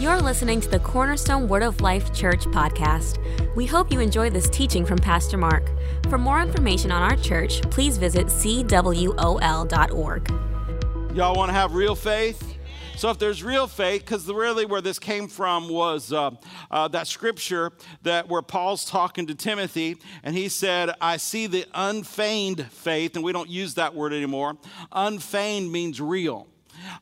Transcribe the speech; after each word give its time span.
You're 0.00 0.22
listening 0.22 0.62
to 0.62 0.68
the 0.70 0.78
Cornerstone 0.78 1.46
Word 1.46 1.62
of 1.62 1.82
Life 1.82 2.14
Church 2.14 2.46
podcast. 2.46 3.18
We 3.54 3.66
hope 3.66 3.92
you 3.92 4.00
enjoy 4.00 4.30
this 4.30 4.48
teaching 4.48 4.86
from 4.86 4.96
Pastor 4.96 5.36
Mark. 5.36 5.70
For 6.08 6.16
more 6.16 6.40
information 6.40 6.90
on 6.90 7.02
our 7.02 7.16
church, 7.16 7.60
please 7.64 7.98
visit 7.98 8.28
cwol.org. 8.28 10.30
Y'all 11.14 11.36
want 11.36 11.50
to 11.50 11.52
have 11.52 11.74
real 11.74 11.94
faith? 11.94 12.56
So, 12.96 13.10
if 13.10 13.18
there's 13.18 13.44
real 13.44 13.66
faith, 13.66 14.00
because 14.00 14.26
really 14.26 14.64
where 14.64 14.80
this 14.80 14.98
came 14.98 15.28
from 15.28 15.68
was 15.68 16.14
uh, 16.14 16.30
uh, 16.70 16.88
that 16.88 17.06
scripture 17.06 17.70
that 18.02 18.26
where 18.26 18.40
Paul's 18.40 18.86
talking 18.86 19.26
to 19.26 19.34
Timothy, 19.34 19.98
and 20.22 20.34
he 20.34 20.48
said, 20.48 20.92
"I 21.02 21.18
see 21.18 21.46
the 21.46 21.66
unfeigned 21.74 22.72
faith," 22.72 23.16
and 23.16 23.24
we 23.24 23.32
don't 23.32 23.50
use 23.50 23.74
that 23.74 23.94
word 23.94 24.14
anymore. 24.14 24.56
Unfeigned 24.92 25.70
means 25.70 26.00
real. 26.00 26.49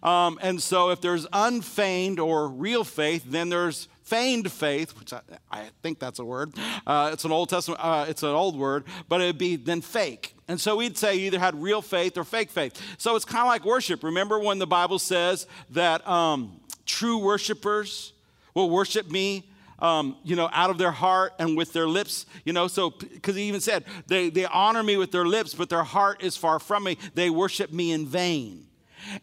Um, 0.02 0.38
and 0.42 0.62
so, 0.62 0.90
if 0.90 1.00
there's 1.00 1.26
unfeigned 1.32 2.20
or 2.20 2.48
real 2.48 2.84
faith, 2.84 3.24
then 3.26 3.48
there's 3.48 3.89
feigned 4.03 4.50
faith, 4.50 4.98
which 4.98 5.12
I, 5.12 5.20
I 5.50 5.68
think 5.82 5.98
that's 5.98 6.18
a 6.18 6.25
word. 6.25 6.54
Uh, 6.86 7.11
it's 7.12 7.25
an 7.25 7.32
Old 7.32 7.50
Testament, 7.50 7.80
uh, 7.82 8.06
it's 8.08 8.22
an 8.22 8.30
old 8.30 8.58
word, 8.58 8.84
but 9.08 9.20
it'd 9.20 9.36
be 9.36 9.56
then 9.56 9.82
fake. 9.82 10.34
And 10.48 10.58
so 10.58 10.76
we'd 10.76 10.96
say 10.96 11.17
you 11.17 11.26
either 11.26 11.39
had 11.39 11.54
real 11.61 11.82
faith 11.82 12.17
or 12.17 12.25
fake 12.25 12.50
faith. 12.50 12.80
So 12.96 13.17
it's 13.17 13.26
kind 13.26 13.43
of 13.43 13.48
like 13.48 13.67
worship. 13.67 14.03
Remember 14.03 14.39
when 14.39 14.58
the 14.58 14.67
Bible 14.67 14.98
says 14.98 15.46
that 15.70 16.06
um, 16.08 16.58
true 16.86 17.18
worshipers 17.18 18.14
will 18.54 18.70
worship 18.70 19.11
me 19.11 19.45
um, 19.81 20.17
you 20.25 20.34
know, 20.34 20.48
out 20.53 20.70
of 20.70 20.79
their 20.79 20.90
heart 20.90 21.34
and 21.39 21.56
with 21.56 21.72
their 21.72 21.86
lips, 21.86 22.26
you 22.45 22.53
know, 22.53 22.67
so 22.67 22.90
because 22.90 23.36
he 23.36 23.42
even 23.45 23.61
said, 23.61 23.84
they, 24.08 24.29
they 24.29 24.45
honor 24.46 24.82
me 24.82 24.96
with 24.96 25.12
their 25.12 25.25
lips, 25.25 25.54
but 25.54 25.68
their 25.68 25.84
heart 25.84 26.22
is 26.22 26.36
far 26.36 26.58
from 26.58 26.84
me. 26.84 26.98
They 27.14 27.31
worship 27.31 27.72
me 27.72 27.92
in 27.92 28.06
vain. 28.06 28.68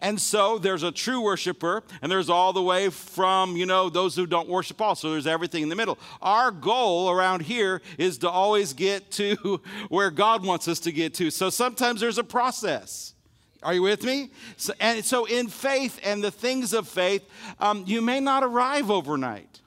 And 0.02 0.20
so 0.20 0.58
there's 0.58 0.84
a 0.84 0.92
true 0.92 1.22
worshiper, 1.22 1.84
and 2.02 2.12
there's 2.12 2.30
all 2.30 2.54
the 2.54 2.62
way 2.62 2.90
from, 2.90 3.56
you 3.56 3.66
know, 3.66 3.90
those 3.90 4.16
who 4.16 4.26
don't 4.26 4.50
worship 4.50 4.82
all. 4.82 4.96
So 4.96 5.12
there's 5.12 5.28
everything 5.28 5.64
in 5.64 5.70
the 5.70 5.76
middle. 5.76 5.98
Our 6.22 6.52
goal 6.52 7.10
around 7.10 7.42
here 7.42 7.82
is 7.98 8.18
to 8.20 8.30
always 8.30 8.74
get 8.74 9.12
to 9.12 9.62
where 9.90 10.12
God 10.12 10.46
wants 10.46 10.68
us 10.68 10.80
to 10.82 10.92
get 10.92 11.14
to. 11.16 11.32
So 11.32 11.50
sometimes 11.50 12.02
there's 12.02 12.18
a 12.18 12.24
process. 12.24 13.14
Are 13.64 13.74
you 13.74 13.82
with 13.82 14.04
me? 14.04 14.30
So, 14.58 14.74
and 14.80 15.04
so 15.04 15.26
in 15.26 15.48
faith 15.48 16.00
and 16.04 16.24
the 16.24 16.30
things 16.30 16.72
of 16.74 16.88
faith, 16.88 17.28
um, 17.60 17.84
you 17.88 18.02
may 18.02 18.20
not 18.20 18.44
arrive 18.44 18.92
overnight. 18.92 19.62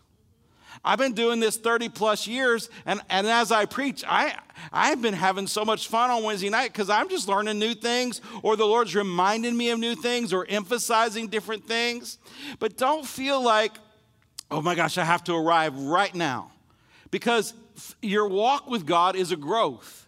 I've 0.84 0.98
been 0.98 1.12
doing 1.12 1.40
this 1.40 1.56
30 1.56 1.88
plus 1.88 2.26
years, 2.26 2.70
and, 2.86 3.00
and 3.10 3.26
as 3.26 3.52
I 3.52 3.64
preach, 3.64 4.04
I, 4.06 4.38
I've 4.72 5.02
been 5.02 5.14
having 5.14 5.46
so 5.46 5.64
much 5.64 5.88
fun 5.88 6.10
on 6.10 6.22
Wednesday 6.22 6.50
night 6.50 6.72
because 6.72 6.90
I'm 6.90 7.08
just 7.08 7.28
learning 7.28 7.58
new 7.58 7.74
things, 7.74 8.20
or 8.42 8.56
the 8.56 8.66
Lord's 8.66 8.94
reminding 8.94 9.56
me 9.56 9.70
of 9.70 9.78
new 9.78 9.94
things, 9.94 10.32
or 10.32 10.46
emphasizing 10.48 11.28
different 11.28 11.66
things. 11.66 12.18
But 12.58 12.76
don't 12.76 13.06
feel 13.06 13.42
like, 13.42 13.72
oh 14.50 14.62
my 14.62 14.74
gosh, 14.74 14.98
I 14.98 15.04
have 15.04 15.24
to 15.24 15.34
arrive 15.34 15.78
right 15.78 16.14
now. 16.14 16.52
Because 17.10 17.54
your 18.02 18.28
walk 18.28 18.68
with 18.68 18.86
God 18.86 19.16
is 19.16 19.32
a 19.32 19.36
growth. 19.36 20.06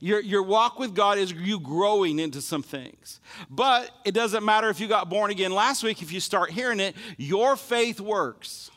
Your, 0.00 0.20
your 0.20 0.42
walk 0.42 0.78
with 0.78 0.94
God 0.94 1.16
is 1.16 1.32
you 1.32 1.60
growing 1.60 2.18
into 2.18 2.42
some 2.42 2.62
things. 2.62 3.20
But 3.48 3.90
it 4.04 4.12
doesn't 4.12 4.44
matter 4.44 4.68
if 4.68 4.78
you 4.78 4.86
got 4.86 5.08
born 5.08 5.30
again 5.30 5.52
last 5.52 5.82
week, 5.82 6.02
if 6.02 6.12
you 6.12 6.20
start 6.20 6.50
hearing 6.50 6.80
it, 6.80 6.94
your 7.16 7.56
faith 7.56 8.00
works. 8.00 8.70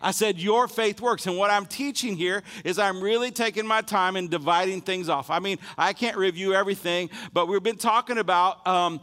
I 0.00 0.10
said, 0.10 0.38
Your 0.38 0.68
faith 0.68 1.00
works. 1.00 1.26
And 1.26 1.36
what 1.36 1.50
I'm 1.50 1.66
teaching 1.66 2.16
here 2.16 2.42
is 2.64 2.78
I'm 2.78 3.00
really 3.00 3.30
taking 3.30 3.66
my 3.66 3.82
time 3.82 4.16
and 4.16 4.30
dividing 4.30 4.82
things 4.82 5.08
off. 5.08 5.30
I 5.30 5.38
mean, 5.38 5.58
I 5.76 5.92
can't 5.92 6.16
review 6.16 6.54
everything, 6.54 7.10
but 7.32 7.48
we've 7.48 7.62
been 7.62 7.76
talking 7.76 8.18
about 8.18 8.66
um, 8.66 9.00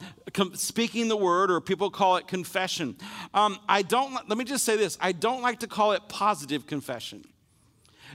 speaking 0.54 1.08
the 1.08 1.18
word, 1.18 1.52
or 1.52 1.62
people 1.62 1.90
call 1.90 2.18
it 2.18 2.28
confession. 2.28 2.96
Um, 3.34 3.60
I 3.68 3.82
don't, 3.82 4.14
let 4.28 4.38
me 4.38 4.46
just 4.46 4.64
say 4.64 4.78
this 4.78 4.98
I 5.02 5.12
don't 5.12 5.42
like 5.42 5.60
to 5.60 5.68
call 5.68 5.94
it 5.94 6.08
positive 6.08 6.68
confession. 6.68 7.26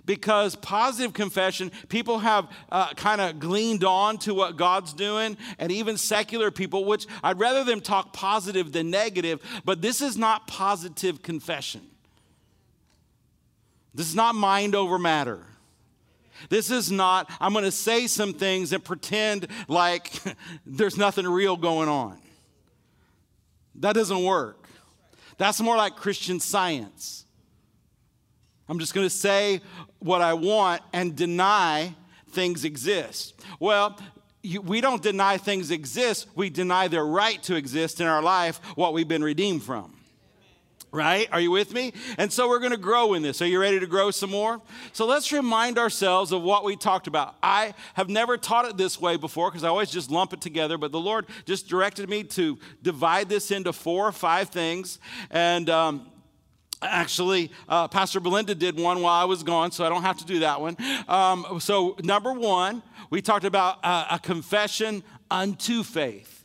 Because 0.07 0.57
positive 0.57 1.13
confession, 1.13 1.71
people 1.89 2.21
have 2.21 2.49
uh, 2.73 2.95
kind 2.95 3.21
of 3.21 3.39
gleaned 3.39 3.85
on 3.85 4.17
to 4.19 4.33
what 4.33 4.57
God's 4.57 4.95
doing, 4.95 5.37
and 5.59 5.71
even 5.71 5.99
secular 5.99 6.51
people, 6.51 6.87
which 6.87 7.07
I'd 7.23 7.39
rather 7.39 7.65
them 7.65 7.81
talk 7.83 8.15
positive 8.15 8.73
than 8.73 8.91
negative, 8.91 9.43
but 9.65 9.83
this 9.83 10.01
is 10.01 10.17
not 10.17 10.47
positive 10.47 11.23
confession. 11.23 11.90
This 13.95 14.09
is 14.09 14.15
not 14.15 14.35
mind 14.35 14.75
over 14.75 14.99
matter. 14.99 15.45
This 16.49 16.71
is 16.71 16.91
not, 16.91 17.31
I'm 17.41 17.53
going 17.53 17.65
to 17.65 17.73
say 17.73 18.07
some 18.07 18.33
things 18.33 18.73
and 18.73 18.83
pretend 18.83 19.49
like 19.69 20.11
there's 20.67 20.97
nothing 20.97 21.27
real 21.27 21.57
going 21.57 21.89
on. 21.89 22.19
That 23.77 23.95
doesn't 23.95 24.25
work. 24.25 24.69
That's 25.37 25.61
more 25.61 25.77
like 25.77 25.97
Christian 25.97 26.41
science. 26.41 27.25
I'm 28.69 28.79
just 28.79 28.95
going 28.95 29.07
to 29.07 29.15
say 29.15 29.61
what 29.99 30.23
I 30.23 30.35
want 30.35 30.83
and 30.93 31.17
deny 31.17 31.95
things 32.31 32.65
exist. 32.65 33.35
Well, 33.59 33.99
you, 34.43 34.61
we 34.61 34.81
don't 34.81 35.03
deny 35.03 35.37
things 35.37 35.71
exist, 35.71 36.29
we 36.35 36.49
deny 36.49 36.89
their 36.89 37.05
right 37.05 37.43
to 37.43 37.57
exist 37.57 38.01
in 38.01 38.07
our 38.07 38.23
life, 38.23 38.61
what 38.75 38.95
we've 38.95 39.09
been 39.09 39.25
redeemed 39.25 39.63
from 39.63 40.00
right? 40.93 41.29
Are 41.33 41.41
you 41.41 41.51
with 41.51 41.73
me? 41.73 41.93
And 42.19 42.33
so 42.33 42.49
we're 42.49 42.59
going 42.59 42.73
to 42.73 42.77
grow 42.77 43.15
in 43.15 43.23
this. 43.23 43.41
Are 43.43 43.47
you 43.47 43.61
ready 43.61 43.81
to 43.81 43.87
grow 43.87 44.11
some 44.11 44.31
more? 44.31 44.61
So 44.93 45.07
let's 45.07 45.33
remind 45.33 45.79
ourselves 45.79 46.33
of 46.33 46.43
what 46.43 46.65
we 46.65 46.77
talked 46.77 47.07
about. 47.07 47.37
I 47.43 47.75
have 47.95 48.09
never 48.09 48.37
taught 48.37 48.67
it 48.67 48.77
this 48.77 49.01
way 49.01 49.17
before 49.17 49.51
because 49.51 49.65
I 49.65 49.69
always 49.69 49.91
just 49.91 50.11
lump 50.11 50.33
it 50.33 50.41
together, 50.41 50.79
but 50.79 50.93
the 50.93 51.01
Lord 51.01 51.27
just 51.45 51.69
directed 51.69 52.09
me 52.09 52.25
to 52.25 52.59
divide 52.83 53.29
this 53.29 53.51
into 53.51 53.73
four 53.73 54.09
or 54.09 54.13
five 54.13 54.49
things. 54.51 54.99
And, 55.31 55.69
um, 55.71 56.07
Actually, 56.83 57.51
uh, 57.69 57.89
Pastor 57.89 58.21
Belinda 58.21 58.55
did 58.55 58.81
one 58.81 59.03
while 59.03 59.13
I 59.13 59.25
was 59.25 59.43
gone, 59.43 59.71
so 59.71 59.85
I 59.85 59.91
don't 59.91 60.01
have 60.01 60.17
to 60.17 60.25
do 60.25 60.39
that 60.39 60.63
one. 60.63 60.79
Um, 61.09 61.61
so, 61.61 61.95
number 62.03 62.33
one, 62.33 62.83
we 63.11 63.21
talked 63.21 63.45
about 63.45 63.85
uh, 63.85 64.07
a 64.13 64.19
confession 64.19 65.03
unto 65.31 65.83
faith. 65.83 66.40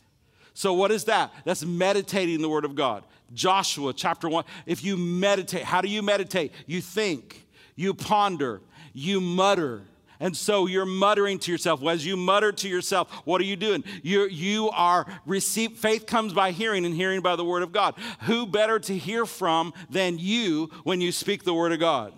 So, 0.56 0.72
what 0.72 0.90
is 0.90 1.04
that? 1.04 1.34
That's 1.44 1.66
meditating 1.66 2.40
the 2.40 2.48
Word 2.48 2.64
of 2.64 2.74
God. 2.74 3.04
Joshua 3.34 3.92
chapter 3.92 4.26
1. 4.26 4.42
If 4.64 4.82
you 4.82 4.96
meditate, 4.96 5.64
how 5.64 5.82
do 5.82 5.88
you 5.88 6.00
meditate? 6.00 6.50
You 6.66 6.80
think, 6.80 7.46
you 7.74 7.92
ponder, 7.92 8.62
you 8.94 9.20
mutter. 9.20 9.82
And 10.18 10.34
so 10.34 10.64
you're 10.64 10.86
muttering 10.86 11.38
to 11.40 11.52
yourself. 11.52 11.84
As 11.84 12.06
you 12.06 12.16
mutter 12.16 12.52
to 12.52 12.70
yourself, 12.70 13.12
what 13.26 13.38
are 13.42 13.44
you 13.44 13.56
doing? 13.56 13.84
You, 14.02 14.28
you 14.28 14.70
are 14.70 15.04
receive 15.26 15.72
faith 15.72 16.06
comes 16.06 16.32
by 16.32 16.52
hearing 16.52 16.86
and 16.86 16.94
hearing 16.94 17.20
by 17.20 17.36
the 17.36 17.44
word 17.44 17.62
of 17.62 17.70
God. 17.70 17.94
Who 18.22 18.46
better 18.46 18.78
to 18.78 18.96
hear 18.96 19.26
from 19.26 19.74
than 19.90 20.16
you 20.18 20.70
when 20.84 21.02
you 21.02 21.12
speak 21.12 21.44
the 21.44 21.52
word 21.52 21.72
of 21.72 21.80
God? 21.80 22.14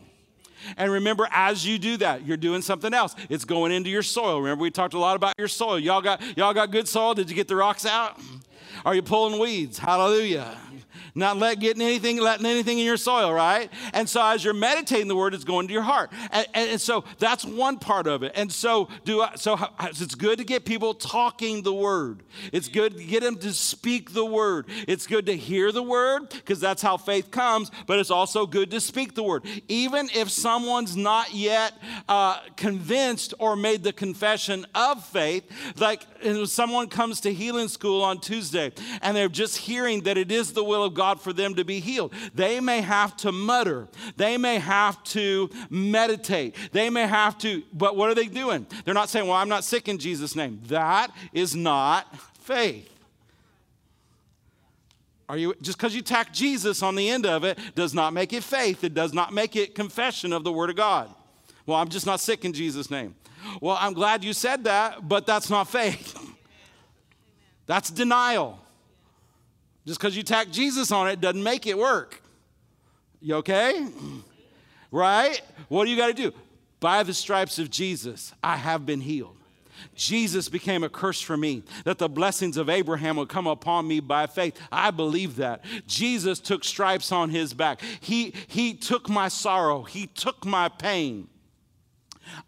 And 0.76 0.92
remember, 0.92 1.28
as 1.30 1.66
you 1.66 1.78
do 1.78 1.96
that, 1.98 2.26
you're 2.26 2.36
doing 2.36 2.62
something 2.62 2.92
else. 2.92 3.14
It's 3.28 3.44
going 3.44 3.72
into 3.72 3.90
your 3.90 4.02
soil. 4.02 4.40
Remember, 4.40 4.62
we 4.62 4.70
talked 4.70 4.94
a 4.94 4.98
lot 4.98 5.16
about 5.16 5.34
your 5.38 5.48
soil. 5.48 5.78
Y'all 5.78 6.00
got 6.00 6.22
y'all 6.36 6.54
got 6.54 6.70
good 6.70 6.88
soil. 6.88 7.14
Did 7.14 7.30
you 7.30 7.36
get 7.36 7.48
the 7.48 7.56
rocks 7.56 7.86
out? 7.86 8.20
Are 8.84 8.94
you 8.94 9.02
pulling 9.02 9.40
weeds? 9.40 9.78
Hallelujah 9.78 10.56
not 11.14 11.36
let 11.36 11.60
getting 11.60 11.82
anything, 11.82 12.18
letting 12.18 12.46
anything 12.46 12.78
in 12.78 12.84
your 12.84 12.96
soil, 12.96 13.32
right? 13.32 13.70
And 13.92 14.08
so 14.08 14.24
as 14.24 14.44
you're 14.44 14.54
meditating 14.54 15.08
the 15.08 15.16
word, 15.16 15.34
it's 15.34 15.44
going 15.44 15.66
to 15.68 15.72
your 15.72 15.82
heart. 15.82 16.10
And, 16.30 16.46
and, 16.54 16.70
and 16.70 16.80
so 16.80 17.04
that's 17.18 17.44
one 17.44 17.78
part 17.78 18.06
of 18.06 18.22
it. 18.22 18.32
And 18.34 18.52
so 18.52 18.88
do 19.04 19.22
I, 19.22 19.34
so 19.36 19.58
it's 19.80 20.14
good 20.14 20.38
to 20.38 20.44
get 20.44 20.64
people 20.64 20.94
talking 20.94 21.62
the 21.62 21.74
word. 21.74 22.22
It's 22.52 22.68
good 22.68 22.96
to 22.96 23.04
get 23.04 23.22
them 23.22 23.36
to 23.36 23.52
speak 23.52 24.12
the 24.12 24.24
word. 24.24 24.66
It's 24.86 25.06
good 25.06 25.26
to 25.26 25.36
hear 25.36 25.72
the 25.72 25.82
word 25.82 26.30
because 26.30 26.60
that's 26.60 26.82
how 26.82 26.96
faith 26.96 27.30
comes, 27.30 27.70
but 27.86 27.98
it's 27.98 28.10
also 28.10 28.46
good 28.46 28.70
to 28.70 28.80
speak 28.80 29.14
the 29.14 29.22
word. 29.22 29.44
Even 29.68 30.08
if 30.14 30.30
someone's 30.30 30.96
not 30.96 31.34
yet 31.34 31.72
uh, 32.08 32.40
convinced 32.56 33.34
or 33.38 33.56
made 33.56 33.82
the 33.82 33.92
confession 33.92 34.66
of 34.74 35.04
faith, 35.04 35.44
like 35.76 36.06
someone 36.46 36.88
comes 36.88 37.20
to 37.20 37.32
healing 37.32 37.68
school 37.68 38.02
on 38.02 38.20
Tuesday 38.20 38.72
and 39.02 39.16
they're 39.16 39.28
just 39.28 39.56
hearing 39.56 40.02
that 40.02 40.18
it 40.18 40.30
is 40.30 40.52
the 40.52 40.64
will 40.64 40.84
of 40.84 40.94
God 40.98 41.20
for 41.20 41.32
them 41.32 41.54
to 41.54 41.64
be 41.64 41.78
healed. 41.78 42.12
They 42.34 42.60
may 42.60 42.80
have 42.82 43.16
to 43.18 43.32
mutter, 43.32 43.88
they 44.16 44.36
may 44.36 44.58
have 44.58 45.02
to 45.04 45.48
meditate, 45.70 46.56
they 46.72 46.90
may 46.90 47.06
have 47.06 47.38
to, 47.38 47.62
but 47.72 47.96
what 47.96 48.10
are 48.10 48.14
they 48.14 48.26
doing? 48.26 48.66
They're 48.84 48.92
not 48.92 49.08
saying, 49.08 49.26
Well, 49.26 49.36
I'm 49.36 49.48
not 49.48 49.64
sick 49.64 49.88
in 49.88 49.98
Jesus' 49.98 50.34
name. 50.34 50.60
That 50.66 51.10
is 51.32 51.54
not 51.54 52.14
faith. 52.40 52.90
Are 55.28 55.36
you 55.36 55.54
just 55.62 55.78
because 55.78 55.94
you 55.94 56.02
tack 56.02 56.32
Jesus 56.32 56.82
on 56.82 56.96
the 56.96 57.08
end 57.08 57.26
of 57.26 57.44
it 57.44 57.58
does 57.74 57.94
not 57.94 58.12
make 58.12 58.32
it 58.32 58.42
faith. 58.42 58.82
It 58.82 58.94
does 58.94 59.14
not 59.14 59.32
make 59.32 59.54
it 59.56 59.74
confession 59.74 60.32
of 60.32 60.42
the 60.42 60.52
Word 60.52 60.70
of 60.70 60.76
God. 60.76 61.08
Well, 61.64 61.78
I'm 61.78 61.88
just 61.88 62.06
not 62.06 62.18
sick 62.18 62.44
in 62.44 62.52
Jesus' 62.52 62.90
name. 62.90 63.14
Well, 63.60 63.76
I'm 63.78 63.92
glad 63.92 64.24
you 64.24 64.32
said 64.32 64.64
that, 64.64 65.08
but 65.08 65.26
that's 65.26 65.48
not 65.48 65.68
faith. 65.68 66.18
That's 67.66 67.90
denial. 67.90 68.58
Just 69.88 69.98
because 69.98 70.14
you 70.14 70.22
tack 70.22 70.50
Jesus 70.50 70.92
on 70.92 71.08
it 71.08 71.18
doesn't 71.18 71.42
make 71.42 71.66
it 71.66 71.78
work. 71.78 72.20
You 73.22 73.36
okay? 73.36 73.88
Right? 74.92 75.40
What 75.68 75.86
do 75.86 75.90
you 75.90 75.96
got 75.96 76.08
to 76.08 76.12
do? 76.12 76.30
By 76.78 77.02
the 77.04 77.14
stripes 77.14 77.58
of 77.58 77.70
Jesus, 77.70 78.34
I 78.42 78.56
have 78.56 78.84
been 78.84 79.00
healed. 79.00 79.34
Jesus 79.94 80.50
became 80.50 80.84
a 80.84 80.90
curse 80.90 81.22
for 81.22 81.38
me, 81.38 81.62
that 81.84 81.96
the 81.96 82.06
blessings 82.06 82.58
of 82.58 82.68
Abraham 82.68 83.16
would 83.16 83.30
come 83.30 83.46
upon 83.46 83.88
me 83.88 84.00
by 84.00 84.26
faith. 84.26 84.60
I 84.70 84.90
believe 84.90 85.36
that. 85.36 85.64
Jesus 85.86 86.38
took 86.38 86.64
stripes 86.64 87.10
on 87.10 87.30
his 87.30 87.54
back. 87.54 87.80
He, 88.00 88.34
he 88.46 88.74
took 88.74 89.08
my 89.08 89.28
sorrow, 89.28 89.84
he 89.84 90.06
took 90.08 90.44
my 90.44 90.68
pain. 90.68 91.28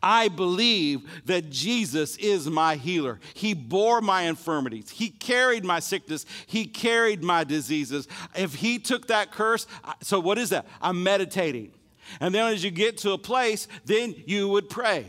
I 0.02 0.28
believe 0.28 1.24
that 1.26 1.50
Jesus 1.50 2.16
is 2.16 2.48
my 2.48 2.76
healer. 2.76 3.20
He 3.34 3.54
bore 3.54 4.00
my 4.00 4.22
infirmities. 4.22 4.90
He 4.90 5.10
carried 5.10 5.64
my 5.64 5.80
sickness. 5.80 6.26
He 6.46 6.66
carried 6.66 7.22
my 7.22 7.44
diseases. 7.44 8.08
If 8.34 8.54
He 8.54 8.78
took 8.78 9.08
that 9.08 9.32
curse, 9.32 9.66
so 10.02 10.20
what 10.20 10.38
is 10.38 10.50
that? 10.50 10.66
I'm 10.80 11.02
meditating. 11.02 11.72
And 12.20 12.34
then 12.34 12.52
as 12.52 12.64
you 12.64 12.70
get 12.70 12.98
to 12.98 13.12
a 13.12 13.18
place, 13.18 13.68
then 13.84 14.14
you 14.26 14.48
would 14.48 14.68
pray. 14.68 15.06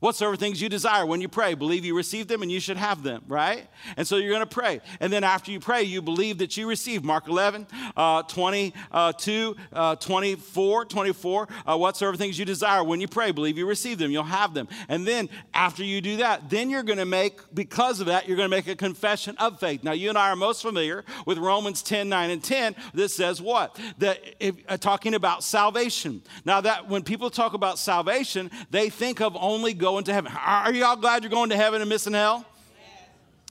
Whatsoever 0.00 0.34
things 0.34 0.62
you 0.62 0.70
desire 0.70 1.04
when 1.04 1.20
you 1.20 1.28
pray, 1.28 1.52
believe 1.52 1.84
you 1.84 1.94
receive 1.94 2.26
them 2.26 2.40
and 2.40 2.50
you 2.50 2.58
should 2.58 2.78
have 2.78 3.02
them, 3.02 3.22
right? 3.28 3.68
And 3.98 4.08
so 4.08 4.16
you're 4.16 4.30
going 4.30 4.40
to 4.40 4.46
pray. 4.46 4.80
And 4.98 5.12
then 5.12 5.24
after 5.24 5.52
you 5.52 5.60
pray, 5.60 5.82
you 5.82 6.00
believe 6.00 6.38
that 6.38 6.56
you 6.56 6.66
receive. 6.66 7.04
Mark 7.04 7.28
11, 7.28 7.66
uh, 7.98 8.22
22, 8.22 9.56
uh, 9.72 9.96
24, 9.96 10.84
24. 10.86 11.48
Uh, 11.66 11.76
whatsoever 11.76 12.16
things 12.16 12.38
you 12.38 12.46
desire 12.46 12.82
when 12.82 13.02
you 13.02 13.08
pray, 13.08 13.30
believe 13.30 13.58
you 13.58 13.66
receive 13.66 13.98
them, 13.98 14.10
you'll 14.10 14.22
have 14.22 14.54
them. 14.54 14.68
And 14.88 15.06
then 15.06 15.28
after 15.52 15.84
you 15.84 16.00
do 16.00 16.16
that, 16.16 16.48
then 16.48 16.70
you're 16.70 16.82
going 16.82 16.98
to 16.98 17.04
make, 17.04 17.38
because 17.52 18.00
of 18.00 18.06
that, 18.06 18.26
you're 18.26 18.38
going 18.38 18.50
to 18.50 18.56
make 18.56 18.68
a 18.68 18.76
confession 18.76 19.36
of 19.36 19.60
faith. 19.60 19.84
Now, 19.84 19.92
you 19.92 20.08
and 20.08 20.16
I 20.16 20.30
are 20.30 20.36
most 20.36 20.62
familiar 20.62 21.04
with 21.26 21.36
Romans 21.36 21.82
10, 21.82 22.08
9, 22.08 22.30
and 22.30 22.42
10. 22.42 22.74
This 22.94 23.14
says 23.14 23.42
what? 23.42 23.78
That 23.98 24.18
if, 24.40 24.54
uh, 24.66 24.78
talking 24.78 25.12
about 25.12 25.44
salvation. 25.44 26.22
Now, 26.46 26.62
that 26.62 26.88
when 26.88 27.02
people 27.02 27.28
talk 27.28 27.52
about 27.52 27.78
salvation, 27.78 28.50
they 28.70 28.88
think 28.88 29.20
of 29.20 29.36
only 29.38 29.74
going 29.74 29.89
going 29.90 30.04
to 30.04 30.12
heaven. 30.12 30.32
Are 30.32 30.72
y'all 30.72 30.94
glad 30.94 31.24
you're 31.24 31.30
going 31.30 31.50
to 31.50 31.56
heaven 31.56 31.80
and 31.80 31.88
missing 31.88 32.12
hell? 32.12 32.46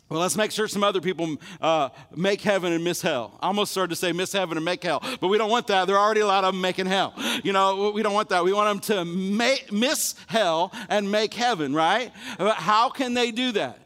Well, 0.07 0.21
let's 0.21 0.37
make 0.37 0.51
sure 0.51 0.69
some 0.69 0.85
other 0.85 1.01
people 1.01 1.35
uh, 1.59 1.89
make 2.15 2.39
heaven 2.41 2.71
and 2.71 2.81
miss 2.81 3.01
hell. 3.01 3.37
I 3.41 3.47
almost 3.47 3.73
started 3.73 3.89
to 3.89 3.95
say 3.97 4.13
miss 4.13 4.31
heaven 4.31 4.57
and 4.57 4.63
make 4.63 4.81
hell, 4.81 5.03
but 5.19 5.27
we 5.27 5.37
don't 5.37 5.51
want 5.51 5.67
that. 5.67 5.85
There 5.85 5.97
are 5.97 6.03
already 6.03 6.21
a 6.21 6.25
lot 6.25 6.45
of 6.45 6.53
them 6.53 6.61
making 6.61 6.85
hell. 6.85 7.13
You 7.43 7.51
know, 7.51 7.91
we 7.91 8.01
don't 8.01 8.13
want 8.13 8.29
that. 8.29 8.43
We 8.43 8.53
want 8.53 8.81
them 8.81 8.97
to 8.97 9.05
make, 9.05 9.71
miss 9.71 10.15
hell 10.27 10.73
and 10.87 11.11
make 11.11 11.33
heaven, 11.33 11.75
right? 11.75 12.11
But 12.37 12.55
how 12.55 12.89
can 12.89 13.13
they 13.13 13.31
do 13.31 13.51
that? 13.51 13.79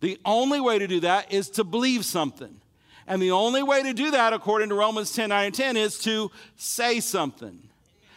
The 0.00 0.18
only 0.24 0.58
way 0.58 0.78
to 0.78 0.88
do 0.88 1.00
that 1.00 1.32
is 1.32 1.50
to 1.50 1.64
believe 1.64 2.06
something. 2.06 2.60
And 3.06 3.20
the 3.20 3.32
only 3.32 3.62
way 3.62 3.82
to 3.82 3.92
do 3.92 4.10
that, 4.12 4.32
according 4.32 4.70
to 4.70 4.74
Romans 4.74 5.12
10 5.12 5.28
9 5.28 5.46
and 5.46 5.54
10, 5.54 5.76
is 5.76 5.98
to 6.00 6.30
say 6.56 7.00
something. 7.00 7.60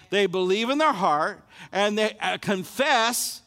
They 0.09 0.25
believe 0.25 0.69
in 0.69 0.77
their 0.77 0.93
heart 0.93 1.43
and 1.71 1.97
they 1.97 2.15
uh, 2.19 2.37
confess 2.39 3.42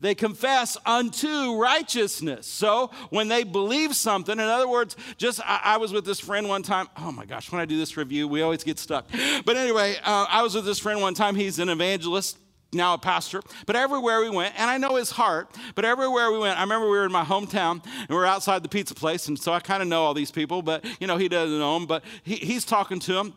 they 0.00 0.14
confess 0.14 0.76
unto 0.84 1.56
righteousness. 1.56 2.46
So 2.46 2.90
when 3.10 3.28
they 3.28 3.44
believe 3.44 3.96
something, 3.96 4.34
in 4.34 4.40
other 4.40 4.68
words, 4.68 4.96
just 5.16 5.40
I, 5.40 5.60
I, 5.64 5.76
was 5.78 5.92
with 5.92 6.04
this 6.04 6.20
friend 6.20 6.48
one 6.48 6.62
time. 6.62 6.88
Oh 6.98 7.12
my 7.12 7.24
gosh, 7.24 7.50
when 7.50 7.60
I 7.60 7.64
do 7.64 7.78
this 7.78 7.96
review, 7.96 8.28
we 8.28 8.42
always 8.42 8.62
get 8.64 8.78
stuck. 8.78 9.06
But 9.44 9.56
anyway, 9.56 9.96
uh, 10.04 10.26
I 10.28 10.42
was 10.42 10.54
with 10.54 10.64
this 10.64 10.78
friend 10.78 11.00
one 11.00 11.14
time. 11.14 11.34
He's 11.34 11.58
an 11.58 11.68
evangelist 11.68 12.38
now 12.72 12.94
a 12.94 12.98
pastor, 12.98 13.40
but 13.64 13.76
everywhere 13.76 14.20
we 14.20 14.28
went, 14.28 14.58
and 14.58 14.68
I 14.68 14.76
know 14.76 14.96
his 14.96 15.10
heart, 15.10 15.48
but 15.74 15.84
everywhere 15.84 16.30
we 16.32 16.38
went, 16.38 16.58
I 16.58 16.62
remember 16.62 16.86
we 16.86 16.98
were 16.98 17.06
in 17.06 17.12
my 17.12 17.24
hometown 17.24 17.82
and 17.84 18.08
we 18.08 18.16
were 18.16 18.26
outside 18.26 18.62
the 18.62 18.68
pizza 18.68 18.94
place, 18.94 19.28
and 19.28 19.38
so 19.38 19.52
I 19.52 19.60
kind 19.60 19.82
of 19.82 19.88
know 19.88 20.02
all 20.02 20.14
these 20.14 20.32
people, 20.32 20.62
but 20.62 20.84
you 21.00 21.06
know, 21.06 21.16
he 21.16 21.28
doesn't 21.28 21.58
know 21.58 21.74
them, 21.74 21.86
but 21.86 22.04
he, 22.24 22.34
he's 22.34 22.64
talking 22.64 22.98
to 23.00 23.12
them. 23.12 23.34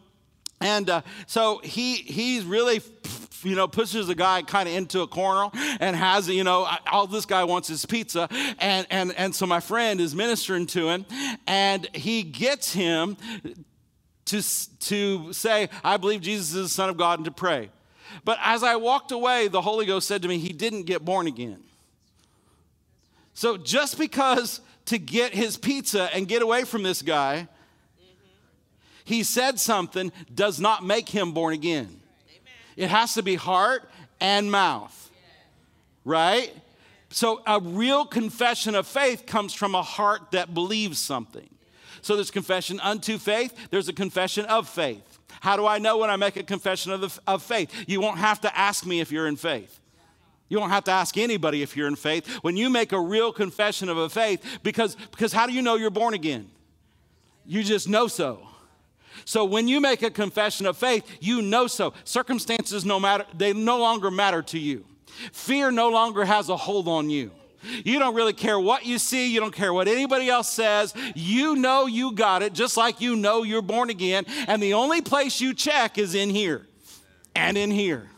And 0.61 0.89
uh, 0.89 1.01
so 1.27 1.59
he 1.63 1.95
he's 1.95 2.43
really 2.43 2.81
you 3.43 3.55
know, 3.55 3.67
pushes 3.67 4.07
the 4.07 4.15
guy 4.15 4.41
kind 4.41 4.67
of 4.67 4.75
into 4.75 5.01
a 5.01 5.07
corner 5.07 5.49
and 5.79 5.95
has, 5.95 6.27
you 6.27 6.43
know, 6.43 6.67
all 6.91 7.07
this 7.07 7.25
guy 7.25 7.43
wants 7.43 7.69
is 7.69 7.85
pizza. 7.85 8.27
And, 8.59 8.85
and, 8.89 9.13
and 9.15 9.33
so 9.33 9.45
my 9.45 9.59
friend 9.59 10.01
is 10.01 10.15
ministering 10.15 10.67
to 10.67 10.89
him 10.89 11.05
and 11.47 11.87
he 11.93 12.23
gets 12.23 12.73
him 12.73 13.17
to, 14.25 14.41
to 14.79 15.33
say, 15.33 15.69
I 15.83 15.97
believe 15.97 16.21
Jesus 16.21 16.53
is 16.53 16.63
the 16.63 16.69
Son 16.69 16.89
of 16.89 16.97
God 16.97 17.19
and 17.19 17.25
to 17.25 17.31
pray. 17.31 17.69
But 18.25 18.37
as 18.43 18.63
I 18.63 18.75
walked 18.75 19.11
away, 19.11 19.47
the 19.47 19.61
Holy 19.61 19.85
Ghost 19.85 20.07
said 20.07 20.21
to 20.23 20.27
me, 20.27 20.39
he 20.39 20.53
didn't 20.53 20.83
get 20.83 21.05
born 21.05 21.27
again. 21.27 21.59
So 23.33 23.57
just 23.57 23.97
because 23.97 24.61
to 24.85 24.97
get 24.97 25.33
his 25.33 25.55
pizza 25.55 26.13
and 26.13 26.27
get 26.27 26.41
away 26.41 26.63
from 26.63 26.83
this 26.83 27.01
guy, 27.01 27.47
he 29.09 29.23
said 29.23 29.59
something 29.59 30.11
does 30.35 30.59
not 30.59 30.85
make 30.85 31.09
him 31.09 31.31
born 31.31 31.55
again. 31.55 31.99
It 32.77 32.91
has 32.91 33.15
to 33.15 33.23
be 33.23 33.33
heart 33.33 33.89
and 34.21 34.51
mouth, 34.51 35.11
right? 36.05 36.53
So 37.09 37.41
a 37.47 37.59
real 37.59 38.05
confession 38.05 38.75
of 38.75 38.85
faith 38.85 39.25
comes 39.25 39.51
from 39.51 39.73
a 39.73 39.81
heart 39.81 40.29
that 40.29 40.53
believes 40.53 40.99
something. 40.99 41.49
So 42.03 42.15
there's 42.15 42.29
confession 42.29 42.79
unto 42.81 43.17
faith, 43.17 43.51
there's 43.71 43.89
a 43.89 43.93
confession 43.93 44.45
of 44.45 44.69
faith. 44.69 45.17
How 45.41 45.57
do 45.57 45.65
I 45.65 45.79
know 45.79 45.97
when 45.97 46.11
I 46.11 46.15
make 46.15 46.35
a 46.35 46.43
confession 46.43 46.91
of, 46.91 47.01
the, 47.01 47.19
of 47.25 47.41
faith? 47.41 47.73
You 47.87 47.99
won't 48.01 48.19
have 48.19 48.39
to 48.41 48.55
ask 48.55 48.85
me 48.85 48.99
if 48.99 49.11
you're 49.11 49.27
in 49.27 49.37
faith. 49.37 49.79
You 50.49 50.59
don't 50.59 50.69
have 50.69 50.83
to 50.83 50.91
ask 50.91 51.17
anybody 51.17 51.63
if 51.63 51.75
you're 51.75 51.87
in 51.87 51.95
faith. 51.95 52.27
When 52.43 52.55
you 52.55 52.69
make 52.69 52.91
a 52.91 52.99
real 52.99 53.33
confession 53.33 53.89
of 53.89 53.97
a 53.97 54.07
faith, 54.07 54.59
because, 54.61 54.95
because 55.09 55.33
how 55.33 55.47
do 55.47 55.53
you 55.53 55.63
know 55.63 55.77
you're 55.77 55.89
born 55.89 56.13
again? 56.13 56.51
You 57.47 57.63
just 57.63 57.89
know 57.89 58.07
so. 58.07 58.45
So 59.29 59.45
when 59.45 59.67
you 59.67 59.79
make 59.79 60.01
a 60.01 60.09
confession 60.09 60.65
of 60.65 60.75
faith, 60.75 61.05
you 61.19 61.43
know 61.43 61.67
so. 61.67 61.93
Circumstances 62.03 62.83
no 62.83 62.99
matter 62.99 63.25
they 63.37 63.53
no 63.53 63.77
longer 63.77 64.09
matter 64.09 64.41
to 64.41 64.57
you. 64.57 64.85
Fear 65.33 65.69
no 65.69 65.89
longer 65.89 66.25
has 66.25 66.49
a 66.49 66.57
hold 66.57 66.87
on 66.87 67.11
you. 67.11 67.29
You 67.61 67.99
don't 67.99 68.15
really 68.15 68.33
care 68.33 68.59
what 68.59 68.87
you 68.87 68.97
see, 68.97 69.31
you 69.31 69.39
don't 69.39 69.53
care 69.53 69.71
what 69.71 69.87
anybody 69.87 70.29
else 70.29 70.49
says. 70.49 70.95
You 71.13 71.55
know 71.55 71.85
you 71.85 72.13
got 72.13 72.41
it 72.41 72.53
just 72.53 72.75
like 72.75 73.01
you 73.01 73.15
know 73.15 73.43
you're 73.43 73.61
born 73.61 73.91
again, 73.91 74.25
and 74.47 74.63
the 74.63 74.73
only 74.73 74.99
place 74.99 75.39
you 75.39 75.53
check 75.53 75.99
is 75.99 76.15
in 76.15 76.31
here 76.31 76.65
and 77.35 77.55
in 77.55 77.69
here. 77.69 78.09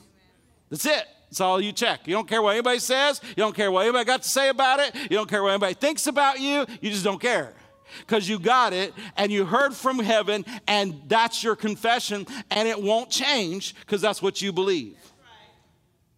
That's 0.69 0.85
it. 0.85 1.03
That's 1.29 1.41
all 1.41 1.59
you 1.59 1.73
check. 1.73 2.07
You 2.07 2.13
don't 2.13 2.27
care 2.29 2.41
what 2.41 2.51
anybody 2.51 2.79
says. 2.79 3.19
You 3.27 3.35
don't 3.35 3.53
care 3.53 3.69
what 3.69 3.81
anybody 3.81 4.05
got 4.05 4.23
to 4.23 4.29
say 4.29 4.47
about 4.47 4.79
it. 4.79 4.95
You 4.95 5.17
don't 5.17 5.29
care 5.29 5.43
what 5.43 5.49
anybody 5.49 5.73
thinks 5.73 6.07
about 6.07 6.39
you. 6.39 6.65
You 6.79 6.89
just 6.89 7.03
don't 7.03 7.19
care 7.19 7.53
because 7.99 8.27
you 8.27 8.39
got 8.39 8.73
it 8.73 8.93
and 9.17 9.31
you 9.31 9.45
heard 9.45 9.73
from 9.73 9.99
heaven 9.99 10.45
and 10.67 11.01
that's 11.07 11.43
your 11.43 11.55
confession 11.55 12.25
and 12.49 12.67
it 12.67 12.81
won't 12.81 13.09
change 13.09 13.75
because 13.81 14.01
that's 14.01 14.21
what 14.21 14.41
you 14.41 14.51
believe. 14.51 14.97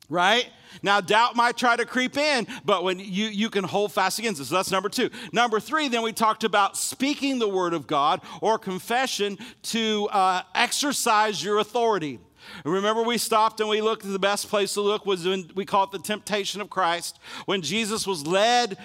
Right? 0.09 0.49
Now, 0.81 1.01
doubt 1.01 1.35
might 1.35 1.55
try 1.57 1.75
to 1.75 1.85
creep 1.85 2.17
in, 2.17 2.47
but 2.65 2.83
when 2.83 2.99
you, 2.99 3.27
you 3.27 3.49
can 3.49 3.63
hold 3.63 3.91
fast 3.93 4.19
against 4.19 4.41
it. 4.41 4.45
So 4.45 4.55
that's 4.55 4.71
number 4.71 4.89
two. 4.89 5.09
Number 5.31 5.59
three, 5.59 5.87
then 5.87 6.01
we 6.01 6.13
talked 6.13 6.43
about 6.43 6.77
speaking 6.77 7.39
the 7.39 7.47
word 7.47 7.73
of 7.73 7.85
God 7.85 8.21
or 8.41 8.57
confession 8.57 9.37
to 9.63 10.07
uh, 10.11 10.41
exercise 10.55 11.43
your 11.43 11.59
authority. 11.59 12.19
Remember, 12.65 13.01
we 13.03 13.17
stopped 13.17 13.59
and 13.59 13.69
we 13.69 13.81
looked. 13.81 14.03
The 14.03 14.19
best 14.19 14.49
place 14.49 14.73
to 14.75 14.81
look 14.81 15.05
was 15.05 15.25
when 15.25 15.51
we 15.55 15.65
call 15.65 15.85
it 15.85 15.91
the 15.91 15.99
temptation 15.99 16.61
of 16.61 16.69
Christ, 16.69 17.19
when 17.45 17.61
Jesus 17.61 18.07
was 18.07 18.25
led, 18.25 18.77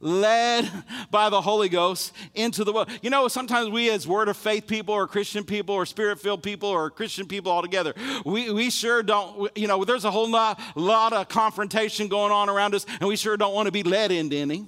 led 0.00 0.70
by 1.10 1.30
the 1.30 1.40
Holy 1.40 1.68
Ghost 1.68 2.12
into 2.34 2.64
the 2.64 2.72
world. 2.72 2.88
You 3.02 3.10
know, 3.10 3.28
sometimes 3.28 3.70
we, 3.70 3.90
as 3.90 4.06
Word 4.06 4.28
of 4.28 4.36
Faith 4.36 4.66
people, 4.66 4.94
or 4.94 5.06
Christian 5.06 5.44
people, 5.44 5.74
or 5.74 5.86
Spirit 5.86 6.20
filled 6.20 6.42
people, 6.42 6.68
or 6.68 6.90
Christian 6.90 7.26
people 7.26 7.50
altogether, 7.50 7.94
we, 8.24 8.50
we 8.50 8.70
sure 8.70 9.02
don't. 9.02 9.50
You 9.56 9.68
know, 9.68 9.84
there's 9.84 10.04
a 10.04 10.10
whole 10.10 10.30
lot, 10.30 10.60
lot 10.74 11.12
of 11.12 11.28
confrontation 11.28 12.08
going 12.08 12.32
on 12.32 12.48
around 12.48 12.74
us, 12.74 12.86
and 13.00 13.08
we 13.08 13.16
sure 13.16 13.36
don't 13.36 13.54
want 13.54 13.66
to 13.66 13.72
be 13.72 13.82
led 13.82 14.12
into 14.12 14.36
any. 14.36 14.66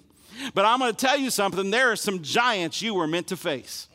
But 0.54 0.64
I'm 0.64 0.78
going 0.78 0.94
to 0.94 0.96
tell 0.96 1.18
you 1.18 1.30
something. 1.30 1.70
There 1.70 1.92
are 1.92 1.96
some 1.96 2.22
giants 2.22 2.82
you 2.82 2.94
were 2.94 3.06
meant 3.06 3.28
to 3.28 3.36
face. 3.36 3.88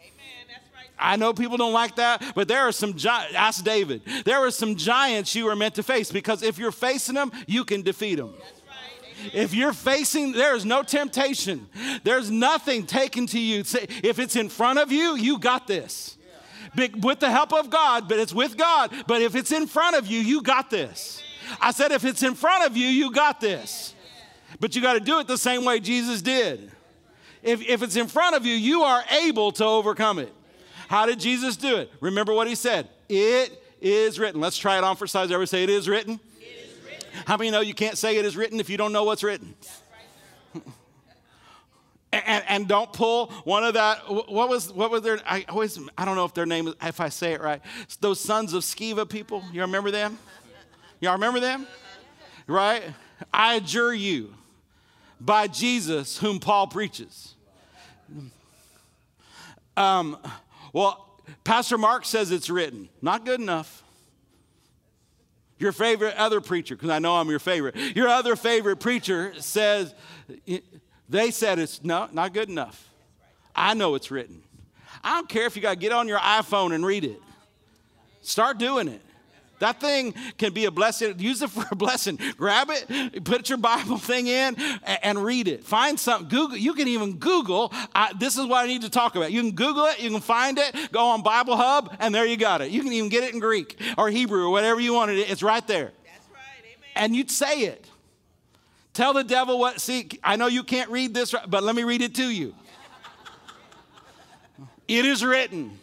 I 1.01 1.15
know 1.15 1.33
people 1.33 1.57
don't 1.57 1.73
like 1.73 1.95
that, 1.95 2.23
but 2.35 2.47
there 2.47 2.61
are 2.61 2.71
some 2.71 2.95
giants. 2.95 3.33
Ask 3.35 3.63
David. 3.63 4.03
There 4.23 4.37
are 4.37 4.51
some 4.51 4.75
giants 4.75 5.35
you 5.35 5.47
are 5.49 5.55
meant 5.55 5.75
to 5.75 5.83
face 5.83 6.11
because 6.11 6.43
if 6.43 6.57
you're 6.57 6.71
facing 6.71 7.15
them, 7.15 7.31
you 7.47 7.65
can 7.65 7.81
defeat 7.81 8.15
them. 8.15 8.33
If 9.33 9.53
you're 9.53 9.73
facing, 9.73 10.31
there 10.31 10.55
is 10.55 10.65
no 10.65 10.83
temptation. 10.83 11.67
There's 12.03 12.31
nothing 12.31 12.85
taken 12.85 13.27
to 13.27 13.39
you. 13.39 13.59
If 13.61 14.19
it's 14.19 14.35
in 14.35 14.49
front 14.49 14.79
of 14.79 14.91
you, 14.91 15.15
you 15.15 15.39
got 15.39 15.67
this. 15.67 16.17
with 16.75 17.19
the 17.19 17.29
help 17.29 17.53
of 17.53 17.69
God, 17.69 18.07
but 18.07 18.19
it's 18.19 18.33
with 18.33 18.57
God. 18.57 18.91
But 19.07 19.21
if 19.21 19.35
it's 19.35 19.51
in 19.51 19.67
front 19.67 19.95
of 19.95 20.07
you, 20.07 20.19
you 20.19 20.41
got 20.41 20.69
this. 20.69 21.21
I 21.59 21.71
said, 21.71 21.91
if 21.91 22.05
it's 22.05 22.23
in 22.23 22.35
front 22.35 22.65
of 22.65 22.77
you, 22.77 22.87
you 22.87 23.11
got 23.11 23.41
this. 23.41 23.93
But 24.59 24.75
you 24.75 24.81
got 24.81 24.93
to 24.93 24.99
do 24.99 25.19
it 25.19 25.27
the 25.27 25.37
same 25.37 25.65
way 25.65 25.79
Jesus 25.79 26.21
did. 26.21 26.71
If, 27.43 27.61
if 27.67 27.81
it's 27.81 27.95
in 27.95 28.07
front 28.07 28.35
of 28.35 28.45
you, 28.45 28.53
you 28.53 28.83
are 28.83 29.03
able 29.23 29.51
to 29.53 29.65
overcome 29.65 30.19
it. 30.19 30.33
How 30.91 31.05
did 31.05 31.21
Jesus 31.21 31.55
do 31.55 31.77
it? 31.77 31.89
Remember 32.01 32.33
what 32.33 32.49
he 32.49 32.55
said. 32.55 32.89
It 33.07 33.63
is 33.79 34.19
written. 34.19 34.41
Let's 34.41 34.57
try 34.57 34.77
it 34.77 34.83
on 34.83 34.97
for 34.97 35.07
size. 35.07 35.31
Everybody 35.31 35.45
say 35.45 35.63
it 35.63 35.69
is 35.69 35.87
written. 35.87 36.19
It 36.37 36.65
is 36.65 36.83
written. 36.83 37.07
How 37.25 37.37
many 37.37 37.49
know 37.49 37.61
you 37.61 37.73
can't 37.73 37.97
say 37.97 38.17
it 38.17 38.25
is 38.25 38.35
written 38.35 38.59
if 38.59 38.69
you 38.69 38.75
don't 38.75 38.91
know 38.91 39.05
what's 39.05 39.23
written? 39.23 39.55
and, 42.11 42.43
and, 42.45 42.67
don't 42.67 42.91
pull 42.91 43.27
one 43.45 43.63
of 43.63 43.75
that. 43.75 43.99
What 44.09 44.49
was 44.49 44.69
what 44.73 44.91
was 44.91 45.01
their? 45.03 45.21
I 45.25 45.45
always 45.47 45.79
I 45.97 46.03
don't 46.03 46.17
know 46.17 46.25
if 46.25 46.33
their 46.33 46.45
name 46.45 46.73
if 46.81 46.99
I 46.99 47.07
say 47.07 47.31
it 47.31 47.39
right. 47.39 47.61
Those 48.01 48.19
sons 48.19 48.51
of 48.51 48.63
Sceva 48.63 49.07
people. 49.07 49.45
You 49.53 49.61
remember 49.61 49.91
them? 49.91 50.19
Y'all 50.99 51.13
remember 51.13 51.39
them? 51.39 51.67
Right? 52.47 52.83
I 53.33 53.53
adjure 53.53 53.93
you 53.93 54.33
by 55.21 55.47
Jesus, 55.47 56.17
whom 56.17 56.41
Paul 56.41 56.67
preaches. 56.67 57.35
Um, 59.77 60.17
well, 60.73 61.19
Pastor 61.43 61.77
Mark 61.77 62.05
says 62.05 62.31
it's 62.31 62.49
written. 62.49 62.89
Not 63.01 63.25
good 63.25 63.39
enough. 63.39 63.83
Your 65.59 65.71
favorite 65.71 66.15
other 66.15 66.41
preacher, 66.41 66.75
because 66.75 66.89
I 66.89 66.99
know 66.99 67.15
I'm 67.15 67.29
your 67.29 67.39
favorite, 67.39 67.75
your 67.95 68.07
other 68.07 68.35
favorite 68.35 68.77
preacher 68.77 69.33
says, 69.37 69.93
they 71.07 71.29
said 71.29 71.59
it's 71.59 71.83
no, 71.83 72.09
not 72.11 72.33
good 72.33 72.49
enough. 72.49 72.89
I 73.55 73.73
know 73.75 73.95
it's 73.95 74.09
written. 74.09 74.41
I 75.03 75.15
don't 75.15 75.29
care 75.29 75.45
if 75.45 75.55
you 75.55 75.61
got 75.61 75.71
to 75.71 75.79
get 75.79 75.91
on 75.91 76.07
your 76.07 76.19
iPhone 76.19 76.73
and 76.73 76.85
read 76.85 77.03
it. 77.03 77.21
Start 78.21 78.57
doing 78.57 78.87
it. 78.87 79.01
That 79.61 79.79
thing 79.79 80.15
can 80.39 80.53
be 80.53 80.65
a 80.65 80.71
blessing. 80.71 81.19
Use 81.19 81.43
it 81.43 81.51
for 81.51 81.63
a 81.71 81.75
blessing. 81.75 82.19
Grab 82.35 82.69
it, 82.71 83.23
put 83.23 83.47
your 83.47 83.59
Bible 83.59 83.97
thing 83.97 84.25
in, 84.25 84.55
and 85.03 85.23
read 85.23 85.47
it. 85.47 85.63
Find 85.63 85.99
something. 85.99 86.29
Google. 86.29 86.57
You 86.57 86.73
can 86.73 86.87
even 86.87 87.17
Google. 87.17 87.71
I, 87.93 88.11
this 88.19 88.37
is 88.37 88.47
what 88.47 88.65
I 88.65 88.67
need 88.67 88.81
to 88.81 88.89
talk 88.89 89.15
about. 89.15 89.31
You 89.31 89.41
can 89.41 89.51
Google 89.51 89.85
it. 89.85 89.99
You 89.99 90.09
can 90.09 90.19
find 90.19 90.57
it. 90.57 90.91
Go 90.91 91.05
on 91.09 91.21
Bible 91.21 91.55
Hub, 91.55 91.95
and 91.99 92.13
there 92.13 92.25
you 92.25 92.37
got 92.37 92.61
it. 92.61 92.71
You 92.71 92.81
can 92.81 92.91
even 92.91 93.09
get 93.09 93.23
it 93.23 93.35
in 93.35 93.39
Greek 93.39 93.79
or 93.99 94.09
Hebrew 94.09 94.47
or 94.47 94.49
whatever 94.49 94.79
you 94.79 94.93
wanted. 94.95 95.19
It. 95.19 95.29
It's 95.29 95.43
right 95.43 95.65
there. 95.67 95.91
That's 96.05 96.29
right. 96.33 96.41
Amen. 96.63 96.89
And 96.95 97.15
you'd 97.15 97.29
say 97.29 97.61
it. 97.61 97.87
Tell 98.93 99.13
the 99.13 99.23
devil 99.23 99.59
what. 99.59 99.79
See, 99.79 100.09
I 100.23 100.37
know 100.37 100.47
you 100.47 100.63
can't 100.63 100.89
read 100.89 101.13
this, 101.13 101.35
but 101.47 101.61
let 101.61 101.75
me 101.75 101.83
read 101.83 102.01
it 102.01 102.15
to 102.15 102.27
you. 102.27 102.55
It 104.87 105.05
is 105.05 105.23
written. 105.23 105.77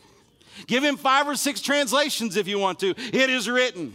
Give 0.67 0.83
him 0.83 0.97
five 0.97 1.29
or 1.29 1.37
six 1.37 1.61
translations 1.61 2.37
if 2.37 2.49
you 2.49 2.59
want 2.59 2.79
to. 2.81 2.91
It 2.91 3.31
is 3.31 3.49
written. 3.49 3.93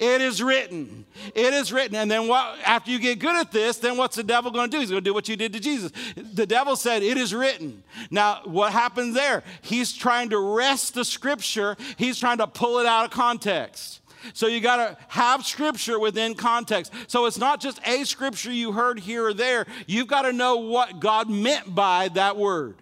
It 0.00 0.20
is 0.20 0.42
written. 0.42 1.04
It 1.34 1.52
is 1.52 1.72
written. 1.72 1.96
And 1.96 2.10
then 2.10 2.26
what 2.26 2.58
after 2.64 2.90
you 2.90 2.98
get 2.98 3.18
good 3.18 3.36
at 3.36 3.52
this, 3.52 3.76
then 3.76 3.96
what's 3.96 4.16
the 4.16 4.22
devil 4.22 4.50
going 4.50 4.70
to 4.70 4.76
do? 4.76 4.80
He's 4.80 4.90
going 4.90 5.04
to 5.04 5.08
do 5.08 5.14
what 5.14 5.28
you 5.28 5.36
did 5.36 5.52
to 5.52 5.60
Jesus. 5.60 5.92
The 6.16 6.46
devil 6.46 6.74
said, 6.76 7.02
"It 7.02 7.18
is 7.18 7.34
written." 7.34 7.82
Now, 8.10 8.40
what 8.44 8.72
happens 8.72 9.14
there? 9.14 9.42
He's 9.60 9.92
trying 9.92 10.30
to 10.30 10.38
wrest 10.38 10.94
the 10.94 11.04
scripture. 11.04 11.76
He's 11.98 12.18
trying 12.18 12.38
to 12.38 12.46
pull 12.46 12.78
it 12.78 12.86
out 12.86 13.04
of 13.04 13.10
context. 13.10 14.00
So 14.32 14.46
you 14.46 14.60
got 14.60 14.76
to 14.76 14.96
have 15.08 15.44
scripture 15.44 15.98
within 15.98 16.34
context. 16.34 16.90
So 17.08 17.26
it's 17.26 17.36
not 17.36 17.60
just 17.60 17.78
a 17.86 18.04
scripture 18.04 18.52
you 18.52 18.72
heard 18.72 18.98
here 18.98 19.26
or 19.26 19.34
there. 19.34 19.66
You've 19.86 20.08
got 20.08 20.22
to 20.22 20.32
know 20.32 20.56
what 20.56 20.98
God 20.98 21.28
meant 21.28 21.74
by 21.74 22.08
that 22.14 22.38
word. 22.38 22.76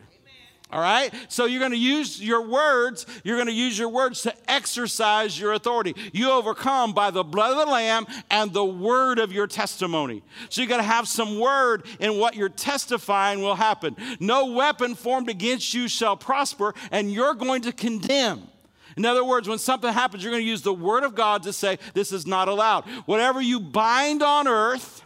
All 0.72 0.80
right? 0.80 1.12
So 1.28 1.44
you're 1.44 1.60
going 1.60 1.72
to 1.72 1.78
use 1.78 2.20
your 2.20 2.40
words, 2.40 3.04
you're 3.24 3.36
going 3.36 3.48
to 3.48 3.52
use 3.52 3.78
your 3.78 3.90
words 3.90 4.22
to 4.22 4.34
exercise 4.50 5.38
your 5.38 5.52
authority. 5.52 5.94
You 6.12 6.30
overcome 6.30 6.94
by 6.94 7.10
the 7.10 7.22
blood 7.22 7.52
of 7.52 7.66
the 7.66 7.72
Lamb 7.72 8.06
and 8.30 8.52
the 8.52 8.64
word 8.64 9.18
of 9.18 9.32
your 9.32 9.46
testimony. 9.46 10.22
So 10.48 10.62
you 10.62 10.68
got 10.68 10.78
to 10.78 10.82
have 10.82 11.06
some 11.06 11.38
word 11.38 11.84
in 12.00 12.18
what 12.18 12.36
you're 12.36 12.48
testifying 12.48 13.42
will 13.42 13.54
happen. 13.54 13.96
No 14.18 14.46
weapon 14.52 14.94
formed 14.94 15.28
against 15.28 15.74
you 15.74 15.88
shall 15.88 16.16
prosper, 16.16 16.74
and 16.90 17.12
you're 17.12 17.34
going 17.34 17.62
to 17.62 17.72
condemn. 17.72 18.48
In 18.96 19.04
other 19.04 19.24
words, 19.24 19.48
when 19.48 19.58
something 19.58 19.92
happens, 19.92 20.22
you're 20.22 20.32
going 20.32 20.44
to 20.44 20.48
use 20.48 20.62
the 20.62 20.72
word 20.72 21.04
of 21.04 21.14
God 21.14 21.42
to 21.44 21.52
say, 21.52 21.78
This 21.92 22.12
is 22.12 22.26
not 22.26 22.48
allowed. 22.48 22.84
Whatever 23.06 23.40
you 23.40 23.60
bind 23.60 24.22
on 24.22 24.48
earth 24.48 25.02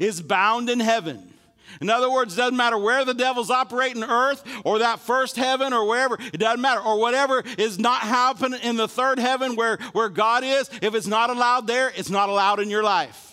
is 0.00 0.20
bound 0.20 0.68
in 0.70 0.80
heaven. 0.80 1.34
In 1.80 1.90
other 1.90 2.10
words, 2.10 2.34
it 2.34 2.38
doesn't 2.38 2.56
matter 2.56 2.78
where 2.78 3.04
the 3.04 3.14
devil's 3.14 3.50
operating 3.50 4.02
earth 4.02 4.42
or 4.64 4.80
that 4.80 5.00
first 5.00 5.36
heaven 5.36 5.72
or 5.72 5.86
wherever, 5.86 6.16
it 6.20 6.38
doesn't 6.38 6.60
matter. 6.60 6.80
Or 6.80 6.98
whatever 6.98 7.42
is 7.56 7.78
not 7.78 8.00
happening 8.00 8.60
in 8.62 8.76
the 8.76 8.88
third 8.88 9.18
heaven 9.18 9.54
where, 9.56 9.76
where 9.92 10.08
God 10.08 10.44
is, 10.44 10.68
if 10.82 10.94
it's 10.94 11.06
not 11.06 11.30
allowed 11.30 11.66
there, 11.66 11.92
it's 11.94 12.10
not 12.10 12.28
allowed 12.28 12.60
in 12.60 12.70
your 12.70 12.82
life. 12.82 13.28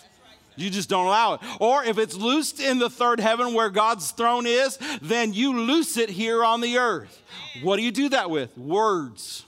You 0.56 0.70
just 0.70 0.88
don't 0.88 1.06
allow 1.06 1.34
it. 1.34 1.40
Or 1.60 1.84
if 1.84 1.98
it's 1.98 2.14
loosed 2.14 2.60
in 2.60 2.78
the 2.78 2.88
third 2.88 3.20
heaven 3.20 3.52
where 3.52 3.68
God's 3.68 4.10
throne 4.10 4.46
is, 4.46 4.78
then 5.02 5.34
you 5.34 5.60
loose 5.60 5.98
it 5.98 6.08
here 6.08 6.42
on 6.42 6.62
the 6.62 6.78
earth. 6.78 7.22
What 7.62 7.76
do 7.76 7.82
you 7.82 7.92
do 7.92 8.08
that 8.10 8.30
with? 8.30 8.56
Words. 8.56 9.44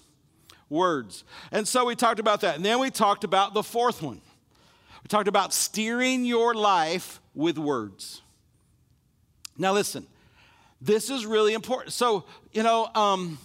Words. 0.68 1.24
And 1.50 1.66
so 1.66 1.86
we 1.86 1.96
talked 1.96 2.20
about 2.20 2.42
that. 2.42 2.56
And 2.56 2.64
then 2.64 2.78
we 2.78 2.90
talked 2.90 3.24
about 3.24 3.54
the 3.54 3.62
fourth 3.62 4.02
one. 4.02 4.20
We 5.02 5.08
talked 5.08 5.28
about 5.28 5.54
steering 5.54 6.26
your 6.26 6.54
life 6.54 7.20
with 7.34 7.56
words. 7.56 8.20
Now, 9.58 9.72
listen, 9.72 10.06
this 10.80 11.10
is 11.10 11.26
really 11.26 11.54
important. 11.54 11.92
So, 11.92 12.24
you 12.52 12.62
know, 12.62 12.88
um, 12.94 13.38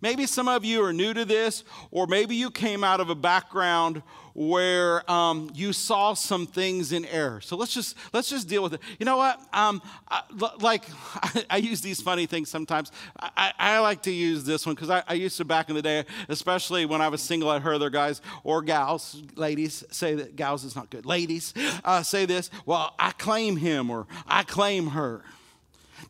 maybe 0.00 0.26
some 0.26 0.48
of 0.48 0.64
you 0.64 0.84
are 0.84 0.92
new 0.92 1.14
to 1.14 1.24
this, 1.24 1.64
or 1.90 2.06
maybe 2.06 2.36
you 2.36 2.50
came 2.50 2.84
out 2.84 3.00
of 3.00 3.08
a 3.08 3.14
background 3.14 4.02
where 4.38 5.10
um, 5.10 5.50
you 5.52 5.72
saw 5.72 6.14
some 6.14 6.46
things 6.46 6.92
in 6.92 7.04
error. 7.06 7.40
So 7.40 7.56
let's 7.56 7.74
just 7.74 7.96
let's 8.12 8.30
just 8.30 8.48
deal 8.48 8.62
with 8.62 8.74
it. 8.74 8.80
You 9.00 9.04
know 9.04 9.16
what? 9.16 9.40
Um, 9.52 9.82
I, 10.08 10.22
like 10.60 10.84
I, 11.14 11.44
I, 11.50 11.56
use 11.56 11.80
these 11.80 12.00
funny 12.00 12.26
things 12.26 12.48
sometimes. 12.48 12.92
I, 13.18 13.52
I 13.58 13.78
like 13.80 14.02
to 14.02 14.12
use 14.12 14.44
this 14.44 14.64
one 14.64 14.76
because 14.76 14.90
I, 14.90 15.14
used 15.14 15.38
to 15.38 15.44
back 15.44 15.70
in 15.70 15.74
the 15.74 15.82
day, 15.82 16.04
especially 16.28 16.86
when 16.86 17.00
I 17.00 17.08
was 17.08 17.20
single. 17.20 17.50
I 17.50 17.58
heard 17.58 17.74
other 17.74 17.90
guys 17.90 18.22
or 18.44 18.62
gals, 18.62 19.20
ladies 19.34 19.82
say 19.90 20.14
that 20.14 20.36
gals 20.36 20.62
is 20.62 20.76
not 20.76 20.88
good. 20.88 21.04
Ladies 21.04 21.52
uh, 21.84 22.04
say 22.04 22.24
this. 22.24 22.48
Well, 22.64 22.94
I 22.96 23.10
claim 23.10 23.56
him 23.56 23.90
or 23.90 24.06
I 24.24 24.44
claim 24.44 24.88
her. 24.88 25.24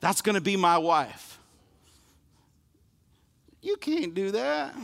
That's 0.00 0.22
going 0.22 0.34
to 0.34 0.40
be 0.40 0.56
my 0.56 0.78
wife. 0.78 1.38
You 3.60 3.76
can't 3.76 4.14
do 4.14 4.30
that. 4.32 4.74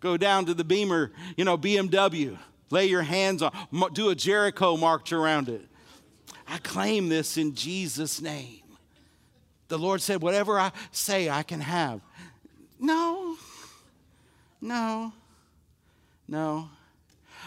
Go 0.00 0.16
down 0.16 0.46
to 0.46 0.54
the 0.54 0.64
Beamer, 0.64 1.12
you 1.36 1.44
know, 1.44 1.58
BMW, 1.58 2.38
lay 2.70 2.86
your 2.86 3.02
hands 3.02 3.42
on, 3.42 3.52
do 3.92 4.10
a 4.10 4.14
Jericho 4.14 4.76
march 4.76 5.12
around 5.12 5.48
it. 5.48 5.66
I 6.46 6.58
claim 6.58 7.08
this 7.08 7.36
in 7.36 7.54
Jesus' 7.54 8.20
name. 8.20 8.62
The 9.68 9.78
Lord 9.78 10.00
said, 10.00 10.22
Whatever 10.22 10.60
I 10.60 10.70
say, 10.92 11.28
I 11.28 11.42
can 11.42 11.60
have. 11.60 12.00
No, 12.78 13.36
no, 14.60 15.12
no. 16.28 16.70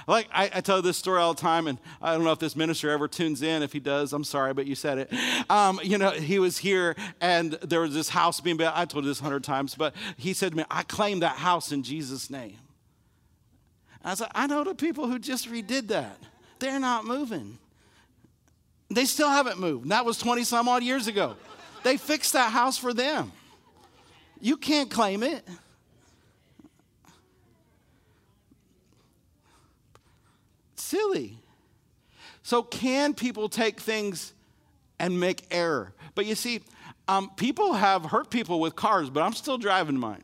Like 0.09 0.27
I, 0.33 0.49
I, 0.55 0.61
tell 0.61 0.81
this 0.81 0.97
story 0.97 1.21
all 1.21 1.35
the 1.35 1.39
time, 1.39 1.67
and 1.67 1.77
I 2.01 2.15
don't 2.15 2.23
know 2.23 2.31
if 2.31 2.39
this 2.39 2.55
minister 2.55 2.89
ever 2.89 3.07
tunes 3.07 3.43
in. 3.43 3.61
If 3.61 3.71
he 3.71 3.79
does, 3.79 4.11
I'm 4.11 4.23
sorry, 4.23 4.55
but 4.55 4.65
you 4.65 4.73
said 4.73 4.97
it. 4.97 5.13
Um, 5.51 5.79
you 5.83 5.99
know, 5.99 6.09
he 6.09 6.39
was 6.39 6.57
here, 6.57 6.95
and 7.21 7.51
there 7.61 7.81
was 7.81 7.93
this 7.93 8.09
house 8.09 8.41
being 8.41 8.57
built. 8.57 8.73
I 8.75 8.85
told 8.85 9.03
you 9.03 9.11
this 9.11 9.19
a 9.19 9.23
hundred 9.23 9.43
times, 9.43 9.75
but 9.75 9.93
he 10.17 10.33
said 10.33 10.53
to 10.53 10.57
me, 10.57 10.63
"I 10.71 10.81
claim 10.81 11.19
that 11.19 11.35
house 11.35 11.71
in 11.71 11.83
Jesus' 11.83 12.31
name." 12.31 12.57
I 14.03 14.15
said, 14.15 14.29
"I 14.33 14.47
know 14.47 14.63
the 14.63 14.73
people 14.73 15.07
who 15.07 15.19
just 15.19 15.47
redid 15.47 15.89
that. 15.89 16.17
They're 16.57 16.79
not 16.79 17.05
moving. 17.05 17.59
They 18.89 19.05
still 19.05 19.29
haven't 19.29 19.59
moved. 19.59 19.89
That 19.89 20.05
was 20.05 20.17
20 20.17 20.43
some 20.43 20.67
odd 20.67 20.81
years 20.81 21.05
ago. 21.05 21.35
They 21.83 21.97
fixed 21.97 22.33
that 22.33 22.51
house 22.51 22.79
for 22.79 22.95
them. 22.95 23.31
You 24.41 24.57
can't 24.57 24.89
claim 24.89 25.21
it." 25.21 25.47
Silly. 30.89 31.37
So, 32.41 32.63
can 32.63 33.13
people 33.13 33.47
take 33.49 33.79
things 33.79 34.33
and 34.97 35.19
make 35.19 35.45
error? 35.51 35.93
But 36.15 36.25
you 36.25 36.35
see, 36.35 36.61
um, 37.07 37.29
people 37.35 37.73
have 37.73 38.05
hurt 38.05 38.29
people 38.29 38.59
with 38.59 38.75
cars, 38.75 39.09
but 39.09 39.21
I'm 39.21 39.33
still 39.33 39.57
driving 39.57 39.97
mine. 39.97 40.23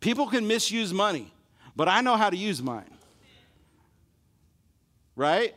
People 0.00 0.26
can 0.26 0.46
misuse 0.46 0.92
money, 0.92 1.32
but 1.76 1.88
I 1.88 2.00
know 2.00 2.16
how 2.16 2.28
to 2.30 2.36
use 2.36 2.62
mine. 2.62 2.90
Right? 5.14 5.54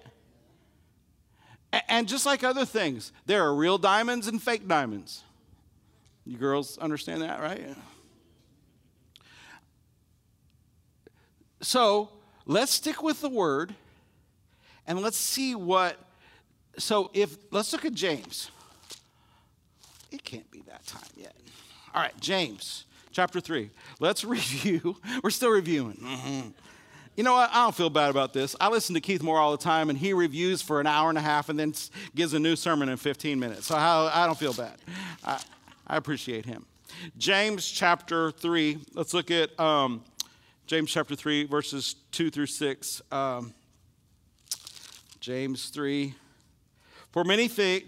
And 1.89 2.07
just 2.07 2.25
like 2.25 2.43
other 2.43 2.65
things, 2.65 3.11
there 3.25 3.43
are 3.43 3.53
real 3.53 3.77
diamonds 3.77 4.27
and 4.27 4.41
fake 4.41 4.67
diamonds. 4.67 5.23
You 6.25 6.37
girls 6.37 6.77
understand 6.77 7.21
that, 7.21 7.41
right? 7.41 7.75
So, 11.61 12.09
let's 12.45 12.73
stick 12.73 13.01
with 13.01 13.21
the 13.21 13.29
word 13.29 13.73
and 14.87 15.01
let's 15.01 15.17
see 15.17 15.55
what. 15.55 15.97
So, 16.77 17.09
if 17.13 17.37
let's 17.51 17.71
look 17.71 17.85
at 17.85 17.93
James. 17.93 18.51
It 20.11 20.23
can't 20.23 20.49
be 20.51 20.61
that 20.67 20.85
time 20.85 21.09
yet. 21.17 21.35
All 21.93 22.01
right, 22.01 22.17
James 22.21 22.85
chapter 23.15 23.39
3. 23.39 23.69
Let's 23.99 24.23
review. 24.25 24.97
We're 25.23 25.29
still 25.29 25.49
reviewing. 25.49 25.97
Mm-hmm. 25.97 26.49
You 27.15 27.23
know 27.23 27.33
what? 27.33 27.49
I 27.51 27.63
don't 27.63 27.73
feel 27.73 27.89
bad 27.89 28.09
about 28.09 28.33
this. 28.33 28.57
I 28.59 28.67
listen 28.67 28.93
to 28.95 29.01
Keith 29.01 29.23
Moore 29.23 29.39
all 29.39 29.51
the 29.51 29.63
time, 29.63 29.89
and 29.89 29.97
he 29.97 30.11
reviews 30.11 30.61
for 30.61 30.81
an 30.81 30.87
hour 30.87 31.07
and 31.07 31.17
a 31.17 31.21
half 31.21 31.47
and 31.47 31.57
then 31.57 31.73
gives 32.13 32.33
a 32.33 32.39
new 32.39 32.57
sermon 32.57 32.89
in 32.89 32.97
15 32.97 33.39
minutes. 33.39 33.67
So 33.67 33.75
I, 33.75 34.25
don't 34.25 34.37
feel 34.37 34.53
bad. 34.53 34.75
I, 35.23 35.41
I, 35.87 35.95
appreciate 35.95 36.45
him. 36.45 36.65
James 37.17 37.65
chapter 37.65 38.31
3. 38.31 38.79
Let's 38.93 39.13
look 39.13 39.31
at 39.31 39.57
um, 39.57 40.03
James 40.67 40.91
chapter 40.91 41.15
3, 41.15 41.45
verses 41.45 41.95
2 42.11 42.31
through 42.31 42.47
6. 42.47 43.01
Um, 43.11 43.53
James 45.19 45.69
3. 45.69 46.15
For 47.11 47.23
many 47.23 47.47
things, 47.47 47.83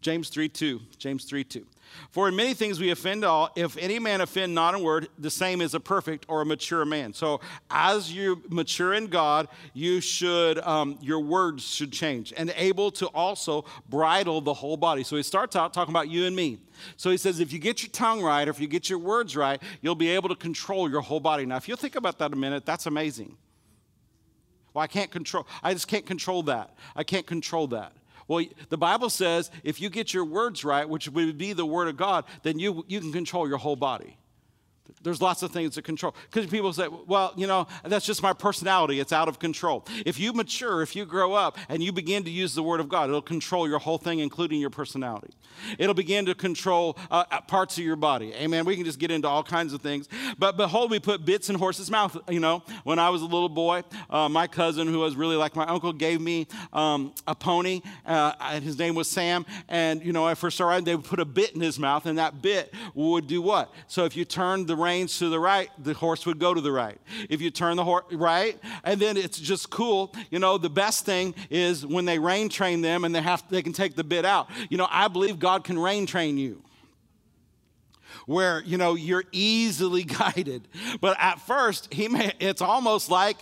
James 0.00 0.28
3 0.28 0.48
2. 0.48 0.80
James 0.98 1.24
3 1.24 1.44
2. 1.44 1.64
For 2.10 2.28
in 2.28 2.34
many 2.34 2.54
things 2.54 2.80
we 2.80 2.90
offend 2.90 3.24
all. 3.24 3.50
If 3.54 3.76
any 3.76 4.00
man 4.00 4.20
offend 4.20 4.52
not 4.52 4.74
in 4.74 4.82
word, 4.82 5.08
the 5.16 5.30
same 5.30 5.60
is 5.60 5.74
a 5.74 5.80
perfect 5.80 6.26
or 6.28 6.40
a 6.42 6.44
mature 6.44 6.84
man. 6.84 7.14
So 7.14 7.40
as 7.70 8.12
you 8.12 8.42
mature 8.48 8.94
in 8.94 9.06
God, 9.06 9.48
you 9.72 10.00
should 10.00 10.58
um, 10.60 10.98
your 11.00 11.20
words 11.20 11.64
should 11.64 11.92
change 11.92 12.32
and 12.36 12.52
able 12.56 12.90
to 12.92 13.06
also 13.08 13.64
bridle 13.88 14.40
the 14.40 14.54
whole 14.54 14.76
body. 14.76 15.04
So 15.04 15.16
he 15.16 15.22
starts 15.22 15.54
out 15.54 15.72
talking 15.72 15.92
about 15.92 16.10
you 16.10 16.26
and 16.26 16.34
me. 16.34 16.58
So 16.96 17.10
he 17.10 17.16
says, 17.16 17.40
if 17.40 17.52
you 17.52 17.58
get 17.58 17.82
your 17.82 17.90
tongue 17.90 18.22
right, 18.22 18.46
or 18.46 18.50
if 18.50 18.60
you 18.60 18.66
get 18.66 18.88
your 18.88 18.98
words 18.98 19.36
right, 19.36 19.62
you'll 19.80 19.94
be 19.94 20.10
able 20.10 20.28
to 20.28 20.36
control 20.36 20.90
your 20.90 21.00
whole 21.00 21.20
body. 21.20 21.46
Now, 21.46 21.56
if 21.56 21.68
you 21.68 21.76
think 21.76 21.96
about 21.96 22.18
that 22.18 22.32
a 22.32 22.36
minute, 22.36 22.64
that's 22.66 22.86
amazing. 22.86 23.36
Well, 24.74 24.82
I 24.82 24.86
can't 24.86 25.10
control, 25.10 25.46
I 25.62 25.72
just 25.72 25.88
can't 25.88 26.06
control 26.06 26.42
that. 26.44 26.74
I 26.94 27.04
can't 27.04 27.26
control 27.26 27.66
that. 27.68 27.92
Well, 28.28 28.44
the 28.68 28.76
Bible 28.76 29.10
says 29.10 29.50
if 29.64 29.80
you 29.80 29.88
get 29.88 30.12
your 30.12 30.24
words 30.24 30.64
right, 30.64 30.88
which 30.88 31.08
would 31.08 31.38
be 31.38 31.52
the 31.54 31.66
word 31.66 31.88
of 31.88 31.96
God, 31.96 32.24
then 32.42 32.58
you, 32.58 32.84
you 32.86 33.00
can 33.00 33.12
control 33.12 33.48
your 33.48 33.58
whole 33.58 33.76
body. 33.76 34.18
There's 35.02 35.20
lots 35.20 35.42
of 35.42 35.50
things 35.50 35.74
to 35.74 35.82
control. 35.82 36.14
Because 36.30 36.50
people 36.50 36.72
say, 36.72 36.88
well, 36.88 37.32
you 37.36 37.46
know, 37.46 37.66
that's 37.84 38.06
just 38.06 38.22
my 38.22 38.32
personality. 38.32 39.00
It's 39.00 39.12
out 39.12 39.28
of 39.28 39.38
control. 39.38 39.84
If 40.04 40.18
you 40.18 40.32
mature, 40.32 40.82
if 40.82 40.96
you 40.96 41.04
grow 41.04 41.34
up 41.34 41.56
and 41.68 41.82
you 41.82 41.92
begin 41.92 42.24
to 42.24 42.30
use 42.30 42.54
the 42.54 42.62
Word 42.62 42.80
of 42.80 42.88
God, 42.88 43.08
it'll 43.08 43.22
control 43.22 43.68
your 43.68 43.78
whole 43.78 43.98
thing, 43.98 44.18
including 44.18 44.60
your 44.60 44.70
personality. 44.70 45.32
It'll 45.78 45.94
begin 45.94 46.26
to 46.26 46.34
control 46.34 46.96
uh, 47.10 47.24
uh, 47.30 47.40
parts 47.42 47.78
of 47.78 47.84
your 47.84 47.96
body. 47.96 48.32
Amen. 48.34 48.64
We 48.64 48.76
can 48.76 48.84
just 48.84 48.98
get 48.98 49.10
into 49.10 49.28
all 49.28 49.42
kinds 49.42 49.72
of 49.72 49.80
things. 49.82 50.08
But 50.38 50.56
behold, 50.56 50.90
we 50.90 51.00
put 51.00 51.24
bits 51.24 51.50
in 51.50 51.56
horses' 51.56 51.90
mouth. 51.90 52.16
You 52.28 52.40
know, 52.40 52.62
when 52.84 52.98
I 52.98 53.10
was 53.10 53.22
a 53.22 53.26
little 53.26 53.48
boy, 53.48 53.82
uh, 54.10 54.28
my 54.28 54.46
cousin, 54.46 54.88
who 54.88 55.00
was 55.00 55.16
really 55.16 55.36
like 55.36 55.56
my 55.56 55.66
uncle, 55.66 55.92
gave 55.92 56.20
me 56.20 56.46
um, 56.72 57.12
a 57.26 57.34
pony. 57.34 57.82
Uh, 58.06 58.32
and 58.40 58.64
his 58.64 58.78
name 58.78 58.94
was 58.94 59.08
Sam. 59.08 59.44
And, 59.68 60.04
you 60.04 60.12
know, 60.12 60.26
I 60.26 60.34
first 60.34 60.56
started 60.56 60.84
they 60.84 60.94
would 60.94 61.04
put 61.04 61.20
a 61.20 61.24
bit 61.24 61.54
in 61.54 61.60
his 61.60 61.78
mouth, 61.78 62.06
and 62.06 62.18
that 62.18 62.40
bit 62.40 62.72
would 62.94 63.26
do 63.26 63.42
what? 63.42 63.72
So 63.86 64.04
if 64.04 64.16
you 64.16 64.24
turned 64.24 64.66
the 64.66 64.76
reins 64.78 65.18
to 65.18 65.28
the 65.28 65.40
right, 65.40 65.70
the 65.78 65.94
horse 65.94 66.26
would 66.26 66.38
go 66.38 66.54
to 66.54 66.60
the 66.60 66.72
right. 66.72 66.98
If 67.28 67.40
you 67.40 67.50
turn 67.50 67.76
the 67.76 67.84
horse 67.84 68.04
right, 68.12 68.58
and 68.84 69.00
then 69.00 69.16
it's 69.16 69.38
just 69.38 69.70
cool. 69.70 70.14
You 70.30 70.38
know, 70.38 70.58
the 70.58 70.70
best 70.70 71.04
thing 71.04 71.34
is 71.50 71.86
when 71.86 72.04
they 72.04 72.18
rein 72.18 72.48
train 72.48 72.80
them 72.80 73.04
and 73.04 73.14
they 73.14 73.22
have 73.22 73.44
they 73.50 73.62
can 73.62 73.72
take 73.72 73.94
the 73.94 74.04
bit 74.04 74.24
out. 74.24 74.48
You 74.70 74.78
know, 74.78 74.88
I 74.90 75.08
believe 75.08 75.38
God 75.38 75.64
can 75.64 75.78
rein 75.78 76.06
train 76.06 76.38
you 76.38 76.62
where 78.28 78.62
you 78.64 78.76
know 78.76 78.94
you're 78.94 79.24
easily 79.32 80.04
guided 80.18 80.68
but 81.00 81.16
at 81.18 81.40
first 81.40 81.92
he 81.92 82.08
may 82.08 82.32
it's 82.38 82.60
almost 82.60 83.10
like 83.10 83.38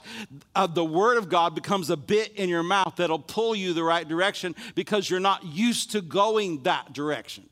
uh, 0.55 0.67
the 0.67 0.85
word 0.85 1.19
of 1.19 1.29
god 1.29 1.55
becomes 1.55 1.91
a 1.91 1.97
bit 1.97 2.33
in 2.35 2.49
your 2.49 2.63
mouth 2.63 2.95
that'll 2.97 3.19
pull 3.19 3.55
you 3.55 3.73
the 3.73 3.83
right 3.83 4.09
direction 4.09 4.55
because 4.75 5.11
you're 5.11 5.21
not 5.21 5.45
used 5.45 5.91
to 5.91 6.01
going 6.01 6.63
that 6.63 6.93
direction 6.93 7.45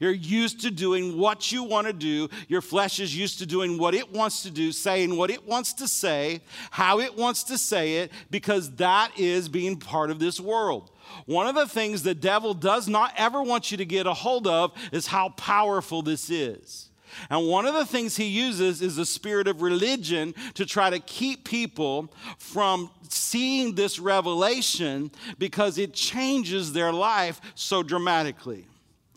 you're 0.00 0.12
used 0.12 0.60
to 0.62 0.70
doing 0.70 1.18
what 1.18 1.52
you 1.52 1.62
want 1.62 1.86
to 1.86 1.92
do. 1.92 2.28
Your 2.48 2.60
flesh 2.60 3.00
is 3.00 3.16
used 3.16 3.38
to 3.38 3.46
doing 3.46 3.78
what 3.78 3.94
it 3.94 4.12
wants 4.12 4.42
to 4.42 4.50
do, 4.50 4.72
saying 4.72 5.16
what 5.16 5.30
it 5.30 5.46
wants 5.46 5.72
to 5.74 5.88
say, 5.88 6.40
how 6.70 7.00
it 7.00 7.16
wants 7.16 7.44
to 7.44 7.58
say 7.58 7.96
it, 7.96 8.12
because 8.30 8.70
that 8.76 9.12
is 9.18 9.48
being 9.48 9.78
part 9.78 10.10
of 10.10 10.18
this 10.18 10.40
world. 10.40 10.90
One 11.26 11.46
of 11.46 11.54
the 11.54 11.66
things 11.66 12.02
the 12.02 12.14
devil 12.14 12.54
does 12.54 12.88
not 12.88 13.12
ever 13.16 13.42
want 13.42 13.70
you 13.70 13.76
to 13.76 13.84
get 13.84 14.06
a 14.06 14.14
hold 14.14 14.46
of 14.46 14.72
is 14.92 15.06
how 15.06 15.30
powerful 15.30 16.02
this 16.02 16.30
is. 16.30 16.90
And 17.30 17.46
one 17.46 17.64
of 17.64 17.74
the 17.74 17.86
things 17.86 18.16
he 18.16 18.24
uses 18.24 18.82
is 18.82 18.96
the 18.96 19.06
spirit 19.06 19.46
of 19.46 19.62
religion 19.62 20.34
to 20.54 20.66
try 20.66 20.90
to 20.90 20.98
keep 20.98 21.44
people 21.44 22.12
from 22.38 22.90
seeing 23.08 23.74
this 23.74 24.00
revelation 24.00 25.12
because 25.38 25.78
it 25.78 25.92
changes 25.94 26.72
their 26.72 26.92
life 26.92 27.40
so 27.54 27.84
dramatically 27.84 28.66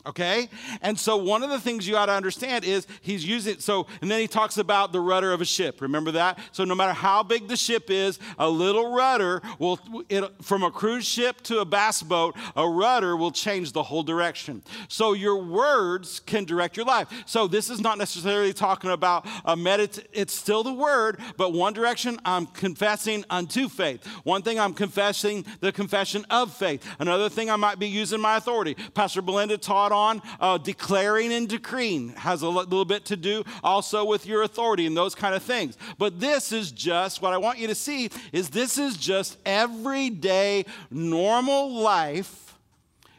okay? 0.07 0.49
And 0.81 0.99
so 0.99 1.17
one 1.17 1.43
of 1.43 1.49
the 1.49 1.59
things 1.59 1.87
you 1.87 1.97
ought 1.97 2.07
to 2.07 2.13
understand 2.13 2.65
is 2.65 2.87
he's 3.01 3.25
using 3.25 3.59
so 3.59 3.87
and 4.01 4.09
then 4.09 4.19
he 4.19 4.27
talks 4.27 4.57
about 4.57 4.91
the 4.91 4.99
rudder 4.99 5.31
of 5.31 5.41
a 5.41 5.45
ship. 5.45 5.81
Remember 5.81 6.11
that? 6.11 6.39
So 6.51 6.63
no 6.63 6.75
matter 6.75 6.93
how 6.93 7.23
big 7.23 7.47
the 7.47 7.57
ship 7.57 7.89
is, 7.89 8.19
a 8.37 8.49
little 8.49 8.93
rudder 8.93 9.41
will 9.59 9.79
it, 10.09 10.23
from 10.41 10.63
a 10.63 10.71
cruise 10.71 11.05
ship 11.05 11.41
to 11.43 11.59
a 11.59 11.65
bass 11.65 12.01
boat, 12.01 12.35
a 12.55 12.67
rudder 12.67 13.15
will 13.15 13.31
change 13.31 13.71
the 13.73 13.83
whole 13.83 14.03
direction. 14.03 14.63
So 14.87 15.13
your 15.13 15.43
words 15.43 16.19
can 16.19 16.45
direct 16.45 16.77
your 16.77 16.85
life. 16.85 17.07
So 17.25 17.47
this 17.47 17.69
is 17.69 17.79
not 17.79 17.97
necessarily 17.97 18.53
talking 18.53 18.91
about 18.91 19.25
a 19.45 19.55
medit 19.55 20.05
it's 20.13 20.33
still 20.33 20.63
the 20.63 20.73
word, 20.73 21.19
but 21.37 21.53
one 21.53 21.73
direction 21.73 22.19
I'm 22.25 22.45
confessing 22.45 23.25
unto 23.29 23.69
faith. 23.69 24.05
One 24.23 24.41
thing 24.41 24.59
I'm 24.59 24.73
confessing 24.73 25.45
the 25.59 25.71
confession 25.71 26.25
of 26.29 26.53
faith. 26.53 26.85
Another 26.99 27.29
thing 27.29 27.49
I 27.49 27.55
might 27.55 27.79
be 27.79 27.87
using 27.87 28.21
my 28.21 28.37
authority. 28.37 28.75
Pastor 28.93 29.21
Belinda 29.21 29.57
taught 29.57 29.91
on 29.97 30.21
uh, 30.39 30.57
declaring 30.57 31.33
and 31.33 31.49
decreeing 31.49 32.09
has 32.09 32.41
a 32.41 32.49
little 32.49 32.85
bit 32.85 33.05
to 33.05 33.17
do 33.17 33.43
also 33.63 34.05
with 34.05 34.25
your 34.25 34.43
authority 34.43 34.85
and 34.85 34.95
those 34.95 35.15
kind 35.15 35.35
of 35.35 35.43
things. 35.43 35.77
But 35.97 36.19
this 36.19 36.51
is 36.51 36.71
just 36.71 37.21
what 37.21 37.33
I 37.33 37.37
want 37.37 37.57
you 37.57 37.67
to 37.67 37.75
see 37.75 38.09
is 38.31 38.49
this 38.49 38.77
is 38.77 38.95
just 38.95 39.37
everyday 39.45 40.65
normal 40.91 41.73
life 41.73 42.55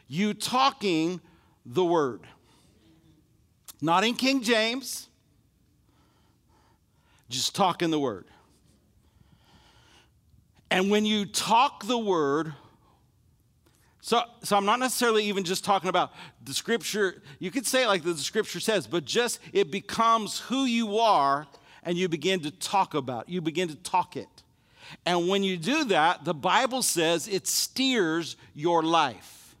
you 0.07 0.33
talking 0.33 1.21
the 1.65 1.85
word. 1.85 2.21
Not 3.81 4.03
in 4.03 4.15
King 4.15 4.41
James, 4.41 5.07
just 7.29 7.55
talking 7.55 7.91
the 7.91 7.99
word. 7.99 8.25
And 10.71 10.91
when 10.91 11.05
you 11.05 11.25
talk 11.25 11.85
the 11.85 11.97
word, 11.97 12.53
so, 14.09 14.23
so 14.41 14.57
I'm 14.57 14.65
not 14.65 14.79
necessarily 14.79 15.25
even 15.25 15.43
just 15.43 15.63
talking 15.63 15.87
about 15.87 16.13
the 16.43 16.51
scripture. 16.51 17.21
You 17.37 17.51
could 17.51 17.67
say 17.67 17.83
it 17.83 17.87
like 17.87 18.01
the 18.01 18.17
scripture 18.17 18.59
says, 18.59 18.87
but 18.87 19.05
just 19.05 19.39
it 19.53 19.69
becomes 19.69 20.39
who 20.39 20.65
you 20.65 20.97
are 20.97 21.45
and 21.83 21.95
you 21.95 22.09
begin 22.09 22.39
to 22.39 22.49
talk 22.49 22.95
about. 22.95 23.29
You 23.29 23.39
begin 23.39 23.67
to 23.67 23.75
talk 23.75 24.17
it. 24.17 24.27
And 25.05 25.27
when 25.27 25.43
you 25.43 25.57
do 25.57 25.83
that, 25.83 26.25
the 26.25 26.33
Bible 26.33 26.81
says 26.81 27.27
it 27.27 27.45
steers 27.45 28.35
your 28.55 28.81
life. 28.81 29.55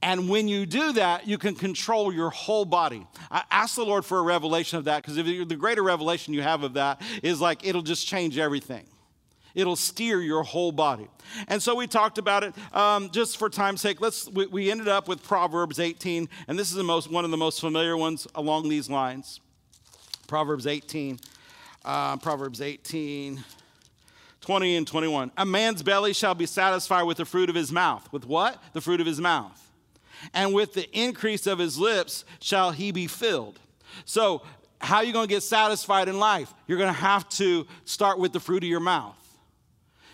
And 0.00 0.30
when 0.30 0.48
you 0.48 0.64
do 0.64 0.92
that, 0.94 1.28
you 1.28 1.36
can 1.36 1.56
control 1.56 2.10
your 2.10 2.30
whole 2.30 2.64
body. 2.64 3.06
I 3.30 3.42
ask 3.50 3.76
the 3.76 3.84
Lord 3.84 4.06
for 4.06 4.18
a 4.18 4.22
revelation 4.22 4.78
of 4.78 4.86
that 4.86 5.02
because 5.02 5.16
the 5.16 5.56
greater 5.56 5.82
revelation 5.82 6.32
you 6.32 6.40
have 6.40 6.62
of 6.62 6.72
that 6.72 7.02
is 7.22 7.38
like 7.38 7.66
it'll 7.66 7.82
just 7.82 8.06
change 8.06 8.38
everything. 8.38 8.86
It'll 9.54 9.76
steer 9.76 10.20
your 10.20 10.42
whole 10.42 10.72
body. 10.72 11.08
And 11.48 11.62
so 11.62 11.74
we 11.76 11.86
talked 11.86 12.18
about 12.18 12.42
it 12.42 12.54
um, 12.72 13.10
just 13.10 13.36
for 13.36 13.48
time's 13.48 13.80
sake. 13.80 14.00
Let's, 14.00 14.28
we, 14.28 14.46
we 14.46 14.70
ended 14.70 14.88
up 14.88 15.06
with 15.06 15.22
Proverbs 15.22 15.78
18, 15.78 16.28
and 16.48 16.58
this 16.58 16.70
is 16.70 16.74
the 16.74 16.82
most, 16.82 17.10
one 17.10 17.24
of 17.24 17.30
the 17.30 17.36
most 17.36 17.60
familiar 17.60 17.96
ones 17.96 18.26
along 18.34 18.68
these 18.68 18.90
lines. 18.90 19.40
Proverbs 20.26 20.66
18. 20.66 21.18
Uh, 21.84 22.16
Proverbs 22.16 22.60
18. 22.60 23.44
20 24.40 24.76
and 24.76 24.86
21. 24.86 25.30
A 25.38 25.46
man's 25.46 25.82
belly 25.82 26.12
shall 26.12 26.34
be 26.34 26.46
satisfied 26.46 27.04
with 27.04 27.16
the 27.16 27.24
fruit 27.24 27.48
of 27.48 27.54
his 27.54 27.72
mouth. 27.72 28.06
With 28.12 28.26
what? 28.26 28.62
The 28.74 28.80
fruit 28.80 29.00
of 29.00 29.06
his 29.06 29.20
mouth. 29.20 29.60
And 30.34 30.52
with 30.52 30.74
the 30.74 30.90
increase 30.98 31.46
of 31.46 31.58
his 31.58 31.78
lips 31.78 32.24
shall 32.40 32.70
he 32.70 32.92
be 32.92 33.06
filled. 33.06 33.58
So, 34.04 34.42
how 34.80 34.96
are 34.96 35.04
you 35.04 35.14
going 35.14 35.28
to 35.28 35.34
get 35.34 35.42
satisfied 35.42 36.08
in 36.08 36.18
life? 36.18 36.52
You're 36.66 36.76
going 36.76 36.92
to 36.92 37.00
have 37.00 37.26
to 37.30 37.66
start 37.86 38.18
with 38.18 38.32
the 38.34 38.40
fruit 38.40 38.62
of 38.62 38.68
your 38.68 38.80
mouth. 38.80 39.16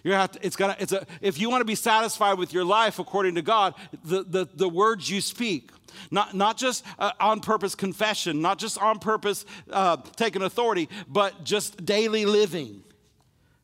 You're 0.02 0.14
gonna 0.14 0.28
to, 0.28 0.46
it's 0.46 0.56
gonna, 0.56 0.76
it's 0.78 0.92
a, 0.92 1.06
if 1.20 1.38
you 1.38 1.50
want 1.50 1.60
to 1.60 1.66
be 1.66 1.74
satisfied 1.74 2.38
with 2.38 2.52
your 2.52 2.64
life 2.64 2.98
according 2.98 3.34
to 3.36 3.42
God, 3.42 3.74
the, 4.04 4.22
the, 4.22 4.48
the 4.54 4.68
words 4.68 5.10
you 5.10 5.20
speak, 5.20 5.70
not, 6.10 6.34
not 6.34 6.56
just 6.56 6.84
uh, 6.98 7.12
on 7.20 7.40
purpose 7.40 7.74
confession, 7.74 8.40
not 8.40 8.58
just 8.58 8.78
on 8.78 8.98
purpose 8.98 9.44
uh, 9.70 9.98
taking 10.16 10.42
authority, 10.42 10.88
but 11.08 11.44
just 11.44 11.84
daily 11.84 12.24
living. 12.24 12.82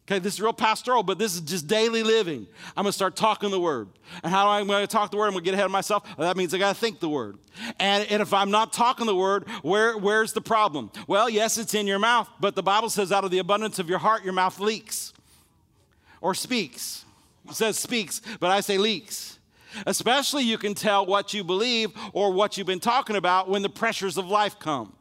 Okay, 0.09 0.21
this 0.21 0.35
is 0.35 0.41
real 0.41 0.53
pastoral, 0.53 1.03
but 1.03 1.19
this 1.19 1.35
is 1.35 1.41
just 1.41 1.67
daily 1.67 2.05
living. 2.05 2.47
I'm 2.77 2.85
gonna 2.85 2.93
start 2.93 3.17
talking 3.17 3.51
the 3.51 3.59
word. 3.59 3.89
And 4.23 4.33
how 4.33 4.53
am 4.53 4.71
I 4.71 4.75
gonna 4.75 4.87
talk 4.87 5.11
the 5.11 5.17
word? 5.17 5.27
I'm 5.27 5.33
gonna 5.33 5.45
get 5.45 5.55
ahead 5.55 5.67
of 5.67 5.73
myself. 5.73 6.05
Well, 6.17 6.29
that 6.29 6.37
means 6.37 6.55
I 6.55 6.59
gotta 6.59 6.79
think 6.79 7.01
the 7.01 7.09
word. 7.09 7.39
And, 7.81 8.09
and 8.09 8.23
if 8.23 8.33
I'm 8.33 8.53
not 8.53 8.73
talking 8.73 9.07
the 9.07 9.17
word, 9.17 9.49
where, 9.63 9.99
where's 9.99 10.33
the 10.33 10.41
problem? 10.41 10.93
Well, 11.09 11.29
yes, 11.29 11.59
it's 11.59 11.75
in 11.75 11.89
your 11.89 11.99
mouth, 11.99 12.29
but 12.39 12.55
the 12.55 12.63
Bible 12.63 12.89
says 12.89 13.11
out 13.11 13.25
of 13.25 13.33
the 13.33 13.39
abundance 13.39 13.81
of 13.81 13.89
your 13.89 13.99
heart, 13.99 14.23
your 14.23 14.33
mouth 14.33 14.61
leaks 14.61 15.13
or 16.21 16.35
speaks. 16.35 17.05
It 17.49 17.55
says 17.55 17.79
speaks, 17.79 18.21
but 18.41 18.51
I 18.51 18.61
say 18.61 18.79
leaks. 18.79 19.39
Especially 19.87 20.43
you 20.43 20.59
can 20.59 20.75
tell 20.75 21.05
what 21.05 21.35
you 21.35 21.45
believe 21.45 21.91
or 22.13 22.33
what 22.33 22.57
you've 22.57 22.67
been 22.67 22.81
talking 22.81 23.17
about 23.17 23.49
when 23.49 23.63
the 23.63 23.69
pressures 23.69 24.17
of 24.17 24.27
life 24.27 24.59
come. 24.59 24.93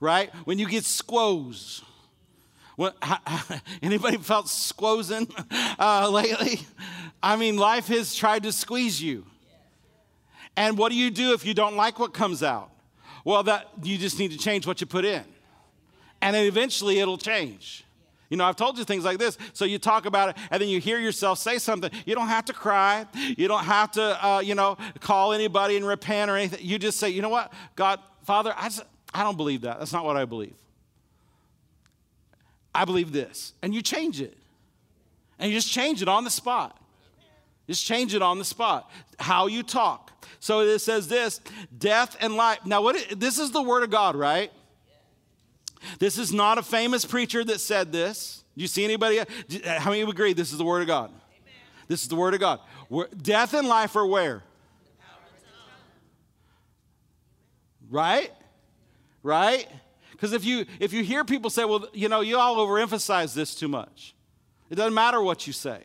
Right? 0.00 0.30
When 0.44 0.58
you 0.58 0.68
get 0.68 0.84
squoze. 0.84 1.82
When, 2.76 2.92
anybody 3.82 4.16
felt 4.16 4.46
squozing 4.46 5.30
uh, 5.78 6.10
lately? 6.10 6.60
I 7.22 7.36
mean, 7.36 7.58
life 7.58 7.88
has 7.88 8.14
tried 8.14 8.42
to 8.44 8.52
squeeze 8.52 9.02
you. 9.02 9.26
And 10.56 10.76
what 10.76 10.90
do 10.90 10.96
you 10.96 11.10
do 11.10 11.32
if 11.32 11.44
you 11.44 11.54
don't 11.54 11.76
like 11.76 11.98
what 11.98 12.12
comes 12.12 12.42
out? 12.42 12.70
Well, 13.24 13.42
that 13.44 13.68
you 13.82 13.98
just 13.98 14.18
need 14.18 14.32
to 14.32 14.38
change 14.38 14.66
what 14.66 14.80
you 14.80 14.86
put 14.86 15.04
in. 15.04 15.22
And 16.22 16.34
eventually 16.34 16.98
it'll 16.98 17.18
change. 17.18 17.84
You 18.30 18.36
know, 18.36 18.44
I've 18.44 18.56
told 18.56 18.78
you 18.78 18.84
things 18.84 19.04
like 19.04 19.18
this. 19.18 19.36
So 19.52 19.64
you 19.64 19.78
talk 19.78 20.06
about 20.06 20.30
it, 20.30 20.36
and 20.50 20.62
then 20.62 20.68
you 20.68 20.80
hear 20.80 20.98
yourself 20.98 21.38
say 21.38 21.58
something. 21.58 21.90
You 22.06 22.14
don't 22.14 22.28
have 22.28 22.44
to 22.46 22.52
cry. 22.52 23.04
You 23.36 23.48
don't 23.48 23.64
have 23.64 23.90
to, 23.92 24.26
uh, 24.26 24.40
you 24.40 24.54
know, 24.54 24.78
call 25.00 25.32
anybody 25.32 25.76
and 25.76 25.84
repent 25.84 26.30
or 26.30 26.36
anything. 26.36 26.60
You 26.62 26.78
just 26.78 26.98
say, 26.98 27.10
you 27.10 27.22
know 27.22 27.28
what, 27.28 27.52
God, 27.74 27.98
Father, 28.24 28.54
I, 28.56 28.68
just, 28.68 28.84
I 29.12 29.24
don't 29.24 29.36
believe 29.36 29.62
that. 29.62 29.80
That's 29.80 29.92
not 29.92 30.04
what 30.04 30.16
I 30.16 30.24
believe. 30.24 30.54
I 32.72 32.84
believe 32.84 33.10
this. 33.10 33.52
And 33.62 33.74
you 33.74 33.82
change 33.82 34.20
it. 34.20 34.38
And 35.40 35.50
you 35.50 35.56
just 35.56 35.72
change 35.72 36.00
it 36.00 36.08
on 36.08 36.22
the 36.22 36.30
spot. 36.30 36.80
Just 37.66 37.84
change 37.84 38.14
it 38.14 38.22
on 38.22 38.38
the 38.38 38.44
spot. 38.44 38.90
How 39.18 39.48
you 39.48 39.64
talk. 39.64 40.12
So 40.38 40.60
it 40.60 40.78
says 40.78 41.08
this 41.08 41.40
death 41.76 42.16
and 42.20 42.36
life. 42.36 42.60
Now, 42.64 42.82
what 42.82 42.94
it, 42.94 43.18
this 43.18 43.38
is 43.38 43.50
the 43.50 43.62
word 43.62 43.82
of 43.82 43.90
God, 43.90 44.14
right? 44.14 44.52
This 45.98 46.18
is 46.18 46.32
not 46.32 46.58
a 46.58 46.62
famous 46.62 47.04
preacher 47.04 47.44
that 47.44 47.60
said 47.60 47.92
this. 47.92 48.44
Do 48.56 48.62
you 48.62 48.68
see 48.68 48.84
anybody? 48.84 49.20
How 49.64 49.90
many 49.90 50.02
agree 50.02 50.32
this 50.32 50.52
is 50.52 50.58
the 50.58 50.64
word 50.64 50.82
of 50.82 50.88
God? 50.88 51.10
Amen. 51.10 51.54
This 51.88 52.02
is 52.02 52.08
the 52.08 52.16
word 52.16 52.34
of 52.34 52.40
God. 52.40 52.60
Death 53.22 53.54
and 53.54 53.66
life 53.68 53.96
are 53.96 54.06
where? 54.06 54.42
Right? 57.90 58.30
Right? 59.22 59.68
Because 60.12 60.32
if 60.32 60.44
you 60.44 60.66
if 60.78 60.92
you 60.92 61.02
hear 61.02 61.24
people 61.24 61.50
say, 61.50 61.64
well, 61.64 61.88
you 61.92 62.08
know, 62.08 62.20
you 62.20 62.38
all 62.38 62.56
overemphasize 62.56 63.34
this 63.34 63.54
too 63.54 63.68
much. 63.68 64.14
It 64.68 64.76
doesn't 64.76 64.94
matter 64.94 65.20
what 65.20 65.46
you 65.46 65.52
say. 65.52 65.82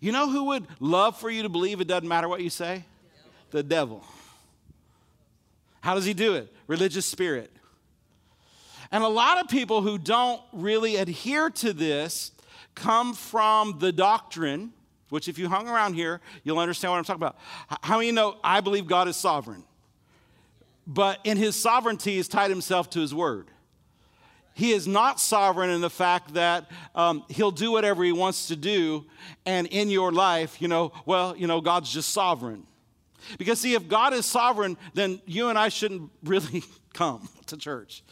You 0.00 0.12
know 0.12 0.28
who 0.28 0.44
would 0.44 0.66
love 0.80 1.18
for 1.18 1.30
you 1.30 1.42
to 1.44 1.48
believe 1.48 1.80
it 1.80 1.86
doesn't 1.86 2.08
matter 2.08 2.28
what 2.28 2.42
you 2.42 2.50
say? 2.50 2.84
The 3.50 3.62
devil. 3.62 4.04
How 5.80 5.94
does 5.94 6.04
he 6.04 6.12
do 6.12 6.34
it? 6.34 6.52
Religious 6.66 7.06
spirit. 7.06 7.52
And 8.90 9.02
a 9.02 9.08
lot 9.08 9.38
of 9.38 9.48
people 9.48 9.82
who 9.82 9.98
don't 9.98 10.40
really 10.52 10.96
adhere 10.96 11.50
to 11.50 11.72
this 11.72 12.32
come 12.74 13.14
from 13.14 13.78
the 13.78 13.92
doctrine, 13.92 14.72
which, 15.08 15.28
if 15.28 15.38
you 15.38 15.48
hung 15.48 15.68
around 15.68 15.94
here, 15.94 16.20
you'll 16.44 16.58
understand 16.58 16.92
what 16.92 16.98
I'm 16.98 17.04
talking 17.04 17.22
about. 17.22 17.38
How 17.82 17.98
many 17.98 18.12
know 18.12 18.36
I 18.44 18.60
believe 18.60 18.86
God 18.86 19.08
is 19.08 19.16
sovereign? 19.16 19.64
But 20.86 21.18
in 21.24 21.36
his 21.36 21.56
sovereignty, 21.56 22.16
he's 22.16 22.28
tied 22.28 22.50
himself 22.50 22.90
to 22.90 23.00
his 23.00 23.12
word. 23.14 23.48
He 24.54 24.72
is 24.72 24.86
not 24.86 25.20
sovereign 25.20 25.68
in 25.68 25.80
the 25.80 25.90
fact 25.90 26.34
that 26.34 26.70
um, 26.94 27.24
he'll 27.28 27.50
do 27.50 27.72
whatever 27.72 28.04
he 28.04 28.12
wants 28.12 28.48
to 28.48 28.56
do, 28.56 29.04
and 29.44 29.66
in 29.66 29.90
your 29.90 30.12
life, 30.12 30.62
you 30.62 30.68
know, 30.68 30.92
well, 31.04 31.36
you 31.36 31.46
know, 31.46 31.60
God's 31.60 31.92
just 31.92 32.10
sovereign. 32.10 32.66
Because, 33.38 33.60
see, 33.60 33.74
if 33.74 33.88
God 33.88 34.14
is 34.14 34.24
sovereign, 34.24 34.78
then 34.94 35.20
you 35.26 35.48
and 35.48 35.58
I 35.58 35.68
shouldn't 35.68 36.10
really 36.22 36.62
come 36.94 37.28
to 37.46 37.56
church 37.56 38.02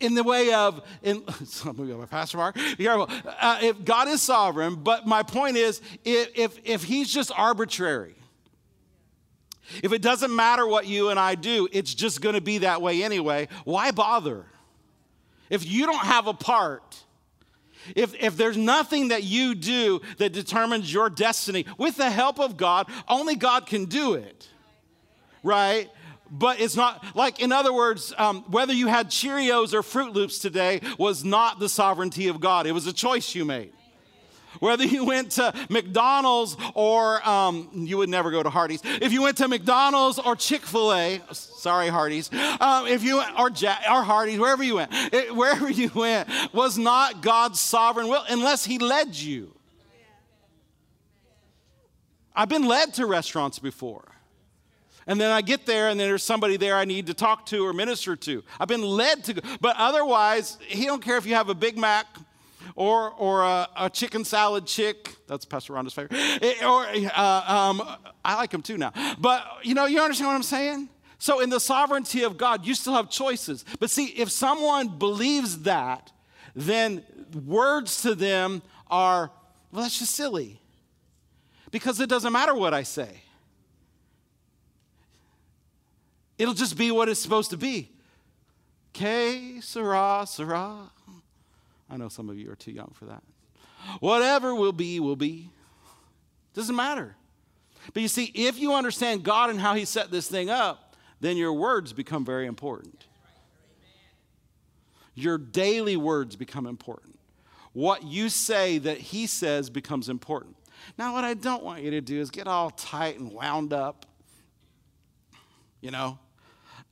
in 0.00 0.14
the 0.14 0.22
way 0.22 0.52
of, 0.52 0.86
in, 1.02 1.24
my 1.64 2.06
Pastor 2.06 2.36
Mark, 2.36 2.54
be 2.54 2.84
careful. 2.84 3.08
Uh, 3.40 3.58
if 3.62 3.84
God 3.84 4.08
is 4.08 4.22
sovereign, 4.22 4.76
but 4.76 5.06
my 5.06 5.22
point 5.22 5.56
is, 5.56 5.80
if, 6.04 6.30
if, 6.34 6.58
if 6.64 6.84
he's 6.84 7.12
just 7.12 7.32
arbitrary, 7.36 8.14
if 9.82 9.92
it 9.92 10.00
doesn't 10.00 10.34
matter 10.34 10.66
what 10.66 10.86
you 10.86 11.10
and 11.10 11.18
I 11.18 11.34
do, 11.34 11.68
it's 11.72 11.94
just 11.94 12.20
going 12.20 12.34
to 12.34 12.40
be 12.40 12.58
that 12.58 12.80
way 12.80 13.02
anyway, 13.02 13.48
why 13.64 13.90
bother? 13.90 14.46
If 15.50 15.66
you 15.66 15.86
don't 15.86 16.04
have 16.04 16.26
a 16.26 16.34
part, 16.34 17.02
if, 17.94 18.14
if 18.14 18.36
there's 18.36 18.56
nothing 18.56 19.08
that 19.08 19.24
you 19.24 19.54
do 19.54 20.00
that 20.18 20.32
determines 20.32 20.92
your 20.92 21.10
destiny, 21.10 21.66
with 21.76 21.96
the 21.96 22.10
help 22.10 22.38
of 22.38 22.56
God, 22.56 22.88
only 23.08 23.34
God 23.34 23.66
can 23.66 23.86
do 23.86 24.14
it, 24.14 24.48
right? 25.42 25.90
But 26.30 26.60
it's 26.60 26.76
not 26.76 27.04
like 27.16 27.40
in 27.40 27.52
other 27.52 27.72
words 27.72 28.12
um, 28.18 28.42
whether 28.48 28.72
you 28.72 28.86
had 28.86 29.08
cheerios 29.08 29.72
or 29.72 29.82
Froot 29.82 30.14
Loops 30.14 30.38
today 30.38 30.80
was 30.98 31.24
not 31.24 31.58
the 31.58 31.68
sovereignty 31.68 32.28
of 32.28 32.40
god. 32.40 32.66
It 32.66 32.72
was 32.72 32.86
a 32.86 32.92
choice 32.92 33.34
you 33.34 33.44
made. 33.44 33.72
Whether 34.60 34.84
you 34.84 35.04
went 35.04 35.32
to 35.32 35.54
mcdonald's 35.68 36.56
or 36.74 37.26
um, 37.26 37.70
you 37.72 37.98
would 37.98 38.08
never 38.08 38.30
go 38.30 38.42
to 38.42 38.50
hardee's. 38.50 38.80
If 38.84 39.12
you 39.12 39.22
went 39.22 39.38
to 39.38 39.48
mcdonald's 39.48 40.18
or 40.18 40.36
chick-fil-a 40.36 41.20
sorry 41.32 41.88
hardee's 41.88 42.30
um, 42.60 42.86
if 42.86 43.02
you 43.02 43.22
or, 43.38 43.50
ja- 43.50 43.78
or 43.90 44.02
hardee's 44.02 44.38
wherever 44.38 44.62
you 44.62 44.76
went 44.76 44.90
it, 44.92 45.34
wherever 45.34 45.70
you 45.70 45.90
went 45.94 46.28
was 46.52 46.76
not 46.76 47.22
god's 47.22 47.60
sovereign 47.60 48.08
will 48.08 48.24
unless 48.28 48.64
he 48.64 48.78
led 48.78 49.14
you. 49.14 49.54
I've 52.34 52.48
been 52.48 52.66
led 52.66 52.94
to 52.94 53.06
restaurants 53.06 53.58
before 53.58 54.17
and 55.08 55.18
then 55.18 55.32
I 55.32 55.40
get 55.40 55.64
there, 55.64 55.88
and 55.88 55.98
then 55.98 56.06
there's 56.06 56.22
somebody 56.22 56.58
there 56.58 56.76
I 56.76 56.84
need 56.84 57.06
to 57.06 57.14
talk 57.14 57.46
to 57.46 57.66
or 57.66 57.72
minister 57.72 58.14
to. 58.14 58.44
I've 58.60 58.68
been 58.68 58.82
led 58.82 59.24
to. 59.24 59.42
But 59.58 59.74
otherwise, 59.78 60.58
he 60.60 60.84
don't 60.84 61.02
care 61.02 61.16
if 61.16 61.24
you 61.24 61.34
have 61.34 61.48
a 61.48 61.54
Big 61.54 61.78
Mac 61.78 62.06
or, 62.76 63.10
or 63.12 63.42
a, 63.42 63.68
a 63.76 63.90
chicken 63.90 64.22
salad 64.22 64.66
chick. 64.66 65.16
That's 65.26 65.46
Pastor 65.46 65.72
Rhonda's 65.72 65.94
favorite. 65.94 66.20
It, 66.42 66.62
or 66.62 66.84
uh, 66.86 67.44
um, 67.46 67.82
I 68.22 68.36
like 68.36 68.52
him 68.52 68.60
too 68.60 68.76
now. 68.76 68.92
But 69.18 69.44
you 69.62 69.74
know, 69.74 69.86
you 69.86 69.98
understand 70.00 70.28
what 70.28 70.34
I'm 70.34 70.42
saying? 70.42 70.90
So, 71.18 71.40
in 71.40 71.48
the 71.48 71.58
sovereignty 71.58 72.22
of 72.22 72.36
God, 72.36 72.66
you 72.66 72.74
still 72.74 72.92
have 72.92 73.08
choices. 73.08 73.64
But 73.80 73.88
see, 73.88 74.06
if 74.06 74.30
someone 74.30 74.98
believes 74.98 75.62
that, 75.62 76.12
then 76.54 77.02
words 77.46 78.02
to 78.02 78.14
them 78.14 78.60
are, 78.88 79.30
well, 79.72 79.82
that's 79.82 79.98
just 79.98 80.14
silly. 80.14 80.60
Because 81.70 81.98
it 81.98 82.08
doesn't 82.08 82.32
matter 82.32 82.54
what 82.54 82.72
I 82.74 82.82
say. 82.82 83.22
It'll 86.38 86.54
just 86.54 86.78
be 86.78 86.90
what 86.90 87.08
it's 87.08 87.20
supposed 87.20 87.50
to 87.50 87.56
be. 87.56 87.90
Que, 88.92 89.60
Sera, 89.60 90.24
Sera. 90.26 90.90
I 91.90 91.96
know 91.96 92.08
some 92.08 92.28
of 92.28 92.38
you 92.38 92.50
are 92.50 92.56
too 92.56 92.72
young 92.72 92.92
for 92.94 93.06
that. 93.06 93.22
Whatever 94.00 94.54
will 94.54 94.72
be, 94.72 95.00
will 95.00 95.16
be. 95.16 95.50
Doesn't 96.54 96.76
matter. 96.76 97.16
But 97.92 98.02
you 98.02 98.08
see, 98.08 98.30
if 98.34 98.58
you 98.58 98.74
understand 98.74 99.22
God 99.22 99.50
and 99.50 99.60
how 99.60 99.74
He 99.74 99.84
set 99.84 100.10
this 100.10 100.28
thing 100.28 100.50
up, 100.50 100.96
then 101.20 101.36
your 101.36 101.52
words 101.52 101.92
become 101.92 102.24
very 102.24 102.46
important. 102.46 103.06
Your 105.14 105.38
daily 105.38 105.96
words 105.96 106.36
become 106.36 106.66
important. 106.66 107.18
What 107.72 108.04
you 108.04 108.28
say 108.28 108.78
that 108.78 108.98
He 108.98 109.26
says 109.26 109.70
becomes 109.70 110.08
important. 110.08 110.56
Now, 110.96 111.14
what 111.14 111.24
I 111.24 111.34
don't 111.34 111.62
want 111.62 111.82
you 111.82 111.90
to 111.92 112.00
do 112.00 112.20
is 112.20 112.30
get 112.30 112.46
all 112.46 112.70
tight 112.70 113.18
and 113.18 113.32
wound 113.32 113.72
up, 113.72 114.06
you 115.80 115.90
know, 115.90 116.18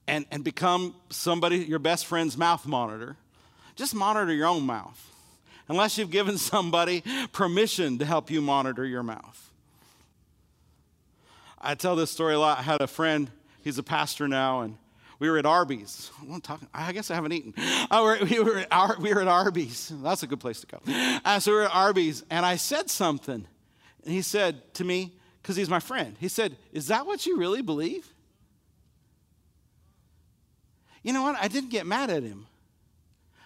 and, 0.09 0.25
and 0.31 0.45
become 0.45 0.95
somebody, 1.11 1.59
your 1.59 1.79
best 1.79 2.07
friend's 2.07 2.37
mouth 2.37 2.67
monitor. 2.67 3.17
Just 3.75 3.95
monitor 3.95 4.33
your 4.33 4.47
own 4.47 4.65
mouth, 4.65 5.11
unless 5.69 5.99
you've 5.99 6.11
given 6.11 6.39
somebody 6.39 7.03
permission 7.33 7.99
to 7.99 8.05
help 8.05 8.31
you 8.31 8.41
monitor 8.41 8.85
your 8.85 9.03
mouth. 9.03 9.51
I 11.61 11.75
tell 11.75 11.97
this 11.97 12.11
story 12.11 12.35
a 12.35 12.39
lot. 12.39 12.59
I 12.59 12.63
had 12.63 12.81
a 12.81 12.87
friend, 12.87 13.31
he's 13.63 13.79
a 13.79 13.83
pastor 13.83 14.29
now, 14.29 14.61
and 14.61 14.77
we 15.19 15.31
were 15.31 15.39
at 15.39 15.47
Arby's. 15.47 16.11
I'm 16.21 16.41
talking, 16.41 16.69
I 16.73 16.93
guess 16.93 17.11
I 17.11 17.15
haven't 17.15 17.33
eaten. 17.33 17.55
Uh, 17.91 18.17
we, 18.31 18.39
were 18.39 18.65
at, 18.71 18.99
we 19.01 19.13
were 19.13 19.23
at 19.23 19.29
Arby's. 19.29 19.91
That's 20.03 20.23
a 20.23 20.27
good 20.27 20.41
place 20.41 20.61
to 20.61 20.67
go. 20.67 20.81
Uh, 21.25 21.41
so 21.41 21.51
we 21.51 21.57
were 21.59 21.65
at 21.65 21.75
Arby's, 21.75 22.23
and 22.31 22.45
I 22.45 22.57
said 22.57 22.91
something. 22.91 23.47
And 24.05 24.15
he 24.15 24.23
said 24.23 24.75
to 24.75 24.85
me, 24.85 25.13
because 25.43 25.57
he's 25.57 25.71
my 25.71 25.81
friend, 25.81 26.17
he 26.21 26.29
said, 26.29 26.57
Is 26.73 26.89
that 26.89 27.07
what 27.07 27.25
you 27.25 27.39
really 27.39 27.63
believe? 27.63 28.13
You 31.07 31.13
know 31.13 31.23
what? 31.23 31.37
I 31.41 31.47
didn't 31.47 31.71
get 31.71 31.87
mad 31.87 32.11
at 32.11 32.25
him. 32.25 32.49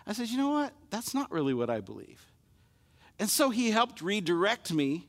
I 0.07 0.15
said, 0.15 0.29
You 0.29 0.39
know 0.39 0.49
what? 0.49 0.73
That's 0.89 1.13
not 1.13 1.31
really 1.31 1.53
what 1.53 1.69
I 1.69 1.81
believe. 1.81 2.25
And 3.19 3.29
so 3.29 3.51
he 3.51 3.71
helped 3.71 4.01
redirect 4.01 4.73
me 4.73 5.07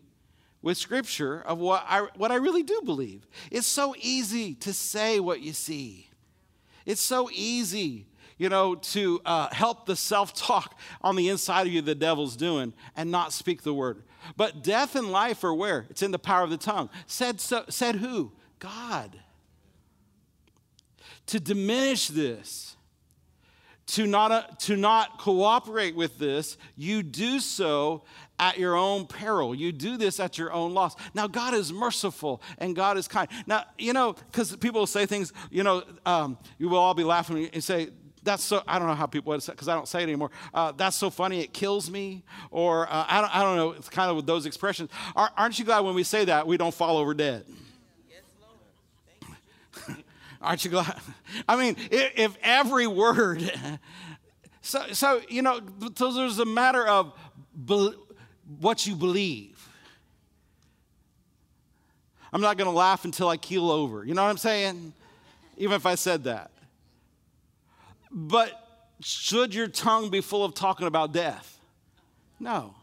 with 0.62 0.78
scripture 0.78 1.42
of 1.42 1.60
what 1.60 1.86
I, 1.88 2.08
what 2.18 2.30
I 2.30 2.36
really 2.36 2.62
do 2.62 2.82
believe. 2.84 3.26
It's 3.52 3.68
so 3.68 3.96
easy 4.02 4.54
to 4.56 4.74
say 4.74 5.22
what 5.22 5.40
you 5.40 5.54
see, 5.54 6.10
it's 6.86 7.02
so 7.02 7.30
easy. 7.32 8.06
You 8.38 8.50
know, 8.50 8.74
to 8.74 9.22
uh, 9.24 9.54
help 9.54 9.86
the 9.86 9.96
self 9.96 10.34
talk 10.34 10.78
on 11.04 11.16
the 11.16 11.30
inside 11.30 11.68
of 11.68 11.74
you 11.74 11.82
the 11.84 11.94
devil's 11.94 12.36
doing 12.36 12.74
and 12.96 13.12
not 13.12 13.34
speak 13.34 13.62
the 13.62 13.74
word. 13.74 14.02
But 14.36 14.64
death 14.64 14.96
and 14.96 15.12
life 15.12 15.44
are 15.44 15.54
where? 15.54 15.86
It's 15.92 16.02
in 16.02 16.10
the 16.10 16.18
power 16.18 16.44
of 16.44 16.50
the 16.50 16.58
tongue. 16.58 16.90
Said, 17.06 17.40
so, 17.40 17.66
said 17.70 17.98
who? 17.98 18.32
God 18.58 19.20
to 21.32 21.40
diminish 21.40 22.10
this, 22.10 22.76
to 23.86 24.06
not, 24.06 24.32
uh, 24.34 24.44
to 24.60 24.76
not 24.76 25.18
cooperate 25.18 25.96
with 25.96 26.20
this, 26.20 26.58
you 26.76 27.02
do 27.02 27.40
so 27.40 28.04
at 28.38 28.58
your 28.58 28.76
own 28.76 29.08
peril. 29.08 29.56
You 29.56 29.72
do 29.72 29.96
this 29.96 30.20
at 30.20 30.38
your 30.38 30.52
own 30.52 30.74
loss. 30.74 30.98
Now, 31.14 31.28
God 31.28 31.54
is 31.54 31.72
merciful 31.72 32.42
and 32.58 32.76
God 32.76 32.98
is 32.98 33.08
kind. 33.08 33.30
Now, 33.48 33.64
you 33.78 33.94
know, 33.94 34.12
because 34.12 34.54
people 34.58 34.82
will 34.82 34.88
say 34.88 35.06
things, 35.06 35.32
you 35.50 35.64
know, 35.64 35.84
um, 36.06 36.38
you 36.58 36.68
will 36.68 36.80
all 36.80 36.94
be 36.94 37.06
laughing 37.06 37.50
and 37.54 37.64
say, 37.64 37.92
that's 38.24 38.44
so 38.44 38.62
i 38.68 38.78
don't 38.78 38.88
know 38.88 38.94
how 38.94 39.08
people 39.08 39.32
would 39.32 39.42
say 39.42 39.52
because 39.52 39.68
i 39.68 39.74
don't 39.74 39.88
say 39.88 40.02
it 40.02 40.04
anymore 40.04 40.30
uh, 40.54 40.72
that's 40.74 40.96
so 40.96 41.10
funny 41.10 41.40
it 41.40 41.54
kills 41.54 41.90
me 41.90 42.24
or 42.52 42.88
uh, 42.88 43.04
I, 43.10 43.20
don't, 43.20 43.36
I 43.36 43.42
don't 43.42 43.58
know 43.58 43.72
it's 43.72 43.90
kind 43.90 44.12
of 44.12 44.16
with 44.16 44.28
those 44.28 44.46
expressions 44.46 44.92
aren't 45.16 45.58
you 45.58 45.66
glad 45.66 45.80
when 45.80 45.96
we 45.96 46.04
say 46.04 46.26
that 46.26 46.46
we 46.46 46.56
don't 46.56 46.72
fall 46.72 46.98
over 46.98 47.16
dead 47.16 47.46
Aren't 50.42 50.66
you 50.66 50.72
glad? 50.72 51.00
I 51.48 51.56
mean, 51.56 51.76
if, 51.92 52.38
every 52.42 52.88
word 52.88 53.52
So, 54.62 54.86
so 54.94 55.22
you 55.28 55.42
know, 55.42 55.60
so 55.96 56.14
there's 56.14 56.40
a 56.40 56.46
matter 56.46 56.88
of 56.88 57.14
be, 57.66 57.94
what 58.60 58.86
you 58.86 58.96
believe. 58.96 59.68
I'm 62.32 62.42
not 62.42 62.58
going 62.58 62.70
to 62.70 62.78
laugh 62.78 63.04
until 63.04 63.28
I 63.28 63.38
keel 63.38 63.70
over. 63.70 64.06
You 64.06 64.14
know 64.14 64.24
what 64.24 64.30
I'm 64.30 64.38
saying? 64.38 64.94
Even 65.58 65.76
if 65.76 65.86
I 65.86 65.96
said 65.96 66.24
that. 66.26 66.52
But 68.10 68.88
should 69.02 69.54
your 69.54 69.68
tongue 69.68 70.10
be 70.10 70.22
full 70.22 70.46
of 70.46 70.54
talking 70.54 70.88
about 70.88 71.12
death? 71.12 71.60
No. 72.40 72.76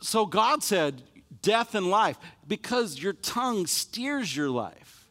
So 0.00 0.24
God 0.24 0.62
said, 0.62 1.02
death 1.42 1.74
and 1.74 1.90
life, 1.90 2.18
because 2.46 2.98
your 3.02 3.12
tongue 3.12 3.66
steers 3.66 4.34
your 4.34 4.48
life. 4.48 5.08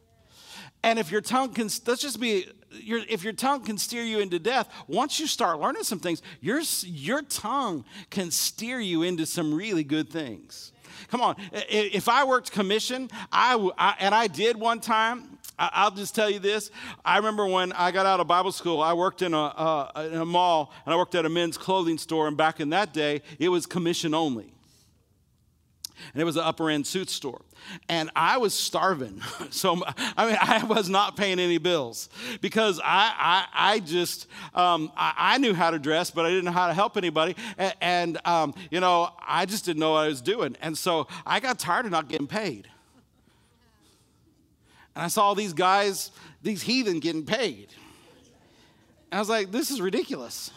And 0.83 0.97
if 0.97 1.11
your 1.11 1.21
tongue 1.21 1.53
can, 1.53 1.69
let's 1.85 2.01
just 2.01 2.19
be, 2.19 2.47
your, 2.71 3.01
if 3.07 3.23
your 3.23 3.33
tongue 3.33 3.63
can 3.63 3.77
steer 3.77 4.01
you 4.01 4.19
into 4.19 4.39
death, 4.39 4.67
once 4.87 5.19
you 5.19 5.27
start 5.27 5.59
learning 5.59 5.83
some 5.83 5.99
things, 5.99 6.23
your, 6.39 6.61
your 6.83 7.21
tongue 7.21 7.85
can 8.09 8.31
steer 8.31 8.79
you 8.79 9.03
into 9.03 9.25
some 9.25 9.53
really 9.53 9.83
good 9.83 10.09
things. 10.09 10.71
Come 11.09 11.21
on, 11.21 11.35
if 11.51 12.09
I 12.09 12.23
worked 12.23 12.51
commission, 12.51 13.09
I, 13.31 13.69
I 13.77 13.95
and 13.99 14.15
I 14.15 14.27
did 14.27 14.57
one 14.57 14.79
time. 14.79 15.37
I'll 15.59 15.91
just 15.91 16.15
tell 16.15 16.29
you 16.29 16.39
this. 16.39 16.71
I 17.05 17.17
remember 17.17 17.45
when 17.45 17.71
I 17.73 17.91
got 17.91 18.07
out 18.07 18.19
of 18.19 18.27
Bible 18.27 18.51
school, 18.51 18.81
I 18.81 18.93
worked 18.93 19.21
in 19.21 19.33
a, 19.33 19.45
uh, 19.45 20.09
in 20.11 20.17
a 20.19 20.25
mall 20.25 20.73
and 20.85 20.93
I 20.93 20.97
worked 20.97 21.13
at 21.13 21.25
a 21.25 21.29
men's 21.29 21.57
clothing 21.57 21.99
store. 21.99 22.27
And 22.27 22.35
back 22.35 22.59
in 22.59 22.71
that 22.71 22.93
day, 22.93 23.21
it 23.37 23.49
was 23.49 23.67
commission 23.67 24.15
only 24.15 24.53
and 26.13 26.21
it 26.21 26.25
was 26.25 26.35
an 26.35 26.43
upper 26.43 26.69
end 26.69 26.87
suit 26.87 27.09
store. 27.09 27.41
And 27.89 28.09
I 28.15 28.37
was 28.37 28.53
starving. 28.53 29.21
So, 29.51 29.83
I 30.15 30.25
mean, 30.25 30.37
I 30.41 30.63
was 30.63 30.89
not 30.89 31.17
paying 31.17 31.37
any 31.37 31.57
bills 31.57 32.09
because 32.39 32.79
I, 32.79 33.13
I, 33.17 33.73
I 33.73 33.79
just, 33.79 34.27
um, 34.53 34.91
I, 34.95 35.13
I, 35.17 35.37
knew 35.39 35.53
how 35.53 35.71
to 35.71 35.79
dress, 35.79 36.09
but 36.09 36.25
I 36.25 36.29
didn't 36.29 36.45
know 36.45 36.51
how 36.51 36.67
to 36.67 36.73
help 36.73 36.95
anybody. 36.95 37.35
And, 37.57 37.75
and 37.81 38.17
um, 38.25 38.53
you 38.69 38.79
know, 38.79 39.09
I 39.27 39.45
just 39.45 39.65
didn't 39.65 39.79
know 39.79 39.91
what 39.91 40.05
I 40.05 40.07
was 40.07 40.21
doing. 40.21 40.55
And 40.61 40.77
so 40.77 41.07
I 41.25 41.39
got 41.41 41.59
tired 41.59 41.85
of 41.85 41.91
not 41.91 42.07
getting 42.07 42.27
paid. 42.27 42.69
And 44.95 45.03
I 45.03 45.07
saw 45.09 45.33
these 45.33 45.53
guys, 45.53 46.11
these 46.41 46.61
heathen 46.61 46.99
getting 46.99 47.25
paid. 47.25 47.69
And 49.11 49.17
I 49.17 49.19
was 49.19 49.29
like, 49.29 49.51
this 49.51 49.69
is 49.69 49.81
ridiculous. 49.81 50.51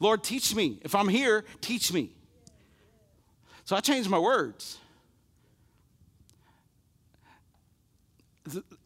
Lord, 0.00 0.22
teach 0.22 0.54
me. 0.54 0.78
If 0.82 0.94
I'm 0.94 1.08
here, 1.08 1.44
teach 1.60 1.92
me. 1.92 2.10
So 3.68 3.76
I 3.76 3.80
changed 3.80 4.08
my 4.08 4.18
words. 4.18 4.78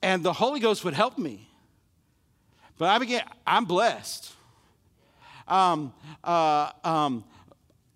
And 0.03 0.25
the 0.25 0.33
Holy 0.33 0.59
Ghost 0.59 0.85
would 0.85 0.93
help 0.93 1.19
me. 1.19 1.49
But 2.79 2.89
I 2.89 2.99
began, 2.99 3.23
I'm 3.47 3.65
blessed. 3.65 4.33
Um, 5.47 5.95
uh, 6.25 6.73
um, 6.83 7.23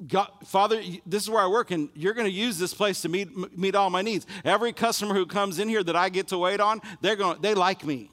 God, 0.07 0.31
Father, 0.45 0.81
this 1.05 1.25
is 1.25 1.29
where 1.29 1.43
I 1.43 1.49
work, 1.49 1.73
and 1.73 1.89
you're 1.97 2.15
going 2.15 2.29
to 2.29 2.33
use 2.33 2.57
this 2.57 2.73
place 2.73 3.01
to 3.03 3.09
meet, 3.09 3.59
meet 3.59 3.75
all 3.75 3.91
my 3.91 4.03
needs. 4.03 4.25
Every 4.45 4.73
customer 4.73 5.13
who 5.13 5.27
comes 5.27 5.59
in 5.59 5.69
here 5.69 5.83
that 5.83 5.97
I 5.97 6.09
get 6.09 6.29
to 6.29 6.39
wait 6.39 6.61
on, 6.61 6.81
they're 7.01 7.17
going, 7.17 7.41
they 7.41 7.55
like 7.55 7.85
me. 7.85 8.13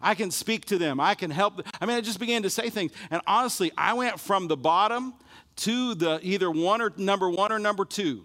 I 0.00 0.14
can 0.14 0.30
speak 0.30 0.66
to 0.66 0.78
them. 0.78 1.00
I 1.00 1.16
can 1.16 1.32
help. 1.32 1.56
Them. 1.56 1.66
I 1.80 1.86
mean, 1.86 1.96
I 1.96 2.00
just 2.00 2.20
began 2.20 2.44
to 2.44 2.50
say 2.50 2.70
things. 2.70 2.92
And 3.10 3.20
honestly, 3.26 3.72
I 3.76 3.94
went 3.94 4.20
from 4.20 4.46
the 4.46 4.56
bottom 4.56 5.14
to 5.56 5.94
the 5.94 6.18
either 6.22 6.50
one 6.50 6.80
or 6.80 6.92
number 6.96 7.28
one 7.28 7.52
or 7.52 7.58
number 7.58 7.84
two 7.84 8.24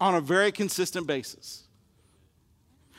on 0.00 0.14
a 0.14 0.20
very 0.20 0.52
consistent 0.52 1.06
basis. 1.06 1.64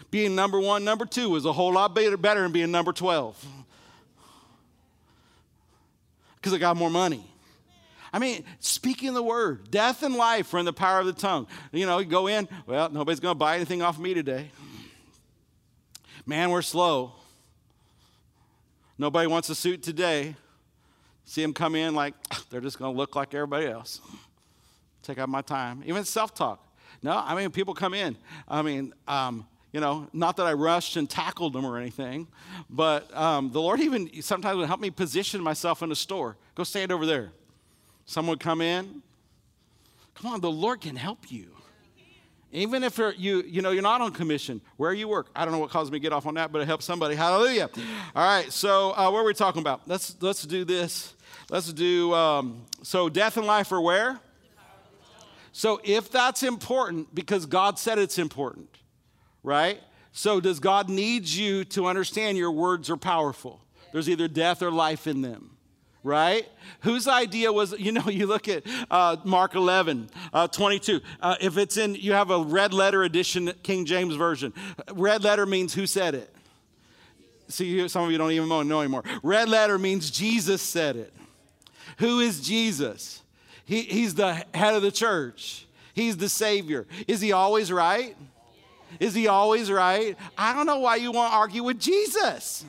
Being 0.10 0.36
number 0.36 0.60
one, 0.60 0.84
number 0.84 1.06
two 1.06 1.36
is 1.36 1.46
a 1.46 1.54
whole 1.54 1.74
lot 1.74 1.96
better, 1.96 2.18
better 2.18 2.42
than 2.42 2.52
being 2.52 2.72
number 2.72 2.92
12 2.92 3.46
because 6.36 6.54
I 6.54 6.58
got 6.58 6.76
more 6.76 6.90
money. 6.90 7.24
I 8.12 8.20
mean, 8.20 8.44
speaking 8.60 9.14
the 9.14 9.24
word, 9.24 9.72
death 9.72 10.04
and 10.04 10.16
life 10.16 10.54
are 10.54 10.60
in 10.60 10.66
the 10.66 10.74
power 10.74 11.00
of 11.00 11.06
the 11.06 11.14
tongue. 11.14 11.48
You 11.72 11.86
know, 11.86 12.00
you 12.00 12.06
go 12.06 12.28
in, 12.28 12.50
well, 12.66 12.90
nobody's 12.90 13.22
going 13.22 13.36
to 13.36 13.40
buy 13.40 13.56
anything 13.56 13.82
off 13.82 13.98
me 13.98 14.14
today. 14.14 14.52
Man, 16.26 16.50
we're 16.50 16.62
slow. 16.62 17.14
Nobody 18.98 19.28
wants 19.28 19.50
a 19.50 19.56
suit 19.56 19.82
today. 19.82 20.36
See 21.32 21.42
them 21.42 21.54
come 21.54 21.76
in 21.76 21.96
like 21.96 22.14
they're 22.50 22.60
just 22.60 22.78
going 22.78 22.94
to 22.94 22.98
look 22.98 23.16
like 23.16 23.34
everybody 23.34 23.66
else. 23.66 24.02
Take 25.02 25.18
out 25.18 25.30
my 25.30 25.42
time. 25.42 25.82
Even 25.86 26.04
self 26.04 26.36
talk. 26.36 26.62
No, 27.02 27.24
I 27.26 27.36
mean, 27.36 27.52
people 27.52 27.74
come 27.74 27.94
in. 27.94 28.18
I 28.50 28.62
mean, 28.62 28.94
um, 29.08 29.48
you 29.72 29.80
know, 29.80 30.10
not 30.12 30.36
that 30.36 30.46
I 30.46 30.52
rushed 30.52 30.98
and 30.98 31.10
tackled 31.10 31.54
them 31.54 31.64
or 31.64 31.78
anything, 31.78 32.28
but 32.70 33.16
um, 33.16 33.50
the 33.50 33.62
Lord 33.62 33.80
even 33.80 34.22
sometimes 34.22 34.58
would 34.58 34.68
help 34.68 34.82
me 34.82 34.90
position 34.90 35.42
myself 35.42 35.82
in 35.82 35.90
a 35.90 35.96
store. 35.96 36.36
Go 36.54 36.66
stand 36.66 36.92
over 36.92 37.06
there. 37.06 37.32
Someone 38.04 38.32
would 38.34 38.42
come 38.42 38.60
in. 38.60 39.02
Come 40.16 40.34
on, 40.34 40.42
the 40.42 40.52
Lord 40.52 40.82
can 40.82 40.98
help 40.98 41.32
you. 41.32 41.48
Even 42.52 42.84
if 42.84 42.98
you're, 42.98 43.14
you, 43.14 43.44
you 43.44 43.62
know, 43.62 43.72
you're 43.72 43.82
not 43.82 44.02
on 44.02 44.12
commission, 44.12 44.60
where 44.76 44.92
you 44.92 45.08
work. 45.08 45.28
I 45.34 45.46
don't 45.46 45.54
know 45.54 45.60
what 45.60 45.70
caused 45.70 45.94
me 45.94 46.00
to 46.00 46.04
get 46.04 46.12
off 46.12 46.26
on 46.26 46.34
that, 46.34 46.52
but 46.52 46.62
it 46.62 46.66
helps 46.66 46.84
somebody. 46.84 47.16
Hallelujah. 47.16 47.70
All 48.14 48.28
right, 48.28 48.52
so 48.52 48.92
uh, 48.92 49.10
what 49.10 49.20
are 49.20 49.24
we 49.24 49.34
talking 49.34 49.62
about? 49.62 49.88
Let's, 49.88 50.18
let's 50.20 50.44
do 50.44 50.66
this. 50.66 51.14
Let's 51.52 51.74
do, 51.74 52.14
um, 52.14 52.62
so 52.82 53.10
death 53.10 53.36
and 53.36 53.46
life 53.46 53.74
are 53.74 53.82
where? 53.82 54.22
So 55.52 55.82
if 55.84 56.10
that's 56.10 56.44
important, 56.44 57.14
because 57.14 57.46
God 57.46 57.78
said 57.78 58.00
it's 58.00 58.18
important, 58.18 58.70
right? 59.44 59.78
So 60.14 60.40
does 60.40 60.62
God 60.62 60.88
need 60.88 61.28
you 61.28 61.66
to 61.66 61.88
understand 61.88 62.38
your 62.38 62.54
words 62.54 62.90
are 62.90 62.96
powerful? 62.96 63.60
There's 63.92 64.10
either 64.10 64.30
death 64.30 64.62
or 64.62 64.72
life 64.72 65.08
in 65.08 65.22
them 65.22 65.50
right? 66.04 66.48
Whose 66.80 67.08
idea 67.08 67.54
was, 67.54 67.74
you 67.80 67.92
know, 67.92 68.08
you 68.08 68.26
look 68.26 68.48
at 68.48 68.64
uh, 68.90 69.18
Mark 69.24 69.54
11, 69.54 70.10
uh, 70.34 70.48
22. 70.48 71.00
Uh, 71.22 71.36
if 71.40 71.60
it's 71.60 71.78
in, 71.78 71.94
you 71.94 72.14
have 72.14 72.32
a 72.32 72.42
red 72.42 72.74
letter 72.74 73.04
edition, 73.04 73.54
King 73.62 73.86
James 73.86 74.16
Version. 74.16 74.52
Red 74.94 75.24
letter 75.24 75.46
means 75.46 75.76
who 75.76 75.86
said 75.86 76.16
it. 76.16 76.36
See, 77.50 77.88
some 77.88 78.06
of 78.06 78.12
you 78.12 78.18
don't 78.18 78.32
even 78.32 78.50
know 78.50 78.82
anymore. 78.82 79.04
Red 79.22 79.48
letter 79.48 79.78
means 79.78 80.10
Jesus 80.10 80.60
said 80.64 80.96
it. 80.96 81.14
Who 82.02 82.20
is 82.20 82.42
Jesus? 82.42 83.22
He, 83.64 83.84
he's 83.84 84.16
the 84.16 84.34
head 84.56 84.74
of 84.74 84.82
the 84.82 84.92
church, 84.92 85.68
He's 85.94 86.18
the 86.18 86.30
Savior. 86.30 86.88
Is 87.08 87.22
He 87.22 87.32
always 87.32 87.72
right? 87.72 88.18
Is 89.00 89.14
He 89.14 89.28
always 89.28 89.72
right? 89.72 90.18
I 90.36 90.54
don't 90.54 90.66
know 90.66 90.80
why 90.80 90.96
you 90.96 91.12
want 91.12 91.32
to 91.32 91.38
argue 91.38 91.64
with 91.64 91.80
Jesus. 91.80 92.66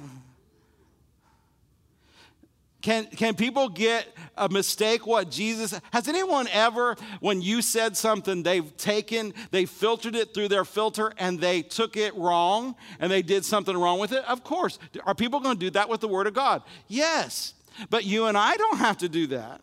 Can, 2.82 3.06
can 3.06 3.34
people 3.34 3.70
get 3.70 4.06
a 4.36 4.50
mistake 4.50 5.06
what 5.06 5.30
Jesus 5.30 5.80
has 5.92 6.08
anyone 6.08 6.46
ever 6.48 6.96
when 7.20 7.40
you 7.40 7.62
said 7.62 7.96
something 7.96 8.42
they've 8.42 8.76
taken 8.76 9.32
they 9.52 9.66
filtered 9.66 10.16
it 10.16 10.34
through 10.34 10.48
their 10.48 10.64
filter 10.64 11.12
and 11.16 11.38
they 11.38 11.62
took 11.62 11.96
it 11.96 12.12
wrong 12.16 12.74
and 12.98 13.10
they 13.10 13.22
did 13.22 13.44
something 13.44 13.76
wrong 13.76 14.00
with 14.00 14.10
it 14.10 14.24
of 14.24 14.42
course 14.42 14.80
are 15.06 15.14
people 15.14 15.38
going 15.38 15.54
to 15.54 15.60
do 15.60 15.70
that 15.70 15.88
with 15.88 16.00
the 16.00 16.08
word 16.08 16.26
of 16.26 16.34
god 16.34 16.62
yes 16.88 17.54
but 17.90 18.04
you 18.04 18.26
and 18.26 18.36
I 18.36 18.56
don't 18.56 18.78
have 18.78 18.98
to 18.98 19.08
do 19.08 19.28
that. 19.28 19.60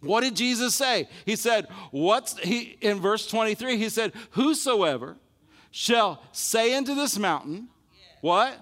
What 0.00 0.22
did 0.22 0.36
Jesus 0.36 0.74
say? 0.74 1.08
He 1.24 1.36
said, 1.36 1.66
what's 1.90 2.38
he 2.38 2.76
in 2.80 3.00
verse 3.00 3.26
23, 3.26 3.76
he 3.76 3.88
said, 3.88 4.12
Whosoever 4.30 5.16
shall 5.70 6.22
say 6.32 6.74
unto 6.74 6.94
this 6.94 7.18
mountain, 7.18 7.68
What? 8.20 8.58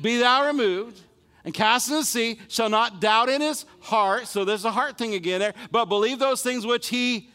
Be 0.00 0.18
thou 0.18 0.46
removed 0.46 1.00
and 1.44 1.52
cast 1.52 1.90
in 1.90 1.96
the 1.96 2.04
sea, 2.04 2.38
shall 2.48 2.68
not 2.70 3.00
doubt 3.00 3.28
in 3.28 3.40
his 3.40 3.66
heart. 3.80 4.26
So 4.26 4.44
there's 4.44 4.64
a 4.64 4.70
heart 4.70 4.96
thing 4.96 5.14
again 5.14 5.40
there, 5.40 5.54
but 5.70 5.86
believe 5.86 6.18
those 6.18 6.42
things 6.42 6.66
which 6.66 6.88
he 6.88 7.30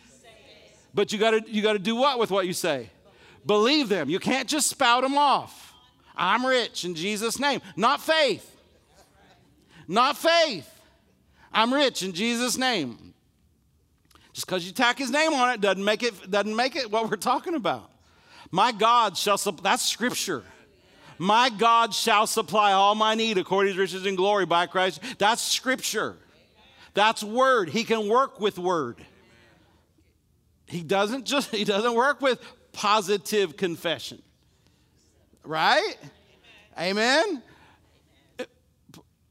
but 0.94 1.14
you 1.14 1.20
gotta 1.20 1.44
you 1.48 1.62
gotta 1.62 1.80
do 1.80 1.96
what 1.96 2.20
with 2.20 2.32
what 2.32 2.48
you 2.48 2.54
say? 2.54 2.90
Believe 3.46 3.90
them. 3.90 4.10
You 4.10 4.20
can't 4.20 4.50
just 4.50 4.68
spout 4.68 5.04
them 5.04 5.18
off. 5.18 5.74
I'm 6.16 6.46
rich 6.46 6.84
in 6.84 6.96
Jesus' 6.96 7.40
name. 7.40 7.62
Not 7.76 8.02
faith 8.02 8.59
not 9.90 10.18
faith. 10.18 10.70
I'm 11.52 11.74
rich 11.74 12.04
in 12.04 12.14
Jesus' 12.14 12.58
name. 12.58 13.14
Just 14.34 14.46
because 14.46 14.66
you 14.66 14.72
tack 14.72 15.00
his 15.00 15.10
name 15.10 15.34
on 15.34 15.50
it 15.50 15.62
doesn't 15.62 15.84
make 15.84 16.04
it, 16.04 16.30
doesn't 16.30 16.56
make 16.56 16.76
it 16.76 16.92
what 16.92 17.10
we're 17.10 17.18
talking 17.18 17.56
about. 17.56 17.92
My 18.52 18.72
God 18.72 19.18
shall 19.18 19.38
supply, 19.38 19.72
that's 19.72 19.84
scripture. 19.84 20.44
My 21.18 21.50
God 21.50 21.94
shall 21.94 22.28
supply 22.28 22.72
all 22.72 22.96
my 22.96 23.16
need 23.16 23.38
according 23.38 23.74
to 23.74 23.80
his 23.80 23.92
riches 23.92 24.06
and 24.06 24.16
glory 24.16 24.46
by 24.46 24.68
Christ. 24.68 25.02
That's 25.18 25.42
scripture. 25.42 26.16
That's 26.94 27.24
word. 27.24 27.70
He 27.70 27.84
can 27.84 28.08
work 28.08 28.40
with 28.40 28.58
word. 28.58 28.98
He 30.68 30.84
doesn't 30.84 31.26
just, 31.26 31.54
he 31.54 31.66
doesn't 31.66 31.96
work 31.96 32.22
with 32.22 32.40
positive 32.72 33.58
confession. 33.58 34.22
Right? 35.44 35.98
Amen. 36.80 37.42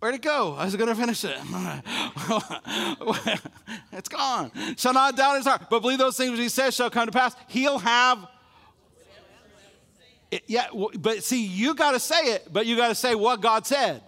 Where'd 0.00 0.14
it 0.14 0.22
go? 0.22 0.54
I 0.54 0.64
was 0.64 0.76
going 0.76 0.88
to 0.88 0.94
finish 0.94 1.24
it. 1.24 1.37
it's 3.92 4.08
gone. 4.08 4.52
Shall 4.76 4.92
not 4.92 5.16
doubt 5.16 5.38
his 5.38 5.46
heart, 5.46 5.62
but 5.68 5.80
believe 5.80 5.98
those 5.98 6.16
things 6.16 6.30
which 6.30 6.40
he 6.40 6.48
says 6.48 6.74
shall 6.74 6.90
come 6.90 7.06
to 7.06 7.12
pass. 7.12 7.34
He'll 7.48 7.78
have. 7.78 8.26
It, 10.30 10.44
yeah, 10.46 10.66
but 10.98 11.24
see, 11.24 11.44
you 11.44 11.74
got 11.74 11.92
to 11.92 12.00
say 12.00 12.34
it, 12.34 12.52
but 12.52 12.66
you 12.66 12.76
got 12.76 12.88
to 12.88 12.94
say 12.94 13.14
what 13.14 13.40
God 13.40 13.66
said. 13.66 14.02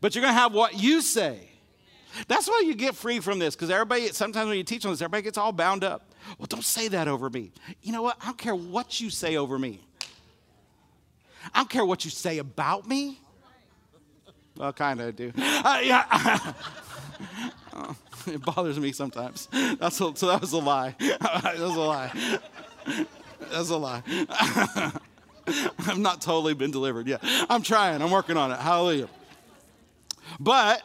But 0.00 0.14
you're 0.14 0.22
going 0.22 0.34
to 0.34 0.38
have 0.38 0.52
what 0.52 0.74
you 0.74 1.00
say. 1.00 1.48
That's 2.28 2.46
why 2.46 2.62
you 2.66 2.74
get 2.74 2.94
free 2.94 3.20
from 3.20 3.38
this, 3.38 3.56
because 3.56 3.70
everybody, 3.70 4.08
sometimes 4.08 4.48
when 4.48 4.58
you 4.58 4.64
teach 4.64 4.84
on 4.84 4.92
this, 4.92 5.00
everybody 5.00 5.22
gets 5.22 5.38
all 5.38 5.52
bound 5.52 5.82
up. 5.82 6.12
Well, 6.38 6.46
don't 6.46 6.64
say 6.64 6.88
that 6.88 7.08
over 7.08 7.30
me. 7.30 7.52
You 7.82 7.92
know 7.92 8.02
what? 8.02 8.18
I 8.20 8.26
don't 8.26 8.38
care 8.38 8.54
what 8.54 9.00
you 9.00 9.10
say 9.10 9.36
over 9.36 9.58
me. 9.58 9.80
I 11.54 11.60
don't 11.60 11.70
care 11.70 11.84
what 11.84 12.04
you 12.04 12.10
say 12.10 12.38
about 12.38 12.86
me. 12.86 13.21
Well, 14.62 14.72
kind 14.72 15.00
of 15.00 15.16
do. 15.16 15.32
Uh, 15.36 15.80
yeah. 15.82 16.52
it 18.28 18.40
bothers 18.44 18.78
me 18.78 18.92
sometimes. 18.92 19.48
That's 19.50 20.00
a, 20.00 20.14
so 20.14 20.28
that 20.28 20.40
was 20.40 20.52
a 20.52 20.58
lie. 20.58 20.94
that 21.00 21.56
was 21.58 21.74
a 21.74 21.80
lie. 21.80 22.38
That's 23.50 23.70
a 23.70 23.76
lie. 23.76 24.02
I've 25.48 25.98
not 25.98 26.22
totally 26.22 26.54
been 26.54 26.70
delivered 26.70 27.08
yet. 27.08 27.24
I'm 27.50 27.62
trying. 27.62 28.00
I'm 28.02 28.12
working 28.12 28.36
on 28.36 28.52
it. 28.52 28.60
Hallelujah. 28.60 29.08
But 30.38 30.84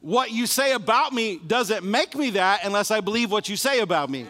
what 0.00 0.30
you 0.30 0.46
say 0.46 0.72
about 0.72 1.12
me 1.12 1.38
doesn't 1.46 1.84
make 1.84 2.16
me 2.16 2.30
that 2.30 2.64
unless 2.64 2.90
I 2.90 3.02
believe 3.02 3.30
what 3.30 3.46
you 3.50 3.56
say 3.56 3.80
about 3.80 4.08
me. 4.08 4.26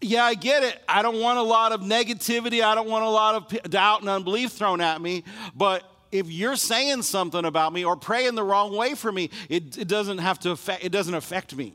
Yeah, 0.00 0.24
I 0.24 0.34
get 0.34 0.62
it. 0.62 0.82
I 0.88 1.02
don't 1.02 1.20
want 1.20 1.38
a 1.38 1.42
lot 1.42 1.72
of 1.72 1.82
negativity. 1.82 2.64
I 2.64 2.74
don't 2.74 2.88
want 2.88 3.04
a 3.04 3.08
lot 3.08 3.34
of 3.34 3.70
doubt 3.70 4.00
and 4.00 4.08
unbelief 4.08 4.52
thrown 4.52 4.80
at 4.80 5.00
me. 5.00 5.24
But 5.54 5.84
if 6.10 6.30
you're 6.30 6.56
saying 6.56 7.02
something 7.02 7.44
about 7.44 7.72
me 7.72 7.84
or 7.84 7.96
praying 7.96 8.34
the 8.34 8.42
wrong 8.42 8.74
way 8.74 8.94
for 8.94 9.12
me, 9.12 9.30
it, 9.48 9.76
it 9.76 9.88
doesn't 9.88 10.18
have 10.18 10.38
to 10.40 10.50
affect, 10.50 10.84
it 10.84 10.90
doesn't 10.90 11.14
affect 11.14 11.54
me. 11.54 11.74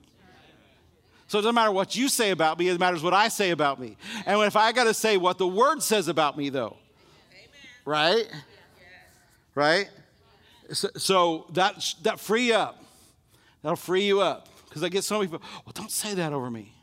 So 1.28 1.40
it 1.40 1.42
doesn't 1.42 1.56
matter 1.56 1.72
what 1.72 1.96
you 1.96 2.08
say 2.08 2.32
about 2.32 2.60
me, 2.60 2.68
it 2.70 2.80
matters 2.80 3.02
what 3.02 3.14
I 3.14 3.30
say 3.30 3.52
about 3.52 3.80
me. 3.80 3.98
And 4.26 4.42
if 4.44 4.56
I 4.56 4.72
got 4.72 4.84
to 4.84 4.94
say 4.94 5.18
what 5.18 5.38
the 5.38 5.48
word 5.48 5.82
says 5.82 6.08
about 6.08 6.38
me, 6.38 6.50
though, 6.50 6.78
right? 7.84 8.28
Right? 9.56 9.90
So, 10.72 10.90
so 10.98 11.46
that, 11.54 11.94
that 12.04 12.20
free 12.20 12.52
up. 12.52 12.84
That'll 13.62 13.76
free 13.76 14.06
you 14.06 14.22
up. 14.22 14.50
Because 14.68 14.84
I 14.84 14.90
get 14.90 15.04
so 15.04 15.16
many 15.16 15.28
people, 15.28 15.42
well, 15.66 15.74
don't 15.74 15.92
say 15.92 16.14
that 16.16 16.34
over 16.34 16.52
me. 16.52 16.75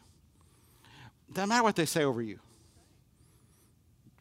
Doesn't 1.33 1.49
matter 1.49 1.63
what 1.63 1.77
they 1.77 1.87
say 1.87 2.05
over 2.05 2.23
you. 2.23 2.39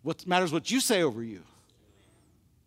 What 0.04 0.26
matters 0.26 0.52
what 0.52 0.72
you 0.72 0.80
say 0.80 1.04
over 1.04 1.22
you. 1.22 1.44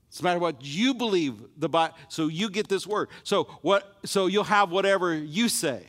It's 0.09 0.23
matter 0.23 0.39
what 0.39 0.65
you 0.65 0.95
believe 0.95 1.43
the 1.57 1.69
Bible. 1.69 1.97
So 2.09 2.29
you 2.29 2.49
get 2.49 2.69
this 2.69 2.87
word. 2.87 3.09
So 3.25 3.45
what? 3.63 3.97
So 4.05 4.27
you'll 4.27 4.45
have 4.45 4.71
whatever 4.71 5.13
you 5.15 5.49
say. 5.49 5.85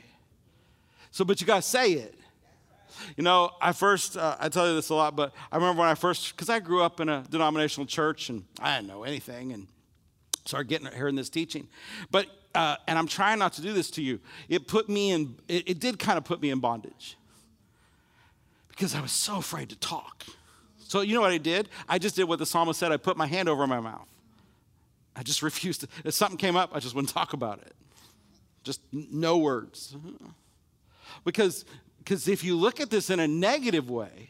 So, 1.12 1.24
but 1.24 1.40
you 1.40 1.48
got 1.48 1.58
to 1.58 1.62
say 1.62 1.92
it. 1.94 2.16
You 3.16 3.24
know, 3.24 3.52
I 3.62 3.72
first, 3.72 4.18
uh, 4.18 4.36
I 4.40 4.50
tell 4.50 4.68
you 4.68 4.74
this 4.74 4.90
a 4.90 4.96
lot, 4.96 5.16
but 5.16 5.34
I 5.52 5.58
remember 5.58 5.82
when 5.82 5.90
I 5.90 5.96
first, 5.96 6.32
because 6.32 6.50
I 6.50 6.60
grew 6.60 6.82
up 6.82 7.00
in 7.00 7.10
a 7.10 7.24
denominational 7.30 7.86
church 7.86 8.30
and 8.30 8.44
I 8.60 8.78
didn't 8.78 8.88
know 8.88 9.04
anything 9.04 9.52
and 9.52 9.68
started 10.46 10.70
getting 10.70 10.92
hearing 10.92 11.16
this 11.16 11.30
teaching. 11.30 11.68
But, 12.10 12.28
uh, 12.56 12.78
and 12.88 12.98
I'm 12.98 13.08
trying 13.08 13.38
not 13.38 13.54
to 13.54 13.62
do 13.62 13.74
this 13.74 13.92
to 13.92 14.02
you. 14.02 14.20
It 14.50 14.68
put 14.68 14.90
me 14.90 15.12
in, 15.12 15.36
it, 15.48 15.70
it 15.70 15.80
did 15.80 16.00
kind 16.00 16.18
of 16.18 16.24
put 16.24 16.42
me 16.42 16.50
in 16.50 16.60
bondage 16.60 17.18
because 18.76 18.94
I 18.96 19.02
was 19.02 19.12
so 19.12 19.38
afraid 19.38 19.70
to 19.70 19.76
talk. 19.78 20.26
So, 20.80 21.02
you 21.02 21.16
know 21.16 21.22
what 21.22 21.32
I 21.32 21.38
did? 21.38 21.70
I 21.90 21.98
just 21.98 22.16
did 22.16 22.26
what 22.26 22.40
the 22.40 22.46
psalmist 22.46 22.80
said 22.80 22.92
I 22.92 22.98
put 22.98 23.18
my 23.18 23.28
hand 23.28 23.50
over 23.50 23.66
my 23.66 23.80
mouth. 23.80 24.08
I 25.16 25.24
just 25.24 25.42
refused 25.50 25.82
to, 25.82 25.88
if 26.04 26.14
something 26.14 26.38
came 26.38 26.56
up, 26.56 26.72
I 26.74 26.80
just 26.80 26.94
wouldn't 26.94 27.14
talk 27.14 27.34
about 27.34 27.60
it. 27.60 27.74
Just 28.64 28.82
no 28.92 29.38
words. 29.38 29.96
Because 31.24 31.66
because 32.06 32.28
if 32.28 32.44
you 32.44 32.56
look 32.56 32.80
at 32.80 32.92
this 32.92 33.10
in 33.10 33.20
a 33.20 33.28
negative 33.28 33.90
way, 33.90 34.30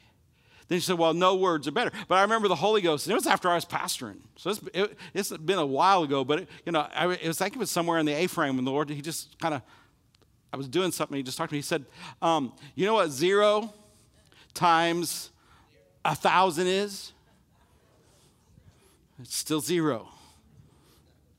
then 0.67 0.77
you 0.77 0.79
say, 0.79 0.93
well, 0.93 1.13
no 1.13 1.35
words 1.35 1.67
are 1.67 1.71
better. 1.71 1.91
But 2.07 2.15
I 2.15 2.21
remember 2.21 2.47
the 2.47 2.55
Holy 2.55 2.81
Ghost, 2.81 3.05
and 3.05 3.11
it 3.11 3.15
was 3.15 3.27
after 3.27 3.49
I 3.49 3.55
was 3.55 3.65
pastoring. 3.65 4.19
So 4.37 4.51
it's, 4.51 4.61
it, 4.73 4.97
has 5.13 5.29
been 5.31 5.59
a 5.59 5.65
while 5.65 6.03
ago, 6.03 6.23
but 6.23 6.39
it, 6.39 6.49
you 6.65 6.71
know, 6.71 6.87
I, 6.95 7.11
it 7.11 7.27
was 7.27 7.41
like 7.41 7.53
it 7.53 7.59
was 7.59 7.69
somewhere 7.69 7.99
in 7.99 8.05
the 8.05 8.13
A-frame, 8.13 8.57
and 8.57 8.65
the 8.65 8.71
Lord, 8.71 8.89
he 8.89 9.01
just 9.01 9.37
kind 9.39 9.53
of, 9.53 9.61
I 10.53 10.57
was 10.57 10.69
doing 10.69 10.91
something, 10.91 11.17
he 11.17 11.21
just 11.21 11.37
talked 11.37 11.49
to 11.49 11.53
me. 11.53 11.59
He 11.59 11.63
said, 11.63 11.85
um, 12.21 12.53
you 12.75 12.85
know 12.85 12.93
what 12.93 13.09
zero 13.09 13.73
times 14.55 15.29
a 16.03 16.15
thousand 16.15 16.67
is? 16.67 17.11
It's 19.19 19.35
still 19.35 19.61
zero. 19.61 20.07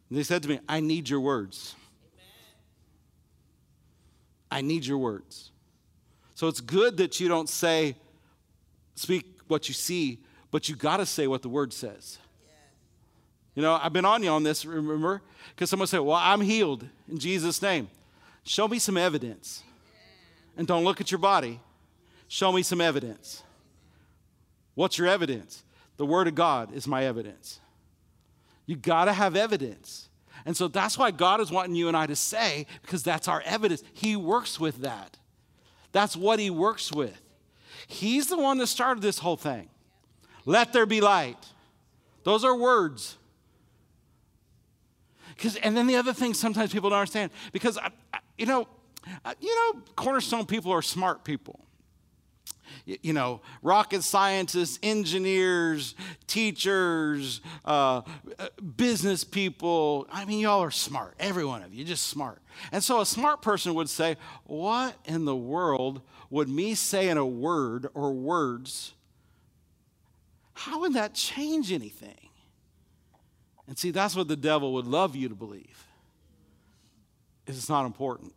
And 0.08 0.18
he 0.18 0.24
said 0.24 0.42
to 0.44 0.48
me, 0.48 0.60
I 0.68 0.80
need 0.80 1.08
your 1.08 1.20
words. 1.20 1.74
I 4.50 4.60
need 4.60 4.86
your 4.86 4.98
words. 4.98 5.50
So 6.34 6.48
it's 6.48 6.60
good 6.60 6.98
that 6.98 7.18
you 7.18 7.28
don't 7.28 7.48
say, 7.48 7.96
speak 8.94 9.24
what 9.48 9.68
you 9.68 9.74
see, 9.74 10.20
but 10.50 10.68
you 10.68 10.76
got 10.76 10.98
to 10.98 11.06
say 11.06 11.26
what 11.26 11.42
the 11.42 11.48
word 11.48 11.72
says. 11.72 12.18
You 13.54 13.62
know, 13.62 13.78
I've 13.82 13.92
been 13.92 14.04
on 14.04 14.22
you 14.22 14.28
on 14.28 14.42
this, 14.42 14.64
remember? 14.66 15.22
Because 15.54 15.70
someone 15.70 15.88
said, 15.88 16.00
Well, 16.00 16.16
I'm 16.16 16.42
healed 16.42 16.86
in 17.08 17.18
Jesus' 17.18 17.62
name. 17.62 17.88
Show 18.44 18.68
me 18.68 18.78
some 18.78 18.98
evidence. 18.98 19.62
And 20.58 20.66
don't 20.66 20.84
look 20.84 21.00
at 21.00 21.10
your 21.10 21.18
body. 21.18 21.58
Show 22.28 22.52
me 22.52 22.62
some 22.62 22.80
evidence. 22.80 23.42
What's 24.74 24.98
your 24.98 25.06
evidence? 25.06 25.62
The 25.96 26.06
Word 26.06 26.28
of 26.28 26.34
God 26.34 26.74
is 26.74 26.86
my 26.86 27.04
evidence. 27.04 27.60
You 28.66 28.76
got 28.76 29.06
to 29.06 29.12
have 29.12 29.36
evidence. 29.36 30.08
And 30.44 30.56
so 30.56 30.68
that's 30.68 30.98
why 30.98 31.10
God 31.10 31.40
is 31.40 31.50
wanting 31.50 31.74
you 31.74 31.88
and 31.88 31.96
I 31.96 32.06
to 32.06 32.16
say, 32.16 32.66
because 32.82 33.02
that's 33.02 33.28
our 33.28 33.42
evidence. 33.44 33.82
He 33.92 34.16
works 34.16 34.60
with 34.60 34.82
that. 34.82 35.18
That's 35.92 36.16
what 36.16 36.38
He 36.38 36.50
works 36.50 36.92
with. 36.92 37.20
He's 37.86 38.26
the 38.26 38.36
one 38.36 38.58
that 38.58 38.66
started 38.66 39.02
this 39.02 39.18
whole 39.18 39.36
thing. 39.36 39.68
Let 40.44 40.72
there 40.72 40.86
be 40.86 41.00
light. 41.00 41.38
Those 42.24 42.44
are 42.44 42.56
words. 42.56 43.16
Because, 45.34 45.56
and 45.56 45.76
then 45.76 45.86
the 45.86 45.96
other 45.96 46.12
thing 46.12 46.34
sometimes 46.34 46.72
people 46.72 46.90
don't 46.90 46.98
understand, 46.98 47.30
because, 47.52 47.78
I, 47.78 47.90
I, 48.12 48.18
you 48.36 48.46
know, 48.46 48.66
you 49.40 49.54
know, 49.54 49.80
cornerstone 49.94 50.46
people 50.46 50.72
are 50.72 50.82
smart 50.82 51.24
people 51.24 51.60
you 52.84 53.12
know, 53.12 53.40
rocket 53.62 54.02
scientists, 54.02 54.78
engineers, 54.82 55.94
teachers, 56.26 57.40
uh, 57.64 58.02
uh, 58.38 58.48
business 58.76 59.24
people. 59.24 60.06
I 60.12 60.24
mean, 60.24 60.40
y'all 60.40 60.62
are 60.62 60.70
smart. 60.70 61.14
Every 61.18 61.44
one 61.44 61.62
of 61.62 61.74
you, 61.74 61.84
just 61.84 62.08
smart. 62.08 62.40
And 62.72 62.82
so 62.82 63.00
a 63.00 63.06
smart 63.06 63.42
person 63.42 63.74
would 63.74 63.88
say, 63.88 64.16
What 64.44 64.96
in 65.04 65.24
the 65.24 65.36
world 65.36 66.02
would 66.30 66.48
me 66.48 66.74
say 66.74 67.08
in 67.08 67.18
a 67.18 67.26
word 67.26 67.88
or 67.94 68.12
words, 68.12 68.94
how 70.54 70.80
would 70.80 70.94
that 70.94 71.14
change 71.14 71.70
anything? 71.70 72.30
And 73.68 73.78
see, 73.78 73.90
that's 73.90 74.16
what 74.16 74.28
the 74.28 74.36
devil 74.36 74.72
would 74.74 74.86
love 74.86 75.14
you 75.16 75.28
to 75.28 75.34
believe. 75.34 75.86
It's 77.46 77.68
not 77.68 77.84
important. 77.86 78.32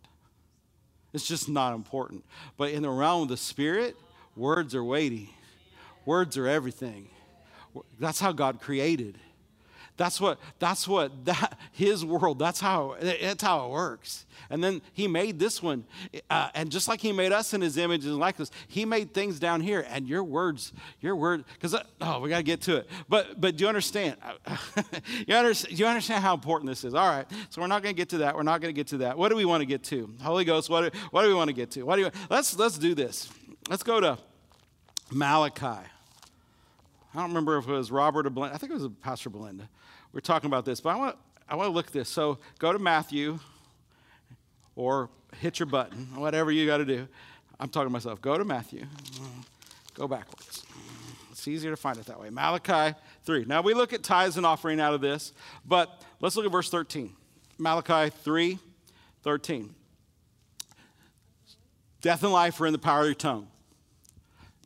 It's 1.13 1.27
just 1.27 1.49
not 1.49 1.73
important. 1.73 2.25
But 2.57 2.71
in 2.71 2.83
the 2.83 2.89
realm 2.89 3.23
of 3.23 3.29
the 3.29 3.37
spirit, 3.37 3.95
Words 4.39 4.73
are 4.73 4.83
weighty, 4.83 5.35
words 6.05 6.37
are 6.37 6.47
everything. 6.47 7.09
That's 7.99 8.21
how 8.21 8.31
God 8.31 8.61
created. 8.61 9.19
That's 9.97 10.21
what, 10.21 10.39
that's 10.59 10.87
what, 10.87 11.11
that, 11.25 11.59
his 11.73 12.05
world, 12.05 12.39
that's 12.39 12.61
how, 12.61 12.95
that's 13.01 13.43
how 13.43 13.65
it 13.65 13.71
works. 13.71 14.25
And 14.49 14.63
then 14.63 14.81
he 14.93 15.09
made 15.09 15.39
this 15.39 15.61
one. 15.61 15.83
Uh, 16.29 16.51
and 16.55 16.71
just 16.71 16.87
like 16.87 17.01
he 17.01 17.11
made 17.11 17.33
us 17.33 17.53
in 17.53 17.59
his 17.59 17.75
image 17.75 18.05
and 18.05 18.17
likeness, 18.17 18.49
he 18.69 18.85
made 18.85 19.13
things 19.13 19.39
down 19.39 19.59
here. 19.59 19.85
And 19.89 20.07
your 20.07 20.23
words, 20.23 20.71
your 21.01 21.17
word, 21.17 21.43
because, 21.55 21.73
uh, 21.73 21.83
oh, 21.99 22.21
we 22.21 22.29
got 22.29 22.37
to 22.37 22.43
get 22.43 22.61
to 22.61 22.77
it. 22.77 22.89
But, 23.09 23.41
but 23.41 23.57
do 23.57 23.65
you 23.65 23.67
understand? 23.67 24.15
you 25.27 25.35
understand? 25.35 25.75
Do 25.75 25.83
you 25.83 25.87
understand 25.87 26.23
how 26.23 26.33
important 26.33 26.69
this 26.69 26.85
is? 26.85 26.93
All 26.93 27.09
right. 27.09 27.25
So 27.49 27.59
we're 27.59 27.67
not 27.67 27.83
going 27.83 27.93
to 27.93 27.97
get 27.99 28.07
to 28.09 28.19
that. 28.19 28.37
We're 28.37 28.43
not 28.43 28.61
going 28.61 28.73
to 28.73 28.79
get 28.79 28.87
to 28.87 28.99
that. 28.99 29.17
What 29.17 29.27
do 29.27 29.35
we 29.35 29.43
want 29.43 29.59
to 29.59 29.65
get 29.65 29.83
to? 29.83 30.09
Holy 30.21 30.45
Ghost, 30.45 30.69
what 30.69 30.93
do, 30.93 30.99
what 31.11 31.23
do 31.23 31.27
we 31.27 31.33
want 31.33 31.49
to 31.49 31.53
get 31.53 31.71
to? 31.71 31.83
What 31.83 31.97
do 31.97 32.03
you, 32.03 32.11
let's, 32.29 32.57
let's 32.57 32.77
do 32.77 32.95
this. 32.95 33.29
Let's 33.69 33.83
go 33.83 33.99
to 33.99 34.17
Malachi. 35.11 35.65
I 35.65 35.87
don't 37.13 37.29
remember 37.29 37.57
if 37.57 37.67
it 37.67 37.71
was 37.71 37.91
Robert 37.91 38.27
or 38.27 38.29
Belinda. 38.29 38.55
I 38.55 38.57
think 38.57 38.71
it 38.71 38.79
was 38.79 38.87
Pastor 39.01 39.29
Belinda. 39.29 39.67
We 40.13 40.19
are 40.19 40.21
talking 40.21 40.47
about 40.47 40.65
this, 40.65 40.79
but 40.79 40.89
I 40.89 40.95
want, 40.95 41.17
I 41.47 41.55
want 41.55 41.67
to 41.67 41.73
look 41.73 41.87
at 41.87 41.93
this. 41.93 42.09
So 42.09 42.39
go 42.59 42.71
to 42.71 42.79
Matthew 42.79 43.39
or 44.75 45.09
hit 45.37 45.59
your 45.59 45.65
button, 45.65 46.07
whatever 46.15 46.51
you 46.51 46.65
got 46.65 46.77
to 46.77 46.85
do. 46.85 47.07
I'm 47.59 47.69
talking 47.69 47.87
to 47.87 47.93
myself. 47.93 48.21
Go 48.21 48.37
to 48.37 48.45
Matthew. 48.45 48.85
Go 49.93 50.07
backwards. 50.07 50.63
It's 51.31 51.47
easier 51.47 51.71
to 51.71 51.77
find 51.77 51.97
it 51.97 52.05
that 52.05 52.19
way. 52.19 52.29
Malachi 52.29 52.97
3. 53.23 53.45
Now 53.45 53.61
we 53.61 53.73
look 53.73 53.93
at 53.93 54.03
tithes 54.03 54.37
and 54.37 54.45
offering 54.45 54.79
out 54.79 54.93
of 54.93 55.01
this, 55.01 55.33
but 55.65 56.03
let's 56.21 56.35
look 56.35 56.45
at 56.45 56.51
verse 56.51 56.69
13. 56.69 57.13
Malachi 57.57 58.09
3 58.23 58.59
13. 59.21 59.75
Death 62.01 62.23
and 62.23 62.31
life 62.31 62.59
are 62.61 62.65
in 62.67 62.71
the 62.71 62.79
power 62.79 63.01
of 63.01 63.05
your 63.07 63.13
tongue. 63.13 63.47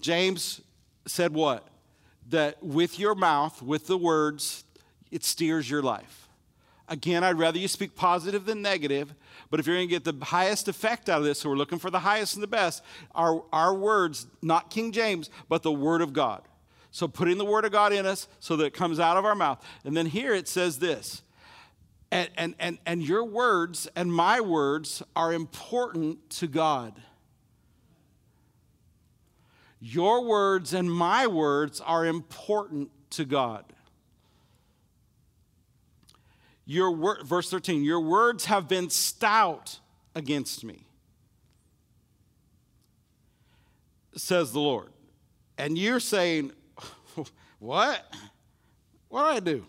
James 0.03 0.61
said 1.07 1.33
what? 1.33 1.67
That 2.29 2.61
with 2.61 2.99
your 2.99 3.15
mouth, 3.15 3.61
with 3.61 3.87
the 3.87 3.97
words, 3.97 4.63
it 5.11 5.23
steers 5.23 5.69
your 5.69 5.81
life. 5.81 6.27
Again, 6.89 7.23
I'd 7.23 7.39
rather 7.39 7.57
you 7.57 7.69
speak 7.69 7.95
positive 7.95 8.45
than 8.45 8.61
negative, 8.61 9.15
but 9.49 9.59
if 9.59 9.65
you're 9.65 9.77
going 9.77 9.87
to 9.87 9.99
get 9.99 10.03
the 10.03 10.25
highest 10.25 10.67
effect 10.67 11.09
out 11.09 11.19
of 11.19 11.23
this, 11.23 11.39
so 11.39 11.49
we're 11.49 11.55
looking 11.55 11.79
for 11.79 11.89
the 11.89 11.99
highest 11.99 12.35
and 12.35 12.43
the 12.43 12.47
best, 12.47 12.83
our, 13.15 13.43
our 13.53 13.73
words, 13.73 14.27
not 14.41 14.69
King 14.69 14.91
James, 14.91 15.29
but 15.47 15.63
the 15.63 15.71
Word 15.71 16.01
of 16.01 16.11
God. 16.11 16.43
So 16.91 17.07
putting 17.07 17.37
the 17.37 17.45
Word 17.45 17.63
of 17.65 17.71
God 17.71 17.93
in 17.93 18.05
us 18.05 18.27
so 18.39 18.57
that 18.57 18.65
it 18.65 18.73
comes 18.73 18.99
out 18.99 19.15
of 19.15 19.25
our 19.25 19.35
mouth. 19.35 19.65
And 19.85 19.95
then 19.95 20.05
here 20.05 20.33
it 20.33 20.47
says 20.47 20.79
this 20.79 21.23
and, 22.11 22.29
and, 22.37 22.55
and, 22.59 22.77
and 22.85 23.01
your 23.01 23.23
words 23.23 23.87
and 23.95 24.13
my 24.13 24.39
words 24.39 25.01
are 25.15 25.33
important 25.33 26.29
to 26.31 26.47
God. 26.47 26.93
Your 29.85 30.23
words 30.23 30.73
and 30.73 30.89
my 30.89 31.27
words 31.27 31.81
are 31.81 32.05
important 32.05 32.89
to 33.09 33.25
God. 33.25 33.65
Your 36.65 36.89
wor- 36.89 37.21
verse 37.25 37.49
13, 37.49 37.83
your 37.83 37.99
words 37.99 38.45
have 38.45 38.69
been 38.69 38.89
stout 38.89 39.79
against 40.15 40.63
me, 40.63 40.85
says 44.15 44.53
the 44.53 44.61
Lord. 44.61 44.87
And 45.57 45.77
you're 45.77 45.99
saying, 45.99 46.53
What? 47.59 48.05
What 49.09 49.33
did 49.33 49.51
I 49.51 49.57
do? 49.57 49.65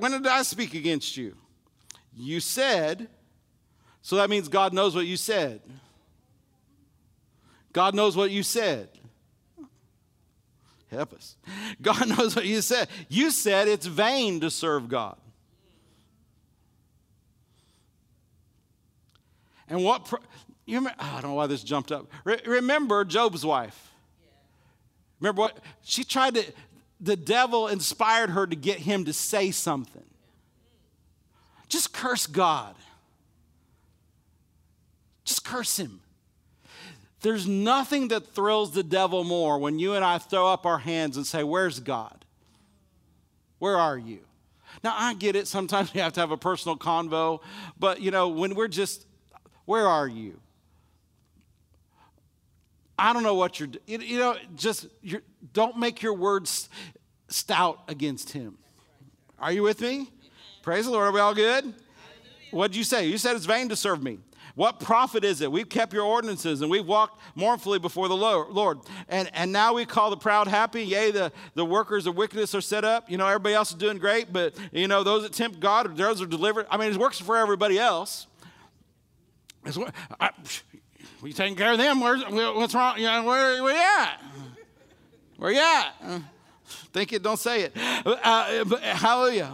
When 0.00 0.10
did 0.10 0.26
I 0.26 0.42
speak 0.42 0.74
against 0.74 1.16
you? 1.16 1.36
You 2.12 2.40
said, 2.40 3.06
so 4.02 4.16
that 4.16 4.28
means 4.28 4.48
God 4.48 4.72
knows 4.72 4.96
what 4.96 5.06
you 5.06 5.16
said. 5.16 5.60
God 7.72 7.94
knows 7.94 8.16
what 8.16 8.30
you 8.30 8.42
said. 8.42 8.88
Help 10.90 11.14
us. 11.14 11.36
God 11.80 12.08
knows 12.18 12.36
what 12.36 12.44
you 12.44 12.60
said. 12.60 12.88
You 13.08 13.30
said 13.30 13.66
it's 13.66 13.86
vain 13.86 14.40
to 14.40 14.50
serve 14.50 14.88
God. 14.88 15.16
And 19.68 19.82
what, 19.82 20.12
you 20.66 20.76
remember, 20.76 20.96
oh, 21.00 21.12
I 21.16 21.20
don't 21.22 21.30
know 21.30 21.36
why 21.36 21.46
this 21.46 21.64
jumped 21.64 21.90
up. 21.90 22.06
Re- 22.24 22.42
remember 22.44 23.04
Job's 23.06 23.44
wife. 23.44 23.90
Remember 25.18 25.40
what? 25.40 25.58
She 25.82 26.04
tried 26.04 26.34
to, 26.34 26.44
the 27.00 27.16
devil 27.16 27.68
inspired 27.68 28.30
her 28.30 28.46
to 28.46 28.54
get 28.54 28.80
him 28.80 29.06
to 29.06 29.14
say 29.14 29.50
something. 29.50 30.04
Just 31.68 31.94
curse 31.94 32.26
God. 32.26 32.74
Just 35.24 35.42
curse 35.42 35.78
him. 35.78 36.01
There's 37.22 37.46
nothing 37.46 38.08
that 38.08 38.34
thrills 38.34 38.72
the 38.72 38.82
devil 38.82 39.22
more 39.22 39.58
when 39.58 39.78
you 39.78 39.94
and 39.94 40.04
I 40.04 40.18
throw 40.18 40.48
up 40.48 40.66
our 40.66 40.78
hands 40.78 41.16
and 41.16 41.26
say, 41.26 41.44
Where's 41.44 41.78
God? 41.80 42.24
Where 43.58 43.78
are 43.78 43.96
you? 43.96 44.20
Now, 44.82 44.94
I 44.96 45.14
get 45.14 45.36
it. 45.36 45.46
Sometimes 45.46 45.94
we 45.94 46.00
have 46.00 46.12
to 46.14 46.20
have 46.20 46.32
a 46.32 46.36
personal 46.36 46.76
convo, 46.76 47.40
but 47.78 48.00
you 48.00 48.10
know, 48.10 48.28
when 48.28 48.54
we're 48.54 48.68
just, 48.68 49.06
Where 49.64 49.86
are 49.86 50.08
you? 50.08 50.40
I 52.98 53.12
don't 53.12 53.22
know 53.22 53.34
what 53.34 53.58
you're, 53.58 53.68
doing. 53.68 54.02
you 54.02 54.18
know, 54.18 54.36
just 54.54 54.86
don't 55.52 55.78
make 55.78 56.02
your 56.02 56.14
words 56.14 56.68
stout 57.28 57.80
against 57.88 58.30
him. 58.30 58.58
Are 59.38 59.50
you 59.50 59.62
with 59.62 59.80
me? 59.80 60.08
Praise 60.62 60.84
the 60.84 60.92
Lord. 60.92 61.08
Are 61.08 61.12
we 61.12 61.18
all 61.18 61.34
good? 61.34 61.74
What'd 62.52 62.76
you 62.76 62.84
say? 62.84 63.08
You 63.08 63.18
said 63.18 63.34
it's 63.34 63.46
vain 63.46 63.68
to 63.70 63.76
serve 63.76 64.02
me. 64.02 64.18
What 64.54 64.80
profit 64.80 65.24
is 65.24 65.40
it? 65.40 65.50
We've 65.50 65.68
kept 65.68 65.92
your 65.92 66.04
ordinances 66.04 66.60
and 66.60 66.70
we've 66.70 66.86
walked 66.86 67.20
mournfully 67.34 67.78
before 67.78 68.08
the 68.08 68.16
Lord. 68.16 68.80
And, 69.08 69.30
and 69.34 69.50
now 69.50 69.72
we 69.74 69.86
call 69.86 70.10
the 70.10 70.16
proud 70.16 70.46
happy. 70.46 70.82
Yea, 70.82 71.10
the, 71.10 71.32
the 71.54 71.64
workers 71.64 72.06
of 72.06 72.16
wickedness 72.16 72.54
are 72.54 72.60
set 72.60 72.84
up. 72.84 73.10
You 73.10 73.16
know, 73.16 73.26
everybody 73.26 73.54
else 73.54 73.70
is 73.70 73.76
doing 73.76 73.98
great, 73.98 74.32
but, 74.32 74.54
you 74.72 74.88
know, 74.88 75.02
those 75.02 75.22
that 75.22 75.32
tempt 75.32 75.60
God, 75.60 75.96
those 75.96 76.20
are 76.20 76.26
delivered. 76.26 76.66
I 76.70 76.76
mean, 76.76 76.92
it 76.92 76.98
works 76.98 77.18
for 77.18 77.36
everybody 77.36 77.78
else. 77.78 78.26
It's, 79.64 79.78
I, 80.20 80.30
we 81.22 81.32
taking 81.32 81.56
care 81.56 81.72
of 81.72 81.78
them. 81.78 82.00
Where's, 82.00 82.22
what's 82.24 82.74
wrong? 82.74 82.98
You 82.98 83.06
know, 83.06 83.24
where, 83.24 83.62
where 83.62 83.72
you 83.72 83.80
at? 83.80 84.20
Where 85.36 85.50
are 85.50 85.52
you 85.52 85.60
at? 85.60 85.94
Uh, 86.04 86.18
think 86.92 87.12
it, 87.12 87.22
don't 87.22 87.38
say 87.38 87.62
it. 87.62 87.72
Uh, 87.76 88.64
hallelujah. 88.80 89.50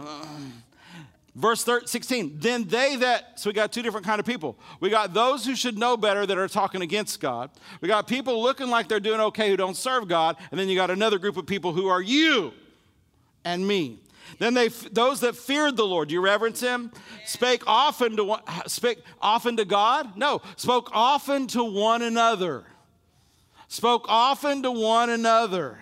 Verse 1.39 1.63
13, 1.63 1.87
16, 1.87 2.39
then 2.39 2.65
they 2.65 2.97
that, 2.97 3.39
so 3.39 3.49
we 3.49 3.53
got 3.53 3.71
two 3.71 3.81
different 3.81 4.05
kind 4.05 4.19
of 4.19 4.25
people. 4.25 4.59
We 4.81 4.89
got 4.89 5.13
those 5.13 5.45
who 5.45 5.55
should 5.55 5.77
know 5.77 5.95
better 5.95 6.25
that 6.25 6.37
are 6.37 6.49
talking 6.49 6.81
against 6.81 7.21
God. 7.21 7.49
We 7.79 7.87
got 7.87 8.07
people 8.07 8.43
looking 8.43 8.67
like 8.67 8.89
they're 8.89 8.99
doing 8.99 9.21
okay 9.21 9.49
who 9.49 9.55
don't 9.55 9.77
serve 9.77 10.09
God. 10.09 10.35
And 10.51 10.59
then 10.59 10.67
you 10.67 10.75
got 10.75 10.91
another 10.91 11.17
group 11.17 11.37
of 11.37 11.45
people 11.45 11.71
who 11.71 11.87
are 11.87 12.01
you 12.01 12.51
and 13.45 13.65
me. 13.65 14.01
Then 14.37 14.53
they, 14.53 14.67
those 14.67 15.21
that 15.21 15.37
feared 15.37 15.77
the 15.77 15.85
Lord, 15.85 16.09
do 16.09 16.13
you 16.13 16.19
reverence 16.19 16.59
him? 16.59 16.91
Spake 17.25 17.63
often 17.65 18.17
to 18.17 18.25
one, 18.25 18.41
spake 18.67 18.99
often 19.21 19.55
to 19.55 19.65
God? 19.65 20.17
No, 20.17 20.41
spoke 20.57 20.89
often 20.91 21.47
to 21.47 21.63
one 21.63 22.01
another. 22.01 22.65
Spoke 23.69 24.07
often 24.09 24.61
to 24.63 24.71
one 24.71 25.09
another. 25.09 25.79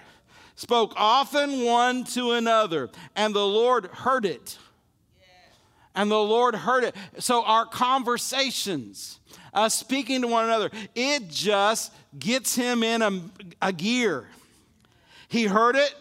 Spoke 0.55 0.93
often 0.97 1.63
one 1.63 2.03
to 2.03 2.33
another. 2.33 2.91
And 3.15 3.33
the 3.33 3.45
Lord 3.45 3.87
heard 3.87 4.23
it. 4.23 4.59
And 5.97 6.11
the 6.11 6.19
Lord 6.19 6.53
heard 6.53 6.83
it. 6.83 6.95
So 7.17 7.43
our 7.43 7.65
conversations, 7.65 9.19
uh, 9.51 9.67
speaking 9.67 10.21
to 10.21 10.27
one 10.27 10.45
another, 10.45 10.69
it 10.93 11.27
just 11.27 11.91
gets 12.17 12.55
him 12.55 12.83
in 12.83 13.01
a, 13.01 13.21
a 13.63 13.73
gear. 13.73 14.27
He 15.27 15.45
heard 15.45 15.75
it, 15.75 15.93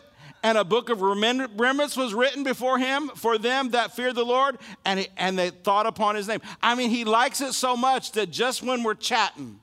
and 0.43 0.59
a 0.59 0.65
book 0.65 0.91
of 0.91 1.01
remembrance 1.01 1.97
was 1.97 2.13
written 2.13 2.45
before 2.45 2.79
him 2.79 3.09
for 3.17 3.39
them 3.39 3.71
that 3.71 3.97
fear 3.97 4.13
the 4.13 4.23
Lord, 4.23 4.59
and, 4.85 5.01
he, 5.01 5.09
and 5.17 5.39
they 5.39 5.49
thought 5.49 5.87
upon 5.87 6.15
his 6.15 6.29
name. 6.29 6.43
I 6.63 6.75
mean, 6.75 6.91
he 6.91 7.05
likes 7.05 7.41
it 7.41 7.55
so 7.55 7.75
much 7.75 8.13
that 8.13 8.31
just 8.31 8.63
when 8.63 8.83
we're 8.83 8.95
chatting, 8.95 9.61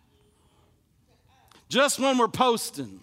just 1.70 2.00
when 2.00 2.18
we're 2.18 2.28
posting, 2.28 3.02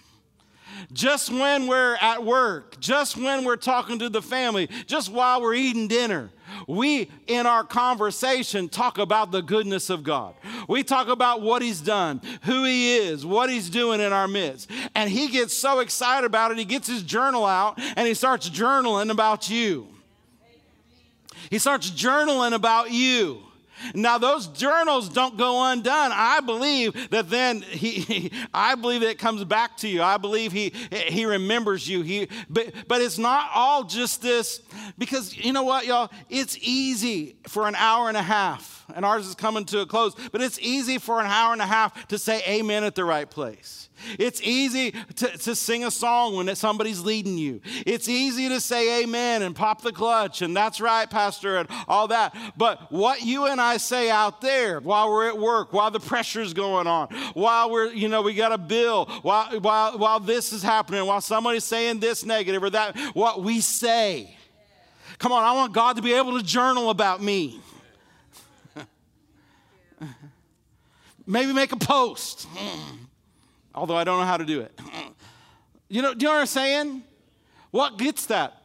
just 0.93 1.31
when 1.31 1.67
we're 1.67 1.97
at 2.01 2.25
work, 2.25 2.79
just 2.81 3.17
when 3.17 3.45
we're 3.45 3.57
talking 3.57 3.99
to 3.99 4.09
the 4.09 4.23
family, 4.23 4.69
just 4.87 5.11
while 5.11 5.41
we're 5.41 5.55
eating 5.55 5.89
dinner. 5.89 6.31
We, 6.67 7.11
in 7.27 7.47
our 7.47 7.65
conversation, 7.65 8.69
talk 8.69 8.99
about 8.99 9.31
the 9.31 9.41
goodness 9.41 9.89
of 9.89 10.03
God. 10.03 10.35
We 10.69 10.83
talk 10.83 11.09
about 11.09 11.43
what 11.43 11.63
He's 11.63 11.81
done, 11.81 12.21
who 12.43 12.65
He 12.65 12.97
is, 12.97 13.25
what 13.25 13.51
He's 13.51 13.71
doing 13.71 14.01
in 14.01 14.13
our 14.13 14.29
midst. 14.29 14.71
And 14.95 15.09
He 15.11 15.29
gets 15.29 15.57
so 15.57 15.81
excited 15.81 16.27
about 16.27 16.51
it, 16.51 16.59
He 16.59 16.65
gets 16.65 16.89
His 16.89 17.03
journal 17.03 17.47
out 17.47 17.79
and 17.97 18.07
He 18.07 18.15
starts 18.15 18.49
journaling 18.51 19.11
about 19.11 19.49
you. 19.49 19.89
He 21.51 21.59
starts 21.59 21.91
journaling 21.91 22.53
about 22.55 22.91
you. 22.91 23.43
Now 23.95 24.19
those 24.19 24.47
journals 24.49 25.09
don't 25.09 25.37
go 25.37 25.71
undone. 25.71 26.11
I 26.13 26.41
believe 26.41 27.11
that 27.11 27.31
then 27.31 27.63
he, 27.63 28.33
I 28.55 28.75
believe 28.75 29.01
that 29.03 29.11
it 29.11 29.19
comes 29.19 29.45
back 29.45 29.77
to 29.79 29.89
you. 29.89 30.03
I 30.03 30.17
believe 30.17 30.53
he 30.53 30.73
he 30.91 31.25
remembers 31.25 31.89
you. 31.89 32.03
He 32.03 32.29
but 32.49 32.73
but 32.89 33.01
it's 33.01 33.19
not 33.19 33.51
all 33.55 33.85
just 33.85 34.23
this 34.23 34.63
because 34.99 35.37
you 35.37 35.53
know 35.53 35.63
what 35.63 35.87
y'all, 35.87 36.11
it's 36.29 36.57
easy 36.61 37.37
for 37.47 37.69
an 37.69 37.75
hour 37.75 38.09
and 38.09 38.17
a 38.17 38.23
half 38.23 38.81
and 38.95 39.05
ours 39.05 39.27
is 39.27 39.35
coming 39.35 39.65
to 39.67 39.81
a 39.81 39.87
close, 39.87 40.15
but 40.33 40.43
it's 40.43 40.59
easy 40.61 40.99
for 40.99 41.21
an 41.21 41.27
hour 41.27 41.53
and 41.53 41.63
a 41.63 41.67
half 41.67 42.09
to 42.09 42.19
say 42.19 42.43
amen 42.47 42.85
at 42.85 42.95
the 42.95 43.05
right 43.05 43.31
place. 43.31 43.90
It's 44.19 44.41
easy 44.43 44.93
to, 45.17 45.29
to 45.39 45.55
sing 45.55 45.85
a 45.85 45.91
song 45.91 46.35
when 46.37 46.55
somebody's 46.57 47.01
leading 47.01 47.39
you. 47.39 47.61
It's 47.87 48.09
easy 48.09 48.49
to 48.49 48.61
say 48.61 49.03
amen 49.03 49.43
and 49.43 49.55
pop 49.55 49.83
the 49.83 49.93
clutch, 49.93 50.43
and 50.43 50.57
that's 50.57 50.81
right, 50.81 51.09
Pastor, 51.09 51.59
and 51.59 51.69
all 51.89 52.09
that. 52.09 52.35
But 52.57 52.91
what 52.91 53.23
you 53.23 53.47
and 53.47 53.61
I 53.61 53.77
say 53.77 54.11
out 54.11 54.41
there 54.41 54.81
while 54.81 55.11
we're 55.11 55.29
at 55.29 55.39
work, 55.39 55.73
while 55.73 55.91
the 55.91 56.01
pressure's 56.01 56.53
going 56.55 56.87
on, 56.87 57.09
while 57.35 57.71
we're, 57.71 57.93
you 57.93 58.09
know, 58.09 58.23
we 58.23 58.35
got 58.35 58.53
a 58.53 58.59
bill, 58.59 59.07
while, 59.23 59.61
while, 59.61 59.99
while 59.99 60.21
this 60.21 60.53
is 60.53 60.63
happening, 60.63 61.05
while 61.07 61.21
somebody's 61.21 61.65
saying 61.65 62.01
this 62.01 62.25
negative 62.25 62.63
or 62.63 62.71
that, 62.71 62.97
what 63.15 63.43
we 63.43 63.61
say. 63.61 64.37
Come 65.19 65.33
on, 65.33 65.45
I 65.45 65.53
want 65.53 65.75
God 65.75 65.97
to 65.97 66.03
be 66.03 66.15
able 66.15 66.39
to 66.39 66.45
journal 66.45 66.89
about 66.89 67.23
me. 67.23 67.61
Maybe 71.27 71.53
make 71.53 71.73
a 71.73 71.77
post 71.77 72.49
mm. 72.55 73.00
Although 73.75 73.97
I 73.97 74.05
don't 74.05 74.19
know 74.21 74.27
how 74.27 74.37
to 74.37 74.45
do 74.45 74.61
it. 74.61 74.79
You 75.93 76.03
know, 76.03 76.15
do 76.15 76.23
you 76.23 76.29
know 76.29 76.35
what 76.35 76.43
I'm 76.43 76.47
saying? 76.47 77.03
What 77.73 77.99
gets 77.99 78.27
that? 78.27 78.63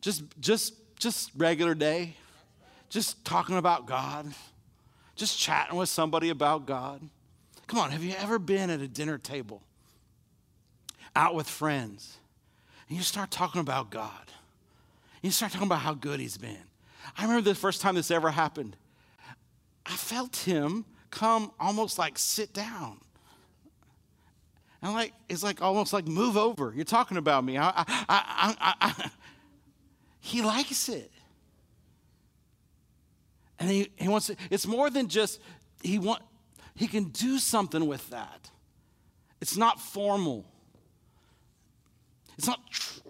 Just, 0.00 0.22
just, 0.38 0.74
just 1.00 1.32
regular 1.36 1.74
day, 1.74 2.14
just 2.90 3.24
talking 3.24 3.56
about 3.56 3.86
God, 3.86 4.32
just 5.16 5.36
chatting 5.36 5.76
with 5.76 5.88
somebody 5.88 6.30
about 6.30 6.64
God. 6.64 7.00
Come 7.66 7.80
on, 7.80 7.90
have 7.90 8.04
you 8.04 8.14
ever 8.18 8.38
been 8.38 8.70
at 8.70 8.80
a 8.80 8.86
dinner 8.86 9.18
table 9.18 9.62
out 11.16 11.34
with 11.34 11.48
friends 11.48 12.18
and 12.88 12.96
you 12.96 13.02
start 13.02 13.32
talking 13.32 13.60
about 13.60 13.90
God? 13.90 14.30
You 15.22 15.32
start 15.32 15.52
talking 15.52 15.66
about 15.66 15.80
how 15.80 15.94
good 15.94 16.20
He's 16.20 16.36
been. 16.36 16.56
I 17.18 17.22
remember 17.22 17.42
the 17.42 17.54
first 17.54 17.80
time 17.80 17.96
this 17.96 18.10
ever 18.10 18.30
happened. 18.30 18.76
I 19.86 19.96
felt 19.96 20.36
Him 20.36 20.84
come 21.10 21.50
almost 21.58 21.98
like 21.98 22.16
sit 22.18 22.52
down. 22.52 22.98
And 24.84 24.92
like, 24.92 25.14
it's 25.30 25.42
like 25.42 25.62
almost 25.62 25.94
like 25.94 26.06
move 26.06 26.36
over. 26.36 26.70
You're 26.76 26.84
talking 26.84 27.16
about 27.16 27.42
me. 27.42 27.56
I, 27.56 27.70
I, 27.86 28.74
I, 28.82 29.10
he 30.20 30.42
likes 30.42 30.90
it. 30.90 31.10
And 33.58 33.70
he, 33.70 33.90
he 33.96 34.08
wants 34.08 34.26
to, 34.26 34.36
it's 34.50 34.66
more 34.66 34.90
than 34.90 35.08
just, 35.08 35.40
he 35.82 35.98
want, 35.98 36.20
he 36.74 36.86
can 36.86 37.04
do 37.04 37.38
something 37.38 37.86
with 37.86 38.10
that. 38.10 38.50
It's 39.40 39.56
not 39.56 39.80
formal. 39.80 40.44
It's 42.36 42.46
not 42.46 42.60
tr- 42.70 43.00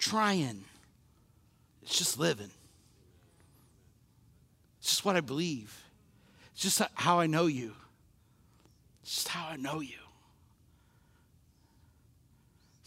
trying. 0.00 0.64
It's 1.82 1.96
just 1.96 2.18
living. 2.18 2.50
It's 4.80 4.88
just 4.88 5.04
what 5.04 5.14
I 5.14 5.20
believe. 5.20 5.84
It's 6.52 6.62
just 6.62 6.82
how 6.94 7.20
I 7.20 7.28
know 7.28 7.46
you. 7.46 7.74
It's 9.02 9.14
just 9.14 9.28
how 9.28 9.46
I 9.46 9.54
know 9.54 9.78
you. 9.78 10.01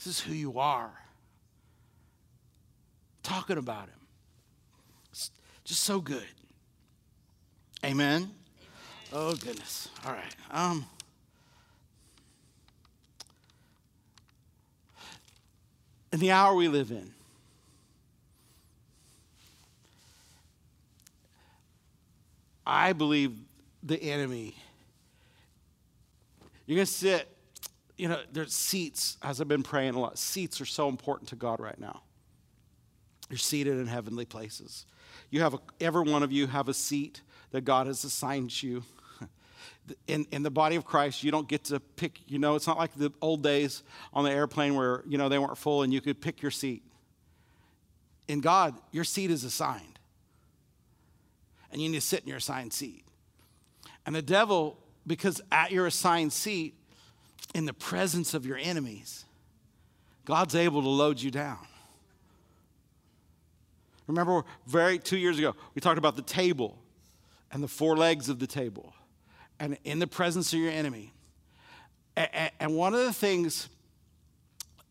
This 0.06 0.20
is 0.20 0.24
who 0.24 0.34
you 0.36 0.60
are. 0.60 0.92
Talking 3.24 3.58
about 3.58 3.86
him. 3.86 4.00
It's 5.12 5.32
just 5.64 5.82
so 5.82 6.00
good. 6.00 6.28
Amen. 7.84 8.30
Oh 9.12 9.36
goodness. 9.36 9.90
All 10.06 10.14
right. 10.14 10.36
Um 10.52 10.86
in 16.14 16.20
the 16.20 16.30
hour 16.30 16.54
we 16.54 16.68
live 16.68 16.92
in. 16.92 17.12
I 22.64 22.94
believe 22.94 23.34
the 23.82 23.98
enemy. 24.02 24.56
You're 26.68 26.76
going 26.76 26.86
to 26.86 26.92
sit, 26.92 27.28
you 27.98 28.10
know, 28.10 28.20
there's 28.32 28.54
seats, 28.54 29.18
as 29.22 29.40
I've 29.40 29.48
been 29.48 29.64
praying 29.64 29.96
a 29.96 30.00
lot. 30.00 30.18
Seats 30.18 30.60
are 30.60 30.66
so 30.66 30.90
important 30.90 31.30
to 31.30 31.36
God 31.36 31.60
right 31.60 31.80
now. 31.80 32.02
You're 33.30 33.38
seated 33.38 33.78
in 33.78 33.88
heavenly 33.88 34.26
places. 34.26 34.86
You 35.30 35.42
have 35.42 35.54
a, 35.54 35.60
every 35.80 36.04
one 36.04 36.22
of 36.22 36.32
you 36.32 36.48
have 36.48 36.70
a 36.70 36.74
seat 36.74 37.22
that 37.52 37.62
God 37.62 37.88
has 37.88 38.04
assigned 38.04 38.62
you. 38.62 38.84
In, 40.08 40.26
in 40.32 40.42
the 40.42 40.50
body 40.50 40.76
of 40.78 40.84
Christ, 40.84 41.24
you 41.24 41.30
don't 41.30 41.48
get 41.48 41.66
to 41.66 41.80
pick, 41.80 42.20
you 42.28 42.40
know, 42.40 42.56
it's 42.56 42.66
not 42.66 42.76
like 42.76 42.96
the 42.96 43.12
old 43.22 43.44
days 43.44 43.84
on 44.14 44.24
the 44.24 44.32
airplane 44.32 44.74
where, 44.74 45.04
you 45.06 45.20
know, 45.20 45.30
they 45.30 45.38
weren't 45.38 45.60
full 45.60 45.84
and 45.84 45.94
you 45.94 46.02
could 46.02 46.20
pick 46.20 46.42
your 46.42 46.50
seat. 46.50 46.82
In 48.28 48.42
God, 48.42 48.74
your 48.92 49.04
seat 49.04 49.30
is 49.30 49.44
assigned. 49.44 50.00
And 51.72 51.80
you 51.80 51.90
need 51.90 51.98
to 51.98 52.02
sit 52.02 52.22
in 52.22 52.28
your 52.28 52.38
assigned 52.38 52.74
seat. 52.74 53.06
And 54.08 54.16
the 54.16 54.24
devil, 54.24 54.80
because 55.06 55.40
at 55.52 55.72
your 55.72 55.86
assigned 55.86 56.34
seat, 56.34 56.74
in 57.56 57.64
the 57.64 57.74
presence 57.74 58.34
of 58.34 58.46
your 58.46 58.58
enemies, 58.58 59.24
God's 60.26 60.56
able 60.56 60.82
to 60.82 60.90
load 60.90 61.22
you 61.22 61.32
down. 61.32 61.66
Remember, 64.08 64.44
very 64.68 65.00
two 65.00 65.18
years 65.18 65.40
ago, 65.40 65.56
we 65.74 65.80
talked 65.80 65.98
about 65.98 66.18
the 66.18 66.22
table 66.22 66.78
and 67.54 67.64
the 67.64 67.68
four 67.70 67.96
legs 67.96 68.28
of 68.28 68.40
the 68.40 68.46
table, 68.46 68.94
and 69.58 69.78
in 69.86 70.00
the 70.00 70.06
presence 70.06 70.52
of 70.52 70.60
your 70.60 70.70
enemy. 70.70 71.14
And 72.60 72.76
one 72.76 72.94
of 72.94 73.00
the 73.00 73.14
things 73.14 73.70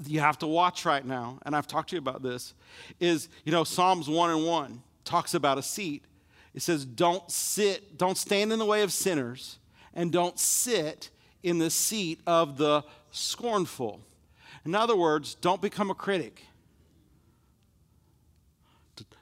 you 0.06 0.20
have 0.20 0.38
to 0.38 0.46
watch 0.46 0.86
right 0.86 1.04
now, 1.04 1.40
and 1.44 1.54
I've 1.54 1.66
talked 1.66 1.90
to 1.90 1.96
you 1.96 2.00
about 2.00 2.22
this, 2.22 2.54
is 2.98 3.28
you 3.44 3.52
know, 3.52 3.64
Psalms 3.64 4.08
1 4.08 4.30
and 4.30 4.46
1 4.46 4.82
talks 5.04 5.34
about 5.34 5.58
a 5.58 5.62
seat. 5.62 6.02
It 6.54 6.62
says, 6.62 6.86
Don't 6.86 7.30
sit, 7.30 7.98
don't 7.98 8.16
stand 8.16 8.54
in 8.54 8.58
the 8.58 8.64
way 8.64 8.80
of 8.80 8.90
sinners, 8.90 9.58
and 9.92 10.10
don't 10.10 10.38
sit 10.38 11.10
in 11.44 11.58
the 11.58 11.70
seat 11.70 12.20
of 12.26 12.56
the 12.56 12.82
scornful. 13.12 14.00
In 14.64 14.74
other 14.74 14.96
words, 14.96 15.34
don't 15.36 15.60
become 15.60 15.90
a 15.90 15.94
critic. 15.94 16.42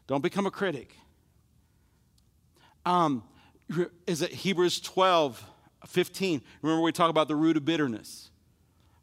Don't 0.06 0.22
become 0.22 0.46
a 0.46 0.50
critic. 0.50 0.96
Um, 2.86 3.24
is 4.06 4.22
it 4.22 4.30
Hebrews 4.30 4.80
12, 4.80 5.44
15? 5.86 6.42
Remember, 6.62 6.82
we 6.82 6.92
talk 6.92 7.10
about 7.10 7.28
the 7.28 7.36
root 7.36 7.56
of 7.56 7.64
bitterness. 7.64 8.30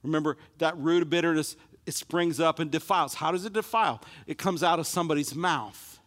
Remember, 0.02 0.38
that 0.60 0.78
root 0.78 1.02
of 1.02 1.10
bitterness, 1.10 1.58
it 1.86 1.94
springs 1.94 2.40
up 2.40 2.60
and 2.60 2.72
defiles. 2.72 3.16
How 3.16 3.32
does 3.32 3.46
it 3.46 3.54
defile? 3.54 4.02
It 4.28 4.38
comes 4.38 4.64
out 4.64 4.80
of 4.80 4.88
somebody's 4.88 5.36
mouth, 5.36 6.00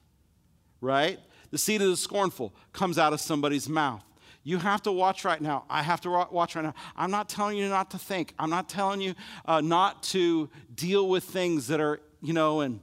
right? 0.80 1.18
The 1.50 1.58
seed 1.58 1.82
of 1.82 1.88
the 1.88 1.96
scornful 1.96 2.54
comes 2.72 2.98
out 2.98 3.12
of 3.12 3.20
somebody's 3.20 3.68
mouth. 3.68 4.04
You 4.44 4.58
have 4.58 4.82
to 4.82 4.92
watch 4.92 5.24
right 5.24 5.40
now. 5.40 5.64
I 5.70 5.82
have 5.82 6.00
to 6.00 6.10
watch 6.10 6.56
right 6.56 6.64
now. 6.64 6.74
I'm 6.96 7.10
not 7.10 7.28
telling 7.28 7.56
you 7.56 7.68
not 7.68 7.92
to 7.92 7.98
think. 7.98 8.34
I'm 8.38 8.50
not 8.50 8.68
telling 8.68 9.00
you 9.00 9.14
uh, 9.46 9.60
not 9.60 10.02
to 10.04 10.50
deal 10.74 11.08
with 11.08 11.24
things 11.24 11.68
that 11.68 11.80
are, 11.80 12.00
you 12.20 12.32
know, 12.32 12.60
and 12.60 12.80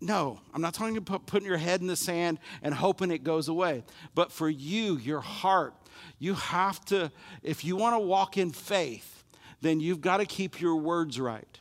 no, 0.00 0.40
I'm 0.52 0.60
not 0.60 0.74
telling 0.74 0.94
you 0.94 1.00
put 1.00 1.26
putting 1.26 1.46
your 1.46 1.56
head 1.56 1.80
in 1.80 1.86
the 1.86 1.96
sand 1.96 2.38
and 2.62 2.74
hoping 2.74 3.10
it 3.10 3.22
goes 3.22 3.48
away. 3.48 3.84
But 4.14 4.32
for 4.32 4.48
you, 4.48 4.96
your 4.96 5.20
heart, 5.20 5.74
you 6.18 6.34
have 6.34 6.84
to, 6.86 7.10
if 7.42 7.64
you 7.64 7.76
want 7.76 7.94
to 7.94 8.00
walk 8.00 8.36
in 8.36 8.50
faith, 8.50 9.24
then 9.60 9.80
you've 9.80 10.00
got 10.00 10.18
to 10.18 10.26
keep 10.26 10.60
your 10.60 10.76
words 10.76 11.20
right. 11.20 11.60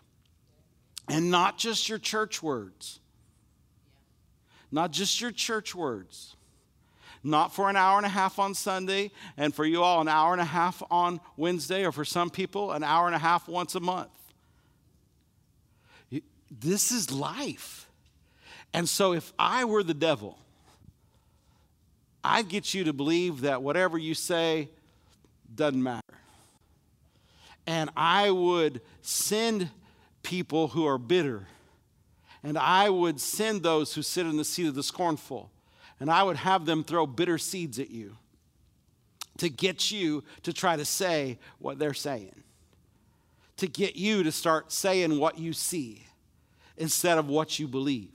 And 1.07 1.31
not 1.31 1.57
just 1.57 1.87
your 1.87 1.97
church 1.97 2.41
words. 2.43 2.99
Not 4.71 4.91
just 4.91 5.21
your 5.21 5.31
church 5.31 5.73
words. 5.73 6.35
Not 7.23 7.53
for 7.53 7.69
an 7.69 7.75
hour 7.75 7.97
and 7.97 8.05
a 8.05 8.09
half 8.09 8.39
on 8.39 8.53
Sunday, 8.53 9.11
and 9.35 9.53
for 9.53 9.65
you 9.65 9.83
all, 9.83 9.99
an 9.99 10.07
hour 10.07 10.31
and 10.31 10.41
a 10.41 10.45
half 10.45 10.81
on 10.89 11.19
Wednesday, 11.35 11.85
or 11.85 11.91
for 11.91 12.05
some 12.05 12.29
people, 12.29 12.71
an 12.71 12.83
hour 12.83 13.07
and 13.07 13.15
a 13.15 13.19
half 13.19 13.47
once 13.47 13.75
a 13.75 13.79
month. 13.79 14.09
This 16.49 16.91
is 16.91 17.11
life. 17.11 17.87
And 18.73 18.87
so 18.87 19.13
if 19.13 19.33
I 19.37 19.65
were 19.65 19.83
the 19.83 19.93
devil, 19.93 20.37
I'd 22.23 22.49
get 22.49 22.73
you 22.73 22.85
to 22.85 22.93
believe 22.93 23.41
that 23.41 23.61
whatever 23.61 23.97
you 23.97 24.13
say 24.13 24.69
doesn't 25.53 25.81
matter. 25.81 26.03
And 27.67 27.89
I 27.95 28.31
would 28.31 28.81
send 29.01 29.69
people 30.23 30.69
who 30.69 30.85
are 30.85 30.97
bitter, 30.97 31.47
and 32.43 32.57
I 32.57 32.89
would 32.89 33.19
send 33.19 33.63
those 33.63 33.93
who 33.93 34.01
sit 34.01 34.25
in 34.25 34.37
the 34.37 34.45
seat 34.45 34.67
of 34.67 34.75
the 34.75 34.83
scornful, 34.83 35.51
and 35.99 36.09
I 36.09 36.23
would 36.23 36.37
have 36.37 36.65
them 36.65 36.83
throw 36.83 37.05
bitter 37.05 37.37
seeds 37.37 37.79
at 37.79 37.91
you 37.91 38.15
to 39.37 39.49
get 39.49 39.91
you 39.91 40.23
to 40.43 40.53
try 40.53 40.75
to 40.75 40.85
say 40.85 41.39
what 41.59 41.79
they're 41.79 41.93
saying, 41.93 42.43
to 43.57 43.67
get 43.67 43.95
you 43.95 44.23
to 44.23 44.31
start 44.31 44.71
saying 44.71 45.17
what 45.19 45.37
you 45.37 45.53
see 45.53 46.05
instead 46.77 47.17
of 47.17 47.27
what 47.27 47.59
you 47.59 47.67
believe. 47.67 48.11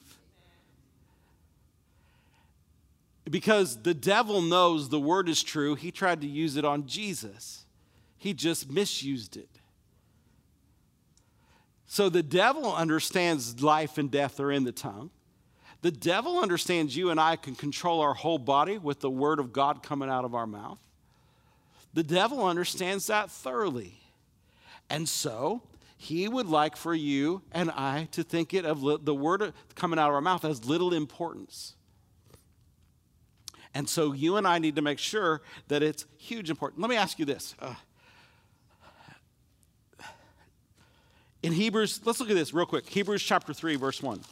Because 3.31 3.83
the 3.83 3.95
devil 3.95 4.43
knows 4.43 4.89
the 4.89 5.01
word 5.01 5.29
is 5.29 5.43
true, 5.43 5.75
he 5.75 5.91
tried 5.91 6.21
to 6.21 6.27
use 6.27 6.57
it 6.57 6.65
on 6.65 6.87
Jesus. 6.87 7.65
He 8.19 8.35
just 8.35 8.71
misused 8.71 9.37
it. 9.37 9.49
So 11.87 12.09
the 12.09 12.23
devil 12.23 12.75
understands 12.75 13.63
life 13.63 13.99
and 13.99 14.11
death 14.11 14.41
are 14.41 14.51
in 14.51 14.65
the 14.65 14.73
tongue. 14.73 15.11
The 15.85 15.91
devil 15.91 16.39
understands 16.39 16.97
you 16.97 17.11
and 17.11 17.21
I 17.21 17.37
can 17.37 17.55
control 17.55 18.01
our 18.01 18.15
whole 18.15 18.39
body 18.39 18.79
with 18.79 19.01
the 19.01 19.11
word 19.11 19.39
of 19.39 19.53
God 19.53 19.83
coming 19.83 20.09
out 20.09 20.25
of 20.25 20.35
our 20.35 20.47
mouth. 20.47 20.79
The 21.93 22.03
devil 22.03 22.47
understands 22.47 23.09
that 23.09 23.31
thoroughly. 23.31 24.01
And 24.89 25.07
so 25.07 25.61
he 25.99 26.27
would 26.27 26.47
like 26.47 26.79
for 26.79 26.95
you 26.95 27.43
and 27.53 27.71
I 27.71 28.09
to 28.13 28.23
think 28.23 28.55
it 28.55 28.65
of 28.65 29.05
the 29.05 29.15
word 29.15 29.53
coming 29.75 29.99
out 29.99 30.09
of 30.09 30.15
our 30.15 30.23
mouth 30.23 30.47
as 30.47 30.65
little 30.65 30.95
importance. 30.95 31.75
And 33.75 33.87
so 33.87 34.15
you 34.15 34.39
and 34.39 34.49
I 34.49 34.59
need 34.61 34.77
to 34.77 34.83
make 34.83 34.99
sure 34.99 35.43
that 35.69 35.83
it's 35.83 36.07
huge 36.17 36.49
important. 36.49 36.81
Let 36.81 36.89
me 36.89 36.97
ask 36.97 37.19
you 37.19 37.27
this. 37.27 37.55
Uh, 37.61 37.75
in 41.43 41.53
Hebrews, 41.53 42.01
let's 42.07 42.21
look 42.21 42.31
at 42.31 42.37
this 42.37 42.55
real 42.55 42.65
quick. 42.65 42.89
Hebrews 42.89 43.23
chapter 43.23 43.53
3, 43.53 43.77
verse 43.77 44.03
1. 44.03 44.23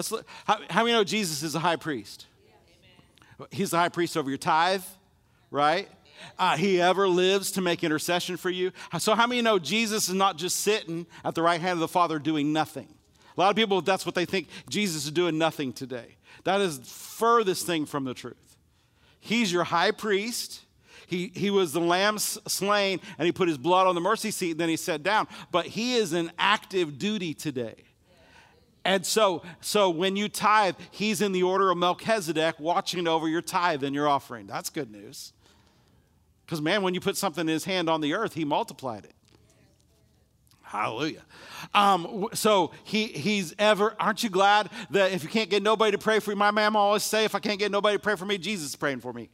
Let's 0.00 0.12
look, 0.12 0.26
how, 0.46 0.58
how 0.70 0.82
many 0.82 0.96
know 0.96 1.04
Jesus 1.04 1.42
is 1.42 1.54
a 1.54 1.58
high 1.58 1.76
priest? 1.76 2.24
Yeah, 3.38 3.44
He's 3.50 3.72
the 3.72 3.76
high 3.76 3.90
priest 3.90 4.16
over 4.16 4.30
your 4.30 4.38
tithe, 4.38 4.82
right? 5.50 5.90
Uh, 6.38 6.56
he 6.56 6.80
ever 6.80 7.06
lives 7.06 7.50
to 7.52 7.60
make 7.60 7.84
intercession 7.84 8.38
for 8.38 8.48
you. 8.48 8.72
So, 8.98 9.14
how 9.14 9.26
many 9.26 9.42
know 9.42 9.58
Jesus 9.58 10.08
is 10.08 10.14
not 10.14 10.38
just 10.38 10.60
sitting 10.60 11.06
at 11.22 11.34
the 11.34 11.42
right 11.42 11.60
hand 11.60 11.74
of 11.74 11.80
the 11.80 11.88
Father 11.88 12.18
doing 12.18 12.50
nothing? 12.50 12.88
A 13.36 13.40
lot 13.40 13.50
of 13.50 13.56
people, 13.56 13.82
that's 13.82 14.06
what 14.06 14.14
they 14.14 14.24
think 14.24 14.48
Jesus 14.70 15.04
is 15.04 15.10
doing 15.10 15.36
nothing 15.36 15.70
today. 15.70 16.16
That 16.44 16.62
is 16.62 16.78
furthest 16.78 17.66
thing 17.66 17.84
from 17.84 18.04
the 18.04 18.14
truth. 18.14 18.56
He's 19.20 19.52
your 19.52 19.64
high 19.64 19.90
priest. 19.90 20.62
He, 21.08 21.30
he 21.34 21.50
was 21.50 21.74
the 21.74 21.80
lamb 21.80 22.18
slain 22.18 23.00
and 23.18 23.26
he 23.26 23.32
put 23.32 23.48
his 23.48 23.58
blood 23.58 23.86
on 23.86 23.94
the 23.94 24.00
mercy 24.00 24.30
seat 24.30 24.52
and 24.52 24.60
then 24.60 24.70
he 24.70 24.76
sat 24.78 25.02
down. 25.02 25.28
But 25.52 25.66
he 25.66 25.96
is 25.96 26.14
in 26.14 26.32
active 26.38 26.98
duty 26.98 27.34
today. 27.34 27.74
And 28.84 29.04
so, 29.04 29.42
so 29.60 29.90
when 29.90 30.16
you 30.16 30.28
tithe, 30.28 30.76
he's 30.90 31.20
in 31.20 31.32
the 31.32 31.42
order 31.42 31.70
of 31.70 31.78
Melchizedek 31.78 32.58
watching 32.58 33.06
over 33.06 33.28
your 33.28 33.42
tithe 33.42 33.84
and 33.84 33.94
your 33.94 34.08
offering. 34.08 34.46
That's 34.46 34.70
good 34.70 34.90
news. 34.90 35.32
Because, 36.46 36.60
man, 36.60 36.82
when 36.82 36.94
you 36.94 37.00
put 37.00 37.16
something 37.16 37.42
in 37.42 37.48
his 37.48 37.64
hand 37.64 37.88
on 37.88 38.00
the 38.00 38.14
earth, 38.14 38.34
he 38.34 38.44
multiplied 38.44 39.04
it. 39.04 39.14
Hallelujah. 40.62 41.22
Um, 41.74 42.28
so 42.32 42.70
he, 42.84 43.06
he's 43.06 43.54
ever, 43.58 43.94
aren't 43.98 44.22
you 44.22 44.30
glad 44.30 44.70
that 44.90 45.12
if 45.12 45.24
you 45.24 45.28
can't 45.28 45.50
get 45.50 45.62
nobody 45.62 45.92
to 45.92 45.98
pray 45.98 46.20
for 46.20 46.30
you, 46.30 46.36
my 46.36 46.52
mom 46.52 46.76
always 46.76 47.02
say, 47.02 47.24
if 47.24 47.34
I 47.34 47.40
can't 47.40 47.58
get 47.58 47.72
nobody 47.72 47.96
to 47.96 48.02
pray 48.02 48.14
for 48.14 48.24
me, 48.24 48.38
Jesus 48.38 48.70
is 48.70 48.76
praying 48.76 49.00
for 49.00 49.12
me. 49.12 49.30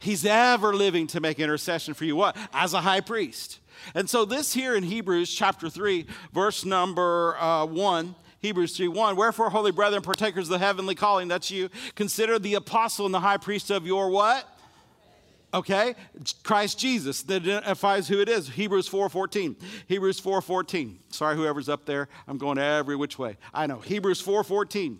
He's 0.00 0.24
ever 0.24 0.74
living 0.74 1.06
to 1.08 1.20
make 1.20 1.38
intercession 1.38 1.94
for 1.94 2.04
you. 2.04 2.16
What? 2.16 2.36
As 2.52 2.74
a 2.74 2.80
high 2.80 3.00
priest. 3.00 3.60
And 3.94 4.10
so, 4.10 4.24
this 4.24 4.52
here 4.52 4.74
in 4.74 4.82
Hebrews 4.82 5.32
chapter 5.32 5.68
3, 5.68 6.06
verse 6.32 6.64
number 6.64 7.36
uh, 7.38 7.64
1, 7.66 8.14
Hebrews 8.40 8.76
3 8.76 8.88
1, 8.88 9.16
wherefore, 9.16 9.50
holy 9.50 9.72
brethren, 9.72 10.02
partakers 10.02 10.44
of 10.44 10.50
the 10.50 10.58
heavenly 10.58 10.94
calling, 10.94 11.28
that's 11.28 11.50
you, 11.50 11.70
consider 11.94 12.38
the 12.38 12.54
apostle 12.54 13.04
and 13.06 13.14
the 13.14 13.20
high 13.20 13.36
priest 13.36 13.70
of 13.70 13.86
your 13.86 14.10
what? 14.10 14.46
Okay, 15.52 15.94
Christ 16.42 16.78
Jesus 16.78 17.22
that 17.22 17.42
identifies 17.42 18.06
who 18.06 18.20
it 18.20 18.28
is. 18.28 18.48
Hebrews 18.50 18.86
4:14. 18.88 19.56
Hebrews 19.86 20.20
4:14. 20.20 20.98
Sorry, 21.08 21.36
whoever's 21.36 21.70
up 21.70 21.86
there. 21.86 22.08
I'm 22.26 22.36
going 22.36 22.58
every 22.58 22.96
which 22.96 23.18
way. 23.18 23.38
I 23.54 23.66
know. 23.66 23.78
Hebrews 23.78 24.20
4:14. 24.20 24.98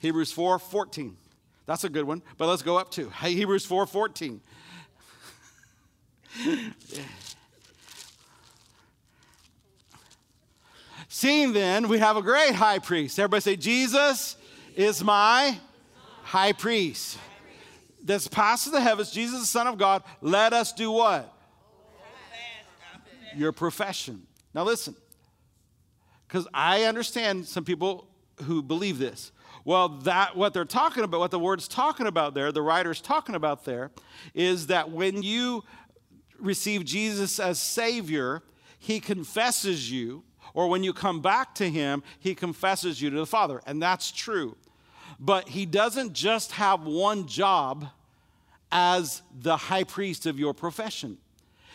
Hebrews 0.00 0.32
4:14. 0.32 1.16
That's 1.66 1.82
a 1.82 1.88
good 1.88 2.04
one. 2.04 2.22
But 2.36 2.46
let's 2.46 2.62
go 2.62 2.78
up 2.78 2.92
to 2.92 3.10
hey, 3.10 3.34
Hebrews 3.34 3.66
4:14. 3.66 4.40
Seeing 11.08 11.54
then, 11.54 11.88
we 11.88 11.98
have 11.98 12.16
a 12.18 12.22
great 12.22 12.54
high 12.54 12.78
priest. 12.78 13.18
Everybody 13.18 13.40
say, 13.40 13.56
Jesus 13.56 14.36
is 14.76 15.02
my 15.02 15.58
high 16.22 16.52
priest. 16.52 17.18
That's 18.04 18.28
passed 18.28 18.70
the 18.70 18.80
heavens, 18.80 19.10
Jesus, 19.10 19.40
the 19.40 19.46
Son 19.46 19.66
of 19.66 19.78
God. 19.78 20.02
Let 20.20 20.52
us 20.52 20.72
do 20.72 20.90
what? 20.90 21.34
Your 23.34 23.52
profession. 23.52 24.26
Now, 24.54 24.64
listen, 24.64 24.94
because 26.26 26.46
I 26.52 26.84
understand 26.84 27.46
some 27.46 27.64
people 27.64 28.08
who 28.42 28.62
believe 28.62 28.98
this. 28.98 29.32
Well, 29.64 29.88
that 30.00 30.36
what 30.36 30.54
they're 30.54 30.64
talking 30.64 31.04
about, 31.04 31.20
what 31.20 31.30
the 31.30 31.38
word's 31.38 31.68
talking 31.68 32.06
about 32.06 32.34
there, 32.34 32.52
the 32.52 32.62
writer's 32.62 33.00
talking 33.00 33.34
about 33.34 33.64
there, 33.64 33.90
is 34.34 34.68
that 34.68 34.90
when 34.90 35.22
you 35.22 35.64
receive 36.38 36.84
Jesus 36.84 37.38
as 37.38 37.60
Savior, 37.60 38.42
He 38.78 39.00
confesses 39.00 39.90
you, 39.90 40.24
or 40.54 40.68
when 40.68 40.84
you 40.84 40.92
come 40.92 41.20
back 41.20 41.54
to 41.56 41.68
Him, 41.68 42.02
He 42.18 42.34
confesses 42.34 43.00
you 43.00 43.10
to 43.10 43.16
the 43.16 43.26
Father. 43.26 43.60
And 43.66 43.82
that's 43.82 44.10
true. 44.10 44.56
But 45.20 45.48
He 45.48 45.66
doesn't 45.66 46.12
just 46.12 46.52
have 46.52 46.84
one 46.84 47.26
job 47.26 47.88
as 48.70 49.22
the 49.38 49.56
high 49.56 49.84
priest 49.84 50.26
of 50.26 50.38
your 50.38 50.54
profession. 50.54 51.18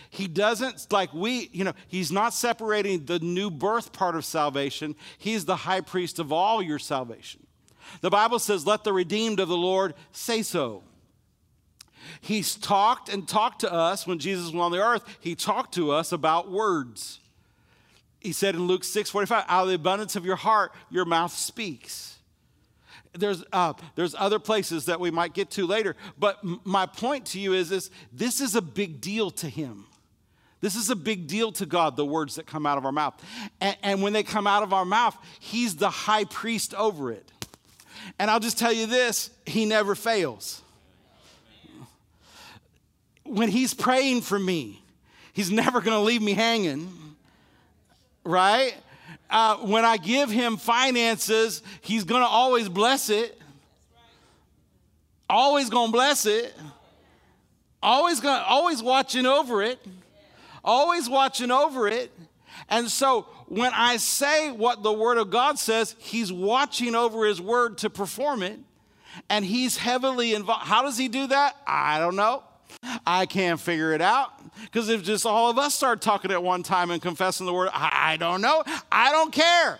He 0.09 0.27
doesn't, 0.27 0.91
like 0.91 1.11
we, 1.11 1.49
you 1.53 1.63
know, 1.63 1.73
he's 1.87 2.11
not 2.11 2.35
separating 2.35 3.05
the 3.05 3.17
new 3.17 3.49
birth 3.49 3.93
part 3.93 4.15
of 4.15 4.23
salvation. 4.23 4.95
He's 5.17 5.45
the 5.45 5.55
high 5.55 5.81
priest 5.81 6.19
of 6.19 6.31
all 6.31 6.61
your 6.61 6.77
salvation. 6.77 7.47
The 8.01 8.11
Bible 8.11 8.37
says, 8.37 8.67
let 8.67 8.83
the 8.83 8.93
redeemed 8.93 9.39
of 9.39 9.47
the 9.47 9.57
Lord 9.57 9.95
say 10.11 10.43
so. 10.43 10.83
He's 12.21 12.53
talked 12.53 13.09
and 13.09 13.27
talked 13.27 13.61
to 13.61 13.73
us 13.73 14.05
when 14.05 14.19
Jesus 14.19 14.51
was 14.51 14.61
on 14.61 14.71
the 14.71 14.83
earth. 14.83 15.03
He 15.19 15.33
talked 15.33 15.73
to 15.75 15.91
us 15.91 16.11
about 16.11 16.51
words. 16.51 17.19
He 18.23 18.31
said 18.31 18.55
in 18.55 18.67
Luke 18.67 18.85
6 18.85 19.09
45, 19.09 19.45
out 19.47 19.63
of 19.63 19.69
the 19.69 19.75
abundance 19.75 20.15
of 20.15 20.25
your 20.25 20.37
heart, 20.37 20.71
your 20.89 21.05
mouth 21.05 21.33
speaks. 21.33 22.17
There's, 23.11 23.43
uh, 23.53 23.73
there's 23.95 24.15
other 24.17 24.39
places 24.39 24.85
that 24.85 24.99
we 24.99 25.11
might 25.11 25.33
get 25.33 25.51
to 25.51 25.67
later, 25.67 25.95
but 26.17 26.39
m- 26.43 26.59
my 26.63 26.87
point 26.87 27.27
to 27.27 27.39
you 27.39 27.53
is, 27.53 27.71
is 27.71 27.91
this 28.11 28.41
is 28.41 28.55
a 28.55 28.61
big 28.61 29.01
deal 29.01 29.29
to 29.31 29.47
him. 29.47 29.85
This 30.61 30.75
is 30.75 30.89
a 30.89 30.95
big 30.95 31.27
deal 31.27 31.51
to 31.51 31.65
God, 31.65 31.97
the 31.97 32.05
words 32.05 32.35
that 32.35 32.47
come 32.47 32.65
out 32.65 32.77
of 32.77 32.85
our 32.85 32.91
mouth. 32.91 33.21
And, 33.59 33.77
and 33.83 34.01
when 34.01 34.13
they 34.13 34.23
come 34.23 34.47
out 34.47 34.63
of 34.63 34.73
our 34.73 34.85
mouth, 34.85 35.15
he's 35.39 35.75
the 35.75 35.89
high 35.89 36.23
priest 36.23 36.73
over 36.73 37.11
it. 37.11 37.29
And 38.17 38.31
I'll 38.31 38.39
just 38.39 38.57
tell 38.57 38.71
you 38.71 38.87
this 38.87 39.29
he 39.45 39.65
never 39.65 39.93
fails. 39.93 40.61
When 43.25 43.49
he's 43.49 43.73
praying 43.73 44.21
for 44.21 44.39
me, 44.39 44.81
he's 45.33 45.51
never 45.51 45.81
going 45.81 45.97
to 45.97 46.03
leave 46.03 46.21
me 46.21 46.33
hanging, 46.33 46.89
right? 48.23 48.75
Uh, 49.29 49.57
when 49.57 49.85
I 49.85 49.97
give 49.97 50.29
him 50.29 50.57
finances, 50.57 51.61
he's 51.81 52.03
going 52.03 52.21
to 52.21 52.27
always 52.27 52.69
bless 52.69 53.09
it. 53.09 53.39
Always 55.29 55.69
going 55.69 55.87
to 55.87 55.91
bless 55.91 56.25
it. 56.25 56.53
Always 57.83 58.21
gonna 58.21 58.45
always 58.47 58.81
watching 58.81 59.25
over 59.25 59.61
it. 59.61 59.77
Always 60.63 61.09
watching 61.09 61.51
over 61.51 61.89
it. 61.89 62.11
And 62.69 62.89
so 62.89 63.23
when 63.47 63.73
I 63.73 63.97
say 63.97 64.51
what 64.51 64.83
the 64.83 64.93
Word 64.93 65.17
of 65.17 65.29
God 65.29 65.59
says, 65.59 65.93
He's 65.99 66.31
watching 66.31 66.95
over 66.95 67.25
His 67.25 67.41
Word 67.41 67.79
to 67.79 67.89
perform 67.89 68.41
it, 68.41 68.57
and 69.29 69.43
He's 69.43 69.75
heavily 69.75 70.33
involved. 70.33 70.65
How 70.65 70.81
does 70.81 70.97
He 70.97 71.09
do 71.09 71.27
that? 71.27 71.57
I 71.67 71.99
don't 71.99 72.15
know. 72.15 72.43
I 73.05 73.25
can't 73.25 73.59
figure 73.59 73.93
it 73.93 74.01
out. 74.01 74.31
Because 74.61 74.89
if 74.89 75.03
just 75.03 75.25
all 75.25 75.49
of 75.49 75.57
us 75.57 75.73
start 75.73 76.01
talking 76.01 76.31
at 76.31 76.41
one 76.41 76.63
time 76.63 76.91
and 76.91 77.01
confessing 77.01 77.45
the 77.45 77.53
Word, 77.53 77.69
I, 77.73 78.13
I 78.13 78.17
don't 78.17 78.41
know. 78.41 78.63
I 78.91 79.11
don't 79.11 79.31
care. 79.31 79.79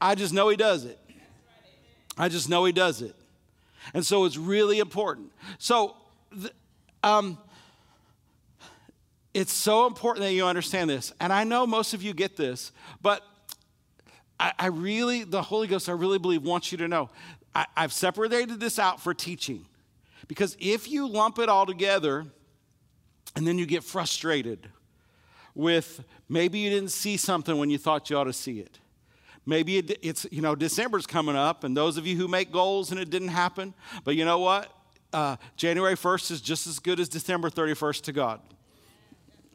I 0.00 0.14
just 0.14 0.32
know 0.32 0.48
He 0.48 0.56
does 0.56 0.84
it. 0.84 0.98
I 2.16 2.28
just 2.28 2.48
know 2.48 2.64
He 2.64 2.72
does 2.72 3.02
it. 3.02 3.14
And 3.94 4.04
so 4.04 4.24
it's 4.24 4.36
really 4.36 4.78
important. 4.78 5.32
So, 5.58 5.96
um, 7.02 7.38
it's 9.34 9.52
so 9.52 9.86
important 9.86 10.24
that 10.24 10.32
you 10.32 10.44
understand 10.44 10.90
this. 10.90 11.12
And 11.18 11.32
I 11.32 11.44
know 11.44 11.66
most 11.66 11.94
of 11.94 12.02
you 12.02 12.12
get 12.12 12.36
this, 12.36 12.70
but 13.00 13.22
I, 14.38 14.52
I 14.58 14.66
really, 14.66 15.24
the 15.24 15.42
Holy 15.42 15.66
Ghost, 15.66 15.88
I 15.88 15.92
really 15.92 16.18
believe, 16.18 16.42
wants 16.42 16.70
you 16.70 16.78
to 16.78 16.88
know. 16.88 17.10
I, 17.54 17.66
I've 17.76 17.92
separated 17.92 18.60
this 18.60 18.78
out 18.78 19.00
for 19.00 19.14
teaching. 19.14 19.64
Because 20.28 20.56
if 20.60 20.88
you 20.88 21.08
lump 21.08 21.38
it 21.38 21.48
all 21.48 21.66
together 21.66 22.26
and 23.34 23.46
then 23.46 23.58
you 23.58 23.66
get 23.66 23.82
frustrated 23.82 24.68
with 25.54 26.04
maybe 26.28 26.58
you 26.58 26.70
didn't 26.70 26.90
see 26.90 27.16
something 27.16 27.58
when 27.58 27.70
you 27.70 27.78
thought 27.78 28.10
you 28.10 28.16
ought 28.16 28.24
to 28.24 28.32
see 28.32 28.60
it. 28.60 28.78
Maybe 29.44 29.78
it, 29.78 29.98
it's, 30.02 30.26
you 30.30 30.40
know, 30.40 30.54
December's 30.54 31.06
coming 31.06 31.34
up, 31.34 31.64
and 31.64 31.76
those 31.76 31.96
of 31.96 32.06
you 32.06 32.16
who 32.16 32.28
make 32.28 32.52
goals 32.52 32.92
and 32.92 33.00
it 33.00 33.10
didn't 33.10 33.28
happen, 33.28 33.74
but 34.04 34.14
you 34.14 34.24
know 34.24 34.38
what? 34.38 34.72
Uh, 35.12 35.36
January 35.56 35.96
1st 35.96 36.30
is 36.30 36.40
just 36.40 36.66
as 36.66 36.78
good 36.78 37.00
as 37.00 37.08
December 37.08 37.50
31st 37.50 38.02
to 38.02 38.12
God. 38.12 38.40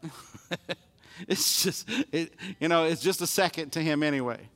it's 1.28 1.64
just, 1.64 1.90
it, 2.12 2.34
you 2.60 2.68
know, 2.68 2.84
it's 2.84 3.02
just 3.02 3.22
a 3.22 3.28
second 3.28 3.72
to 3.72 3.82
him 3.82 4.04
anyway. 4.04 4.50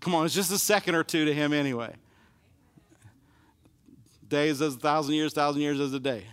Come 0.00 0.14
on, 0.14 0.24
it's 0.24 0.34
just 0.34 0.50
a 0.50 0.58
second 0.58 0.94
or 0.94 1.04
two 1.04 1.26
to 1.26 1.34
him 1.34 1.52
anyway. 1.52 1.94
Days 4.30 4.62
as 4.62 4.76
a 4.76 4.78
thousand 4.78 5.14
years, 5.14 5.34
thousand 5.34 5.60
years 5.60 5.80
as 5.80 5.92
a 5.92 6.00
day. 6.00 6.24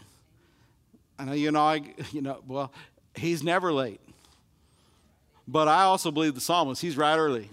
I 1.19 1.25
know 1.25 1.33
you 1.33 1.51
know, 1.51 1.61
I, 1.61 1.81
you 2.11 2.21
know, 2.21 2.41
well, 2.47 2.71
he's 3.15 3.43
never 3.43 3.73
late. 3.73 3.99
But 5.47 5.67
I 5.67 5.83
also 5.83 6.11
believe 6.11 6.35
the 6.35 6.41
psalmist, 6.41 6.81
he's 6.81 6.95
right 6.95 7.17
early. 7.17 7.49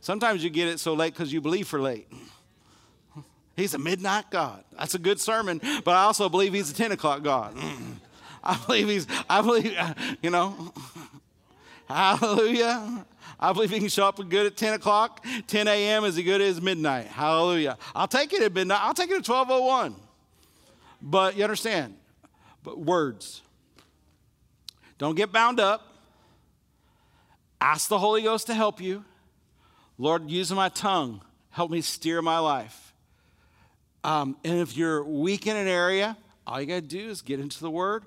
Sometimes 0.00 0.44
you 0.44 0.50
get 0.50 0.68
it 0.68 0.78
so 0.78 0.94
late 0.94 1.12
because 1.12 1.32
you 1.32 1.40
believe 1.40 1.66
for 1.66 1.80
late. 1.80 2.06
He's 3.56 3.74
a 3.74 3.78
midnight 3.78 4.30
God. 4.30 4.62
That's 4.78 4.94
a 4.94 4.98
good 4.98 5.20
sermon, 5.20 5.60
but 5.84 5.92
I 5.92 6.02
also 6.02 6.28
believe 6.28 6.52
he's 6.52 6.70
a 6.70 6.74
10 6.74 6.92
o'clock 6.92 7.22
God. 7.22 7.56
I 8.44 8.56
believe 8.66 8.88
he's, 8.88 9.06
I 9.28 9.40
believe, 9.40 9.76
you 10.22 10.30
know, 10.30 10.72
hallelujah. 11.88 13.06
I 13.38 13.52
believe 13.52 13.70
he 13.70 13.78
can 13.78 13.88
show 13.88 14.06
up 14.06 14.16
good 14.28 14.46
at 14.46 14.56
10 14.56 14.74
o'clock. 14.74 15.24
10 15.46 15.68
a.m. 15.68 16.04
is 16.04 16.16
as 16.16 16.24
good 16.24 16.40
as 16.40 16.60
midnight. 16.60 17.06
Hallelujah. 17.06 17.76
I'll 17.94 18.08
take 18.08 18.32
it 18.32 18.42
at 18.42 18.52
midnight. 18.52 18.80
I'll 18.82 18.94
take 18.94 19.10
it 19.10 19.14
at 19.14 19.28
1201. 19.28 19.94
But 21.02 21.36
you 21.36 21.44
understand, 21.44 21.94
but 22.62 22.78
words. 22.78 23.42
Don't 24.98 25.16
get 25.16 25.32
bound 25.32 25.60
up. 25.60 25.86
Ask 27.60 27.88
the 27.88 27.98
Holy 27.98 28.22
Ghost 28.22 28.46
to 28.46 28.54
help 28.54 28.80
you. 28.80 29.04
Lord, 29.98 30.30
using 30.30 30.56
my 30.56 30.68
tongue, 30.68 31.20
help 31.50 31.70
me 31.70 31.80
steer 31.80 32.22
my 32.22 32.38
life. 32.38 32.92
Um, 34.02 34.36
and 34.44 34.58
if 34.58 34.76
you're 34.76 35.02
weak 35.04 35.46
in 35.46 35.56
an 35.56 35.66
area, 35.66 36.16
all 36.46 36.60
you 36.60 36.66
got 36.66 36.74
to 36.74 36.80
do 36.82 37.08
is 37.08 37.22
get 37.22 37.40
into 37.40 37.60
the 37.60 37.70
Word, 37.70 38.04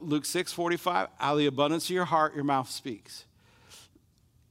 Luke 0.00 0.24
6 0.24 0.52
45, 0.52 1.08
out 1.20 1.32
of 1.32 1.38
the 1.38 1.46
abundance 1.46 1.84
of 1.84 1.90
your 1.90 2.04
heart, 2.04 2.34
your 2.34 2.44
mouth 2.44 2.70
speaks. 2.70 3.24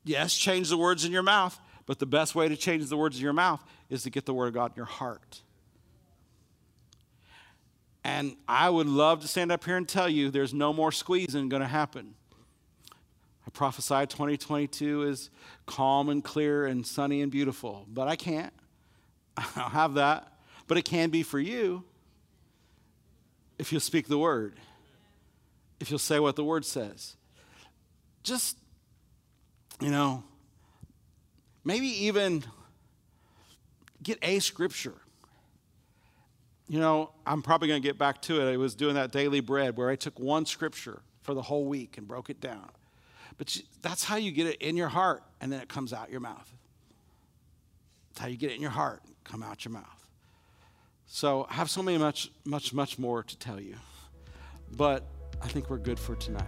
Yes, 0.06 0.34
change 0.34 0.70
the 0.70 0.78
words 0.78 1.04
in 1.04 1.12
your 1.12 1.24
mouth, 1.24 1.60
but 1.86 2.00
the 2.00 2.06
best 2.06 2.34
way 2.34 2.48
to 2.48 2.56
change 2.56 2.88
the 2.88 2.96
words 2.96 3.18
in 3.18 3.24
your 3.24 3.34
mouth 3.34 3.62
is 3.90 4.04
to 4.04 4.10
get 4.10 4.26
the 4.26 4.34
word 4.34 4.48
of 4.48 4.54
God 4.54 4.72
in 4.72 4.78
your 4.78 4.86
heart. 4.86 5.42
And 8.04 8.38
I 8.48 8.70
would 8.70 8.88
love 8.88 9.22
to 9.22 9.28
stand 9.28 9.52
up 9.52 9.66
here 9.66 9.78
and 9.78 9.88
tell 9.90 10.08
you 10.08 10.30
there's 10.30 10.54
no 10.54 10.72
more 10.72 10.92
squeezing 10.92 11.50
going 11.50 11.62
to 11.62 11.68
happen. 11.68 12.14
I 13.46 13.50
prophesy 13.52 14.06
2022 14.06 15.04
is 15.04 15.32
calm 15.66 16.10
and 16.10 16.24
clear 16.24 16.66
and 16.66 16.86
sunny 16.86 17.22
and 17.22 17.32
beautiful, 17.32 17.86
but 17.92 18.08
I 18.08 18.16
can't. 18.16 18.54
I 19.38 19.46
don't 19.56 19.72
have 19.72 19.96
that. 19.96 20.32
But 20.68 20.78
it 20.78 20.86
can 20.86 21.10
be 21.10 21.24
for 21.24 21.40
you 21.40 21.84
if 23.58 23.72
you'll 23.72 23.82
speak 23.82 24.08
the 24.08 24.18
word 24.18 24.56
if 25.80 25.90
you'll 25.90 26.00
say 26.00 26.20
what 26.20 26.36
the 26.36 26.44
word 26.44 26.66
says. 26.66 27.16
Just, 28.24 28.58
you 29.80 29.90
know, 29.90 30.24
maybe 31.64 31.88
even 32.06 32.44
get 34.04 34.20
a 34.22 34.40
scripture 34.40 34.96
you 36.68 36.80
know, 36.80 37.12
I'm 37.26 37.42
probably 37.42 37.68
going 37.68 37.82
to 37.82 37.88
get 37.88 37.98
back 37.98 38.22
to 38.24 38.42
it. 38.42 38.52
I 38.52 38.58
was 38.58 38.76
doing 38.76 38.96
that 38.96 39.12
daily 39.12 39.40
bread 39.40 39.78
where 39.78 39.90
I 39.90 39.96
took 39.96 40.20
one 40.20 40.46
scripture 40.46 41.02
for 41.22 41.34
the 41.34 41.42
whole 41.42 41.66
week 41.66 41.98
and 41.98 42.08
broke 42.08 42.30
it 42.30 42.42
down. 42.42 42.70
But 43.38 43.56
that's 43.82 44.04
how 44.04 44.16
you 44.16 44.32
get 44.32 44.48
it 44.48 44.62
in 44.62 44.78
your 44.78 44.88
heart, 44.88 45.24
and 45.42 45.52
then 45.52 45.60
it 45.62 45.68
comes 45.68 45.94
out 45.94 46.10
your 46.10 46.22
mouth. 46.22 46.52
That's 48.10 48.22
how 48.22 48.28
you 48.28 48.38
get 48.38 48.52
it 48.52 48.56
in 48.56 48.62
your 48.62 48.72
heart, 48.72 49.02
come 49.24 49.44
out 49.44 49.66
your 49.66 49.74
mouth. 49.74 49.84
So 51.06 51.46
I 51.50 51.56
have 51.56 51.70
so 51.70 51.84
many 51.84 51.98
much, 51.98 52.32
much, 52.46 52.74
much 52.74 52.98
more 52.98 53.22
to 53.24 53.38
tell 53.38 53.60
you. 53.60 53.76
But 54.72 55.06
I 55.42 55.48
think 55.48 55.70
we're 55.70 55.78
good 55.78 56.00
for 56.00 56.16
tonight. 56.16 56.48